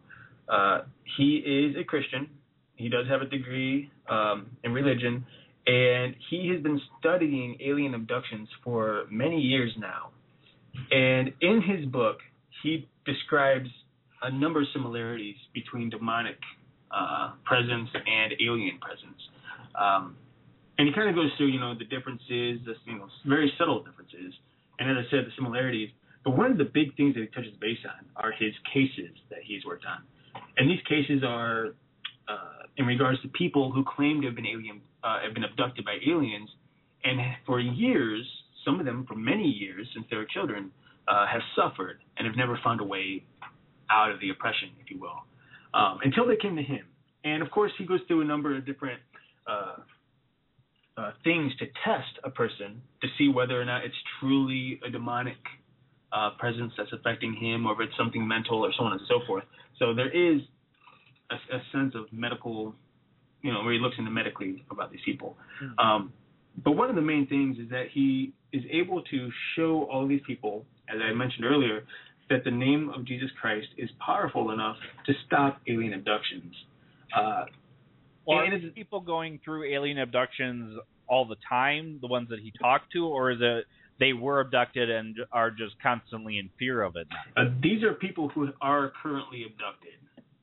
Uh, 0.48 0.82
he 1.16 1.36
is 1.36 1.76
a 1.80 1.84
Christian. 1.84 2.28
He 2.76 2.88
does 2.88 3.06
have 3.08 3.22
a 3.22 3.26
degree 3.26 3.90
um, 4.08 4.46
in 4.64 4.72
religion, 4.72 5.24
and 5.66 6.14
he 6.30 6.48
has 6.52 6.62
been 6.62 6.80
studying 6.98 7.56
alien 7.64 7.94
abductions 7.94 8.48
for 8.64 9.04
many 9.10 9.38
years 9.38 9.72
now. 9.78 10.10
And 10.90 11.32
in 11.40 11.62
his 11.62 11.86
book, 11.86 12.18
he 12.62 12.88
describes 13.04 13.68
a 14.22 14.30
number 14.30 14.60
of 14.60 14.66
similarities 14.72 15.36
between 15.54 15.90
demonic 15.90 16.38
uh, 16.90 17.32
presence 17.44 17.88
and 17.94 18.34
alien 18.40 18.78
presence. 18.80 19.20
Um, 19.80 20.16
and 20.78 20.88
he 20.88 20.94
kind 20.94 21.08
of 21.08 21.14
goes 21.14 21.30
through, 21.36 21.48
you 21.48 21.60
know, 21.60 21.74
the 21.78 21.84
differences, 21.84 22.60
the 22.64 22.74
you 22.86 22.98
know, 22.98 23.08
very 23.26 23.52
subtle 23.58 23.82
differences, 23.84 24.34
and 24.78 24.90
as 24.90 25.04
I 25.06 25.10
said, 25.10 25.26
the 25.26 25.32
similarities. 25.36 25.90
But 26.24 26.36
one 26.36 26.50
of 26.50 26.58
the 26.58 26.64
big 26.64 26.96
things 26.96 27.14
that 27.14 27.20
he 27.20 27.26
touches 27.28 27.56
base 27.60 27.78
on 27.84 28.04
are 28.16 28.32
his 28.32 28.52
cases 28.72 29.14
that 29.30 29.40
he's 29.44 29.64
worked 29.64 29.84
on, 29.86 30.02
and 30.56 30.70
these 30.70 30.82
cases 30.88 31.22
are 31.24 31.76
uh, 32.28 32.64
in 32.76 32.86
regards 32.86 33.20
to 33.22 33.28
people 33.28 33.70
who 33.72 33.84
claim 33.84 34.20
to 34.22 34.26
have 34.28 34.36
been 34.36 34.46
alien, 34.46 34.80
uh, 35.04 35.20
have 35.22 35.34
been 35.34 35.44
abducted 35.44 35.84
by 35.84 35.96
aliens, 36.06 36.48
and 37.04 37.20
for 37.46 37.60
years, 37.60 38.26
some 38.64 38.80
of 38.80 38.86
them 38.86 39.04
for 39.06 39.14
many 39.14 39.44
years 39.44 39.86
since 39.94 40.06
they 40.10 40.16
were 40.16 40.26
children, 40.32 40.70
uh, 41.08 41.26
have 41.26 41.42
suffered 41.56 41.98
and 42.16 42.26
have 42.26 42.36
never 42.36 42.58
found 42.62 42.80
a 42.80 42.84
way 42.84 43.22
out 43.90 44.10
of 44.10 44.20
the 44.20 44.30
oppression, 44.30 44.70
if 44.82 44.90
you 44.90 45.00
will, 45.00 45.24
um, 45.74 45.98
until 46.02 46.26
they 46.26 46.36
came 46.36 46.56
to 46.56 46.62
him. 46.62 46.84
And 47.24 47.42
of 47.42 47.50
course, 47.50 47.72
he 47.78 47.84
goes 47.84 48.00
through 48.06 48.22
a 48.22 48.24
number 48.24 48.56
of 48.56 48.64
different 48.64 49.00
uh, 49.46 49.76
uh, 50.96 51.12
things 51.24 51.52
to 51.58 51.66
test 51.84 52.18
a 52.24 52.30
person 52.30 52.80
to 53.02 53.08
see 53.16 53.28
whether 53.28 53.60
or 53.60 53.64
not 53.64 53.84
it's 53.84 53.94
truly 54.18 54.80
a 54.86 54.90
demonic 54.90 55.36
uh, 56.12 56.30
presence 56.38 56.72
that's 56.76 56.92
affecting 56.92 57.34
him, 57.34 57.66
or 57.66 57.72
if 57.74 57.88
it's 57.88 57.96
something 57.96 58.26
mental, 58.26 58.64
or 58.64 58.72
so 58.76 58.84
on 58.84 58.92
and 58.92 59.00
so 59.08 59.20
forth. 59.26 59.44
So 59.78 59.94
there 59.94 60.10
is 60.10 60.40
a, 61.30 61.56
a 61.56 61.60
sense 61.72 61.94
of 61.94 62.06
medical, 62.12 62.74
you 63.42 63.52
know, 63.52 63.62
where 63.62 63.72
he 63.72 63.78
looks 63.78 63.96
into 63.98 64.10
medically 64.10 64.64
about 64.70 64.90
these 64.90 65.00
people. 65.04 65.36
Um, 65.78 66.12
but 66.64 66.72
one 66.72 66.90
of 66.90 66.96
the 66.96 67.02
main 67.02 67.26
things 67.26 67.58
is 67.58 67.68
that 67.70 67.86
he 67.92 68.32
is 68.52 68.62
able 68.70 69.02
to 69.02 69.30
show 69.54 69.88
all 69.90 70.06
these 70.08 70.20
people, 70.26 70.64
as 70.88 71.00
I 71.00 71.12
mentioned 71.14 71.44
earlier, 71.44 71.84
that 72.30 72.44
the 72.44 72.50
name 72.50 72.90
of 72.90 73.04
Jesus 73.04 73.28
Christ 73.40 73.68
is 73.76 73.90
powerful 74.04 74.50
enough 74.52 74.76
to 75.06 75.12
stop 75.26 75.60
alien 75.68 75.92
abductions. 75.94 76.54
Uh, 77.14 77.44
Or 78.24 78.44
and 78.44 78.52
are 78.52 78.56
it's- 78.56 78.72
people 78.74 79.00
going 79.00 79.40
through 79.44 79.64
alien 79.64 79.98
abductions 79.98 80.78
all 81.08 81.24
the 81.26 81.36
time, 81.48 81.98
the 82.00 82.06
ones 82.06 82.28
that 82.28 82.38
he 82.38 82.52
talked 82.52 82.92
to, 82.92 83.06
or 83.06 83.30
is 83.32 83.38
it 83.40 83.66
they 83.98 84.12
were 84.14 84.40
abducted 84.40 84.88
and 84.88 85.16
are 85.32 85.50
just 85.50 85.74
constantly 85.82 86.38
in 86.38 86.48
fear 86.58 86.80
of 86.82 86.96
it 86.96 87.06
uh, 87.36 87.44
these 87.62 87.82
are 87.82 87.92
people 87.92 88.30
who 88.30 88.48
are 88.62 88.92
currently 89.02 89.44
abducted. 89.44 89.92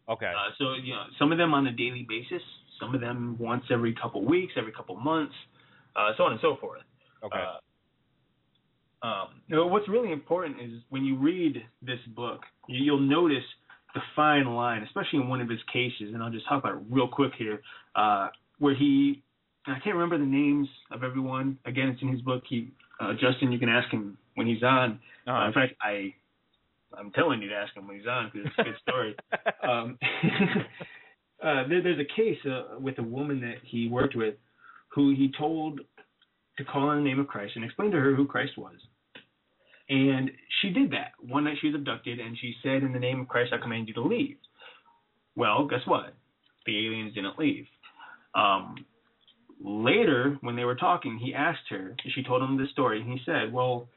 Okay. 0.08 0.28
Uh, 0.28 0.52
so 0.60 0.74
you 0.76 0.94
know, 0.94 1.04
some 1.18 1.32
of 1.32 1.38
them 1.40 1.54
on 1.56 1.66
a 1.68 1.72
daily 1.72 2.06
basis, 2.08 2.42
some 2.80 2.94
of 2.94 3.02
them 3.02 3.36
once 3.40 3.64
every 3.72 3.94
couple 3.94 4.24
weeks, 4.24 4.54
every 4.58 4.72
couple 4.72 4.96
months, 4.96 5.34
uh, 5.96 6.12
so 6.18 6.24
on 6.26 6.34
and 6.34 6.42
so 6.42 6.56
forth. 6.62 6.82
okay. 7.24 7.40
Uh, 7.40 7.58
um, 9.04 9.42
what's 9.70 9.88
really 9.88 10.12
important 10.12 10.60
is 10.62 10.82
when 10.90 11.06
you 11.06 11.18
read 11.18 11.64
this 11.82 12.00
book, 12.16 12.46
you- 12.68 12.84
you'll 12.84 13.00
notice 13.00 13.44
the 13.94 14.02
fine 14.16 14.46
line, 14.46 14.84
especially 14.84 15.20
in 15.20 15.28
one 15.28 15.42
of 15.42 15.50
his 15.50 15.62
cases, 15.64 16.14
and 16.14 16.22
I'll 16.22 16.30
just 16.32 16.48
talk 16.48 16.64
about 16.64 16.78
it 16.78 16.84
real 16.90 17.08
quick 17.08 17.34
here, 17.36 17.62
uh, 17.96 18.30
where 18.60 18.76
he, 18.76 19.22
I 19.66 19.80
can't 19.80 19.96
remember 19.96 20.18
the 20.18 20.26
names 20.26 20.68
of 20.92 21.04
everyone. 21.04 21.58
Again, 21.66 21.90
it's 21.90 22.02
in 22.02 22.10
his 22.10 22.22
book. 22.22 22.44
He, 22.48 22.72
uh, 23.00 23.14
Justin, 23.14 23.52
you 23.52 23.60
can 23.60 23.70
ask 23.70 23.90
him 23.90 24.18
when 24.36 24.48
he's 24.48 24.64
on. 24.64 25.00
Uh, 25.28 25.46
in 25.48 25.54
fact, 25.54 25.74
I, 25.82 26.14
I'm 26.98 27.12
telling 27.12 27.42
you 27.42 27.50
to 27.50 27.56
ask 27.56 27.76
him 27.76 27.88
when 27.88 27.98
he's 27.98 28.08
on 28.08 28.32
because 28.34 28.48
it's 28.48 28.60
a 28.60 28.64
good 28.64 28.78
story. 28.82 29.16
um, 29.64 29.98
uh, 31.44 31.68
there, 31.68 31.82
there's 31.82 32.00
a 32.00 32.16
case 32.16 32.38
uh, 32.46 32.80
with 32.80 32.98
a 33.00 33.04
woman 33.04 33.42
that 33.42 33.56
he 33.64 33.88
worked 33.90 34.16
with 34.16 34.36
who 34.90 35.12
he 35.12 35.32
told 35.38 35.82
to 36.58 36.64
call 36.64 36.90
on 36.90 36.98
the 36.98 37.10
name 37.10 37.20
of 37.20 37.28
Christ 37.28 37.54
and 37.56 37.64
explain 37.64 37.92
to 37.92 38.00
her 38.00 38.16
who 38.16 38.26
Christ 38.26 38.58
was. 38.58 38.76
And 39.90 40.32
she 40.62 40.70
did 40.70 40.92
that. 40.92 41.12
One 41.20 41.46
night 41.46 41.58
she 41.62 41.68
was 41.68 41.76
abducted 41.76 42.20
and 42.20 42.38
she 42.40 42.56
said, 42.62 42.84
In 42.84 42.92
the 42.92 43.00
name 43.00 43.22
of 43.22 43.28
Christ, 43.28 43.54
I 43.54 43.58
command 43.62 43.88
you 43.88 43.94
to 43.96 44.02
leave. 44.02 44.38
Well, 45.36 45.66
guess 45.68 45.86
what? 45.86 46.14
The 46.66 46.88
aliens 46.88 47.14
didn't 47.14 47.40
leave. 47.40 47.66
Um, 48.36 48.76
later, 49.64 50.38
when 50.42 50.56
they 50.56 50.66
were 50.66 50.76
talking, 50.76 51.18
he 51.18 51.34
asked 51.34 51.70
her, 51.70 51.96
she 52.14 52.24
told 52.24 52.42
him 52.42 52.58
this 52.58 52.70
story, 52.72 53.00
and 53.00 53.10
he 53.10 53.20
said, 53.26 53.54
Well, 53.54 53.88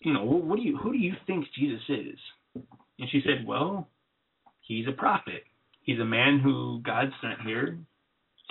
you 0.00 0.12
know, 0.12 0.24
what 0.24 0.56
do 0.56 0.62
you, 0.62 0.76
who 0.76 0.92
do 0.92 0.98
you 0.98 1.14
think 1.26 1.46
Jesus 1.56 1.82
is? 1.88 2.18
And 2.98 3.08
she 3.10 3.22
said, 3.24 3.46
Well, 3.46 3.88
he's 4.60 4.88
a 4.88 4.92
prophet. 4.92 5.44
He's 5.82 6.00
a 6.00 6.04
man 6.04 6.40
who 6.40 6.80
God 6.84 7.12
sent 7.20 7.42
here 7.46 7.78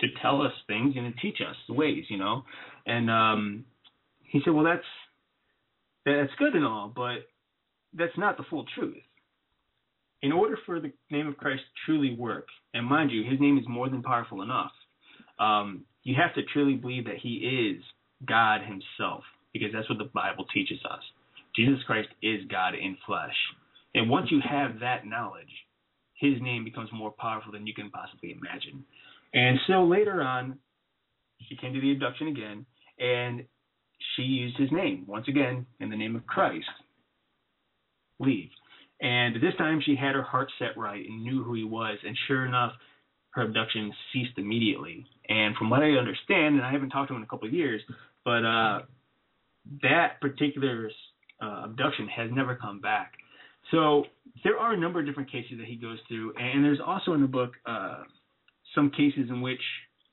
to 0.00 0.06
tell 0.20 0.42
us 0.42 0.52
things 0.66 0.94
and 0.96 1.14
to 1.14 1.20
teach 1.20 1.38
us 1.40 1.56
the 1.68 1.74
ways, 1.74 2.04
you 2.08 2.18
know. 2.18 2.42
And 2.86 3.10
um 3.10 3.64
he 4.24 4.40
said, 4.44 4.54
Well 4.54 4.64
that's 4.64 4.84
that's 6.04 6.32
good 6.38 6.54
and 6.54 6.64
all, 6.64 6.92
but 6.94 7.28
that's 7.94 8.16
not 8.16 8.36
the 8.36 8.44
full 8.48 8.64
truth. 8.74 8.96
In 10.22 10.32
order 10.32 10.58
for 10.64 10.80
the 10.80 10.92
name 11.10 11.26
of 11.26 11.36
Christ 11.36 11.62
to 11.62 11.92
truly 11.92 12.14
work, 12.14 12.46
and 12.74 12.86
mind 12.86 13.10
you, 13.10 13.28
his 13.28 13.40
name 13.40 13.58
is 13.58 13.64
more 13.68 13.88
than 13.88 14.02
powerful 14.02 14.42
enough, 14.42 14.70
um, 15.38 15.84
you 16.04 16.14
have 16.14 16.34
to 16.34 16.42
truly 16.52 16.74
believe 16.74 17.04
that 17.04 17.18
he 17.20 17.74
is 17.74 17.82
God 18.26 18.60
himself, 18.62 19.22
because 19.52 19.68
that's 19.72 19.88
what 19.88 19.98
the 19.98 20.10
Bible 20.14 20.46
teaches 20.54 20.78
us. 20.90 21.02
Jesus 21.54 21.82
Christ 21.86 22.08
is 22.22 22.40
God 22.50 22.74
in 22.74 22.96
flesh. 23.06 23.34
And 23.94 24.10
once 24.10 24.30
you 24.30 24.40
have 24.48 24.80
that 24.80 25.06
knowledge, 25.06 25.52
his 26.14 26.40
name 26.40 26.64
becomes 26.64 26.90
more 26.92 27.10
powerful 27.10 27.52
than 27.52 27.66
you 27.66 27.74
can 27.74 27.90
possibly 27.90 28.32
imagine. 28.32 28.84
And 29.36 29.58
so 29.66 29.84
later 29.84 30.22
on, 30.22 30.58
she 31.46 31.56
came 31.56 31.74
to 31.74 31.80
the 31.80 31.92
abduction 31.92 32.28
again, 32.28 32.64
and 32.98 33.44
she 34.14 34.22
used 34.22 34.56
his 34.56 34.72
name 34.72 35.04
once 35.06 35.28
again 35.28 35.66
in 35.78 35.90
the 35.90 35.96
name 35.96 36.16
of 36.16 36.26
Christ. 36.26 36.64
Leave. 38.18 38.48
And 39.02 39.36
this 39.36 39.52
time 39.58 39.82
she 39.84 39.94
had 39.94 40.14
her 40.14 40.22
heart 40.22 40.50
set 40.58 40.78
right 40.78 41.04
and 41.06 41.22
knew 41.22 41.44
who 41.44 41.52
he 41.52 41.64
was, 41.64 41.98
and 42.04 42.16
sure 42.26 42.46
enough, 42.46 42.72
her 43.32 43.42
abduction 43.42 43.92
ceased 44.10 44.38
immediately. 44.38 45.04
And 45.28 45.54
from 45.56 45.68
what 45.68 45.82
I 45.82 45.90
understand, 45.90 46.54
and 46.54 46.62
I 46.62 46.72
haven't 46.72 46.88
talked 46.88 47.08
to 47.08 47.14
him 47.14 47.18
in 47.18 47.24
a 47.24 47.26
couple 47.26 47.46
of 47.46 47.52
years, 47.52 47.82
but 48.24 48.42
uh, 48.42 48.78
that 49.82 50.18
particular 50.22 50.90
uh, 51.42 51.64
abduction 51.64 52.08
has 52.08 52.30
never 52.32 52.56
come 52.56 52.80
back. 52.80 53.12
So 53.70 54.04
there 54.44 54.56
are 54.58 54.72
a 54.72 54.76
number 54.78 55.00
of 55.00 55.04
different 55.04 55.30
cases 55.30 55.58
that 55.58 55.66
he 55.66 55.76
goes 55.76 55.98
through, 56.08 56.32
and 56.38 56.64
there's 56.64 56.80
also 56.84 57.12
in 57.12 57.20
the 57.20 57.26
book 57.26 57.50
uh, 57.66 58.04
some 58.76 58.90
cases 58.90 59.28
in 59.28 59.40
which 59.40 59.60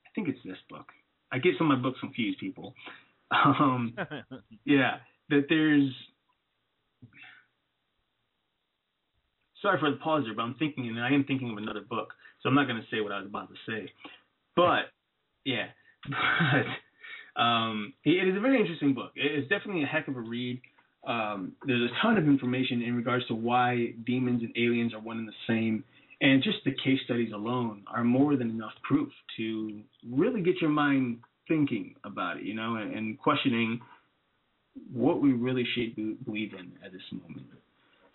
I 0.07 0.09
think 0.15 0.27
it's 0.27 0.39
this 0.43 0.57
book. 0.69 0.87
I 1.31 1.37
get 1.37 1.53
some 1.59 1.69
of 1.69 1.77
my 1.77 1.83
books 1.83 1.99
confused, 1.99 2.39
people. 2.39 2.73
Um, 3.31 3.95
yeah, 4.65 4.97
that 5.29 5.45
there's. 5.49 5.91
Sorry 9.59 9.79
for 9.79 9.89
the 9.89 9.97
pause 9.97 10.25
there, 10.25 10.35
but 10.35 10.43
I'm 10.43 10.53
thinking, 10.59 10.87
and 10.87 10.99
I 10.99 11.09
am 11.09 11.23
thinking 11.23 11.49
of 11.49 11.57
another 11.57 11.81
book, 11.81 12.09
so 12.41 12.49
I'm 12.49 12.53
not 12.53 12.67
going 12.67 12.79
to 12.79 12.85
say 12.95 13.01
what 13.01 13.11
I 13.11 13.17
was 13.17 13.25
about 13.25 13.49
to 13.49 13.55
say. 13.67 13.91
But 14.55 14.91
yeah, 15.45 15.67
but 17.35 17.41
um, 17.41 17.93
it 18.03 18.27
is 18.27 18.37
a 18.37 18.39
very 18.39 18.59
interesting 18.59 18.93
book. 18.93 19.11
It's 19.15 19.49
definitely 19.49 19.81
a 19.83 19.87
heck 19.87 20.07
of 20.07 20.15
a 20.15 20.21
read. 20.21 20.61
Um, 21.07 21.53
there's 21.65 21.89
a 21.89 21.93
ton 22.01 22.17
of 22.17 22.25
information 22.25 22.81
in 22.81 22.95
regards 22.95 23.25
to 23.27 23.33
why 23.33 23.93
demons 24.05 24.43
and 24.43 24.53
aliens 24.55 24.93
are 24.93 24.99
one 24.99 25.17
and 25.17 25.27
the 25.27 25.33
same, 25.47 25.83
and 26.23 26.41
just 26.41 26.59
the 26.63 26.71
case 26.71 26.99
studies 27.03 27.33
alone 27.33 27.83
are 27.93 28.03
more 28.03 28.37
than 28.37 28.49
enough 28.49 28.71
proof 28.81 29.09
to 29.35 29.81
really 30.09 30.41
get 30.41 30.55
your 30.61 30.69
mind 30.69 31.19
thinking 31.49 31.95
about 32.05 32.37
it, 32.37 32.43
you 32.43 32.55
know, 32.55 32.77
and, 32.77 32.93
and 32.93 33.19
questioning 33.19 33.81
what 34.91 35.21
we 35.21 35.33
really 35.33 35.65
should 35.75 35.93
be, 35.97 36.15
believe 36.23 36.53
in 36.53 36.71
at 36.83 36.93
this 36.93 37.01
moment. 37.11 37.45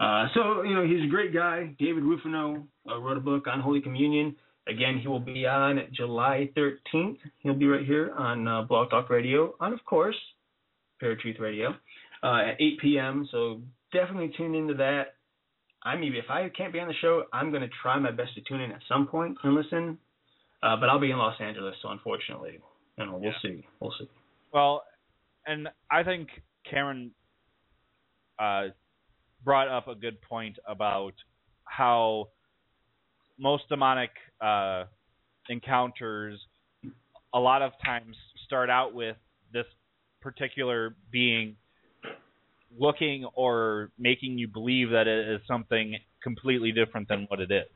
Uh, 0.01 0.27
so, 0.33 0.63
you 0.63 0.75
know, 0.75 0.87
he's 0.87 1.05
a 1.05 1.09
great 1.09 1.35
guy. 1.35 1.75
David 1.79 2.03
Rufino 2.03 2.67
uh, 2.91 2.99
wrote 2.99 3.19
a 3.19 3.21
book 3.21 3.45
Unholy 3.47 3.83
Communion. 3.83 4.35
Again, 4.67 4.99
he 5.03 5.07
will 5.07 5.21
be 5.21 5.47
on 5.47 5.79
July 5.93 6.49
13th. 6.57 7.19
He'll 7.41 7.55
be 7.55 7.67
right 7.67 7.85
here 7.85 8.13
on 8.17 8.49
uh, 8.49 8.63
Blog 8.63 8.89
Talk 8.89 9.11
Radio, 9.11 9.55
on, 9.61 9.75
of 9.75 9.85
course, 9.85 10.17
Paratruth 11.03 11.41
Radio, 11.41 11.75
uh, 12.23 12.53
at 12.53 12.61
8 12.61 12.81
p.m. 12.81 13.29
So 13.31 13.61
definitely 13.93 14.33
tune 14.35 14.55
into 14.55 14.75
that. 14.75 15.15
I 15.83 15.97
mean, 15.97 16.15
if 16.15 16.31
I 16.31 16.49
can't 16.51 16.73
be 16.73 16.81
on 16.81 16.89
the 16.89 16.95
show, 17.01 17.25
I'm 17.33 17.51
going 17.51 17.63
to 17.63 17.69
try 17.83 17.99
my 17.99 18.11
best 18.11 18.35
to 18.35 18.41
tune 18.43 18.61
in 18.61 18.73
at 18.73 18.81
some 18.89 19.07
point 19.07 19.37
and 19.45 19.55
listen. 19.55 19.99
Uh, 20.63 20.77
but 20.77 20.89
I'll 20.89 20.99
be 20.99 21.11
in 21.13 21.19
Los 21.19 21.41
Angeles, 21.41 21.75
so 21.83 21.91
unfortunately, 21.91 22.59
you 22.99 23.07
know, 23.07 23.13
we'll 23.17 23.31
Yeah. 23.31 23.39
see. 23.43 23.67
We'll 23.81 23.93
see. 23.99 24.09
Well, 24.53 24.83
and 25.47 25.69
I 25.91 26.03
think 26.03 26.29
Karen 26.69 27.13
uh, 28.41 28.69
brought 29.45 29.69
up 29.69 29.87
a 29.89 29.95
good 29.95 30.21
point 30.23 30.59
about 30.67 31.15
how 31.65 32.31
most 33.39 33.69
demonic 33.69 34.11
uh, 34.41 34.85
encounters 35.49 36.41
a 37.33 37.39
lot 37.39 37.63
of 37.63 37.73
times 37.85 38.17
start 38.45 38.69
out 38.69 38.95
with 38.95 39.17
this 39.53 39.67
particular 40.21 40.97
being 41.13 41.57
looking 42.77 43.27
or 43.35 43.91
making 43.99 44.39
you 44.39 44.49
believe 44.49 44.91
that 44.91 45.07
it 45.07 45.29
is 45.29 45.41
something 45.47 45.97
completely 46.23 46.73
different 46.73 47.09
than 47.09 47.27
what 47.29 47.41
it 47.41 47.51
is. 47.51 47.67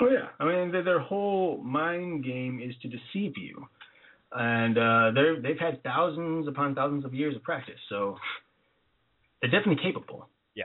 Oh 0.00 0.08
yeah, 0.08 0.28
I 0.40 0.44
mean 0.44 0.72
their, 0.72 0.82
their 0.82 1.00
whole 1.00 1.58
mind 1.62 2.24
game 2.24 2.60
is 2.62 2.74
to 2.82 2.88
deceive 2.88 3.34
you, 3.36 3.66
and 4.32 4.78
uh, 4.78 5.10
they're 5.14 5.40
they've 5.40 5.58
had 5.58 5.82
thousands 5.82 6.48
upon 6.48 6.74
thousands 6.74 7.04
of 7.04 7.14
years 7.14 7.36
of 7.36 7.42
practice, 7.42 7.80
so 7.88 8.16
they're 9.40 9.50
definitely 9.50 9.82
capable. 9.82 10.28
Yeah. 10.54 10.64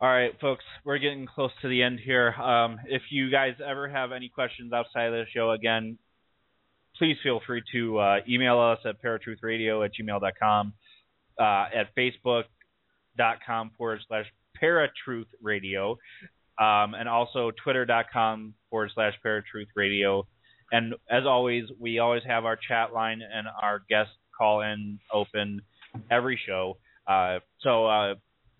All 0.00 0.08
right, 0.08 0.32
folks, 0.40 0.64
we're 0.84 0.98
getting 0.98 1.26
close 1.32 1.52
to 1.62 1.68
the 1.68 1.82
end 1.82 2.00
here. 2.04 2.32
Um, 2.32 2.78
if 2.86 3.02
you 3.10 3.30
guys 3.30 3.52
ever 3.64 3.88
have 3.88 4.10
any 4.10 4.28
questions 4.28 4.72
outside 4.72 5.06
of 5.06 5.12
the 5.12 5.24
show, 5.32 5.52
again, 5.52 5.96
please 6.98 7.16
feel 7.22 7.40
free 7.46 7.62
to 7.72 7.98
uh, 7.98 8.16
email 8.28 8.58
us 8.58 8.78
at 8.84 9.00
paratruthradio 9.00 9.84
at 9.84 9.92
gmail.com, 9.94 10.72
uh, 11.38 11.66
at 11.74 11.94
facebook.com 11.96 13.70
forward 13.76 14.00
slash 14.08 14.26
paratruthradio, 14.62 15.96
um, 16.58 16.94
and 16.94 17.08
also 17.08 17.50
twitter.com 17.62 18.54
forward 18.70 18.90
slash 18.94 19.14
paratruthradio. 19.24 20.24
And 20.70 20.94
as 21.10 21.24
always, 21.26 21.64
we 21.78 21.98
always 21.98 22.22
have 22.26 22.44
our 22.44 22.56
chat 22.56 22.92
line 22.92 23.20
and 23.22 23.46
our 23.60 23.82
guest 23.90 24.10
call 24.36 24.62
in 24.62 24.98
open 25.12 25.60
every 26.10 26.40
show. 26.46 26.78
Uh, 27.06 27.38
so 27.60 27.86
uh, 27.86 28.14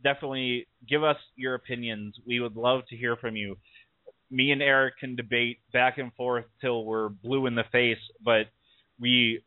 definitely 0.04 0.66
give 0.88 1.02
us 1.02 1.16
your 1.36 1.54
opinions. 1.54 2.14
We 2.26 2.40
would 2.40 2.56
love 2.56 2.82
to 2.90 2.96
hear 2.96 3.16
from 3.16 3.36
you. 3.36 3.56
Me 4.30 4.50
and 4.50 4.62
Eric 4.62 4.94
can 4.98 5.16
debate 5.16 5.58
back 5.72 5.98
and 5.98 6.12
forth 6.14 6.44
till 6.60 6.84
we're 6.84 7.08
blue 7.08 7.46
in 7.46 7.54
the 7.54 7.64
face, 7.70 7.98
but 8.24 8.46
we 8.98 9.42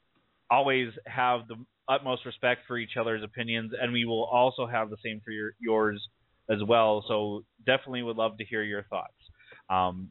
always 0.50 0.90
have 1.06 1.48
the 1.48 1.56
utmost 1.90 2.26
respect 2.26 2.62
for 2.68 2.78
each 2.78 2.98
other's 3.00 3.24
opinions, 3.24 3.72
and 3.80 3.92
we 3.94 4.06
will 4.06 4.26
also 4.26 4.66
have 4.66 4.90
the 4.90 4.98
same 5.04 5.22
for 5.24 5.32
your, 5.32 5.52
yours 5.60 6.02
as 6.50 6.60
well. 6.68 7.04
So 7.08 7.44
definitely 7.66 8.04
would 8.04 8.18
love 8.18 8.38
to 8.38 8.46
hear 8.46 8.64
your 8.64 8.84
thoughts. 8.84 9.14
Um, 9.70 10.10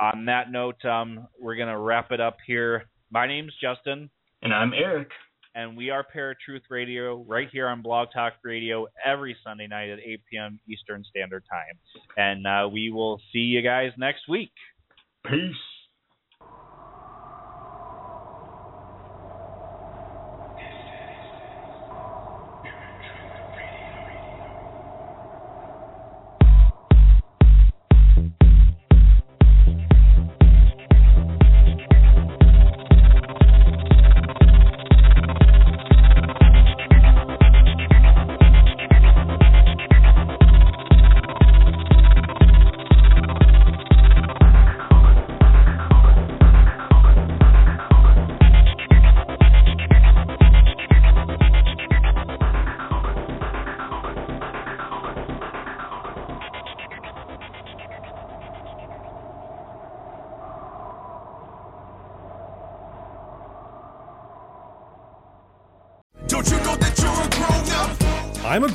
on 0.00 0.26
that 0.26 0.50
note, 0.50 0.84
um, 0.84 1.26
we're 1.40 1.56
going 1.56 1.68
to 1.68 1.78
wrap 1.78 2.12
it 2.12 2.20
up 2.20 2.36
here. 2.46 2.84
My 3.10 3.26
name's 3.26 3.52
Justin. 3.60 4.10
And 4.42 4.52
I'm 4.52 4.72
Eric. 4.74 5.08
And 5.54 5.74
we 5.74 5.88
are 5.88 6.04
Paratruth 6.14 6.68
Radio 6.68 7.24
right 7.26 7.48
here 7.50 7.66
on 7.66 7.80
Blog 7.80 8.08
Talk 8.12 8.34
Radio 8.44 8.86
every 9.02 9.34
Sunday 9.42 9.66
night 9.66 9.88
at 9.88 9.98
8 10.00 10.20
p.m. 10.30 10.60
Eastern 10.68 11.02
Standard 11.08 11.44
Time. 11.50 11.78
And 12.18 12.46
uh, 12.46 12.68
we 12.68 12.90
will 12.90 13.18
see 13.32 13.38
you 13.38 13.62
guys 13.62 13.92
next 13.96 14.28
week. 14.28 14.52
Peace. 15.24 15.54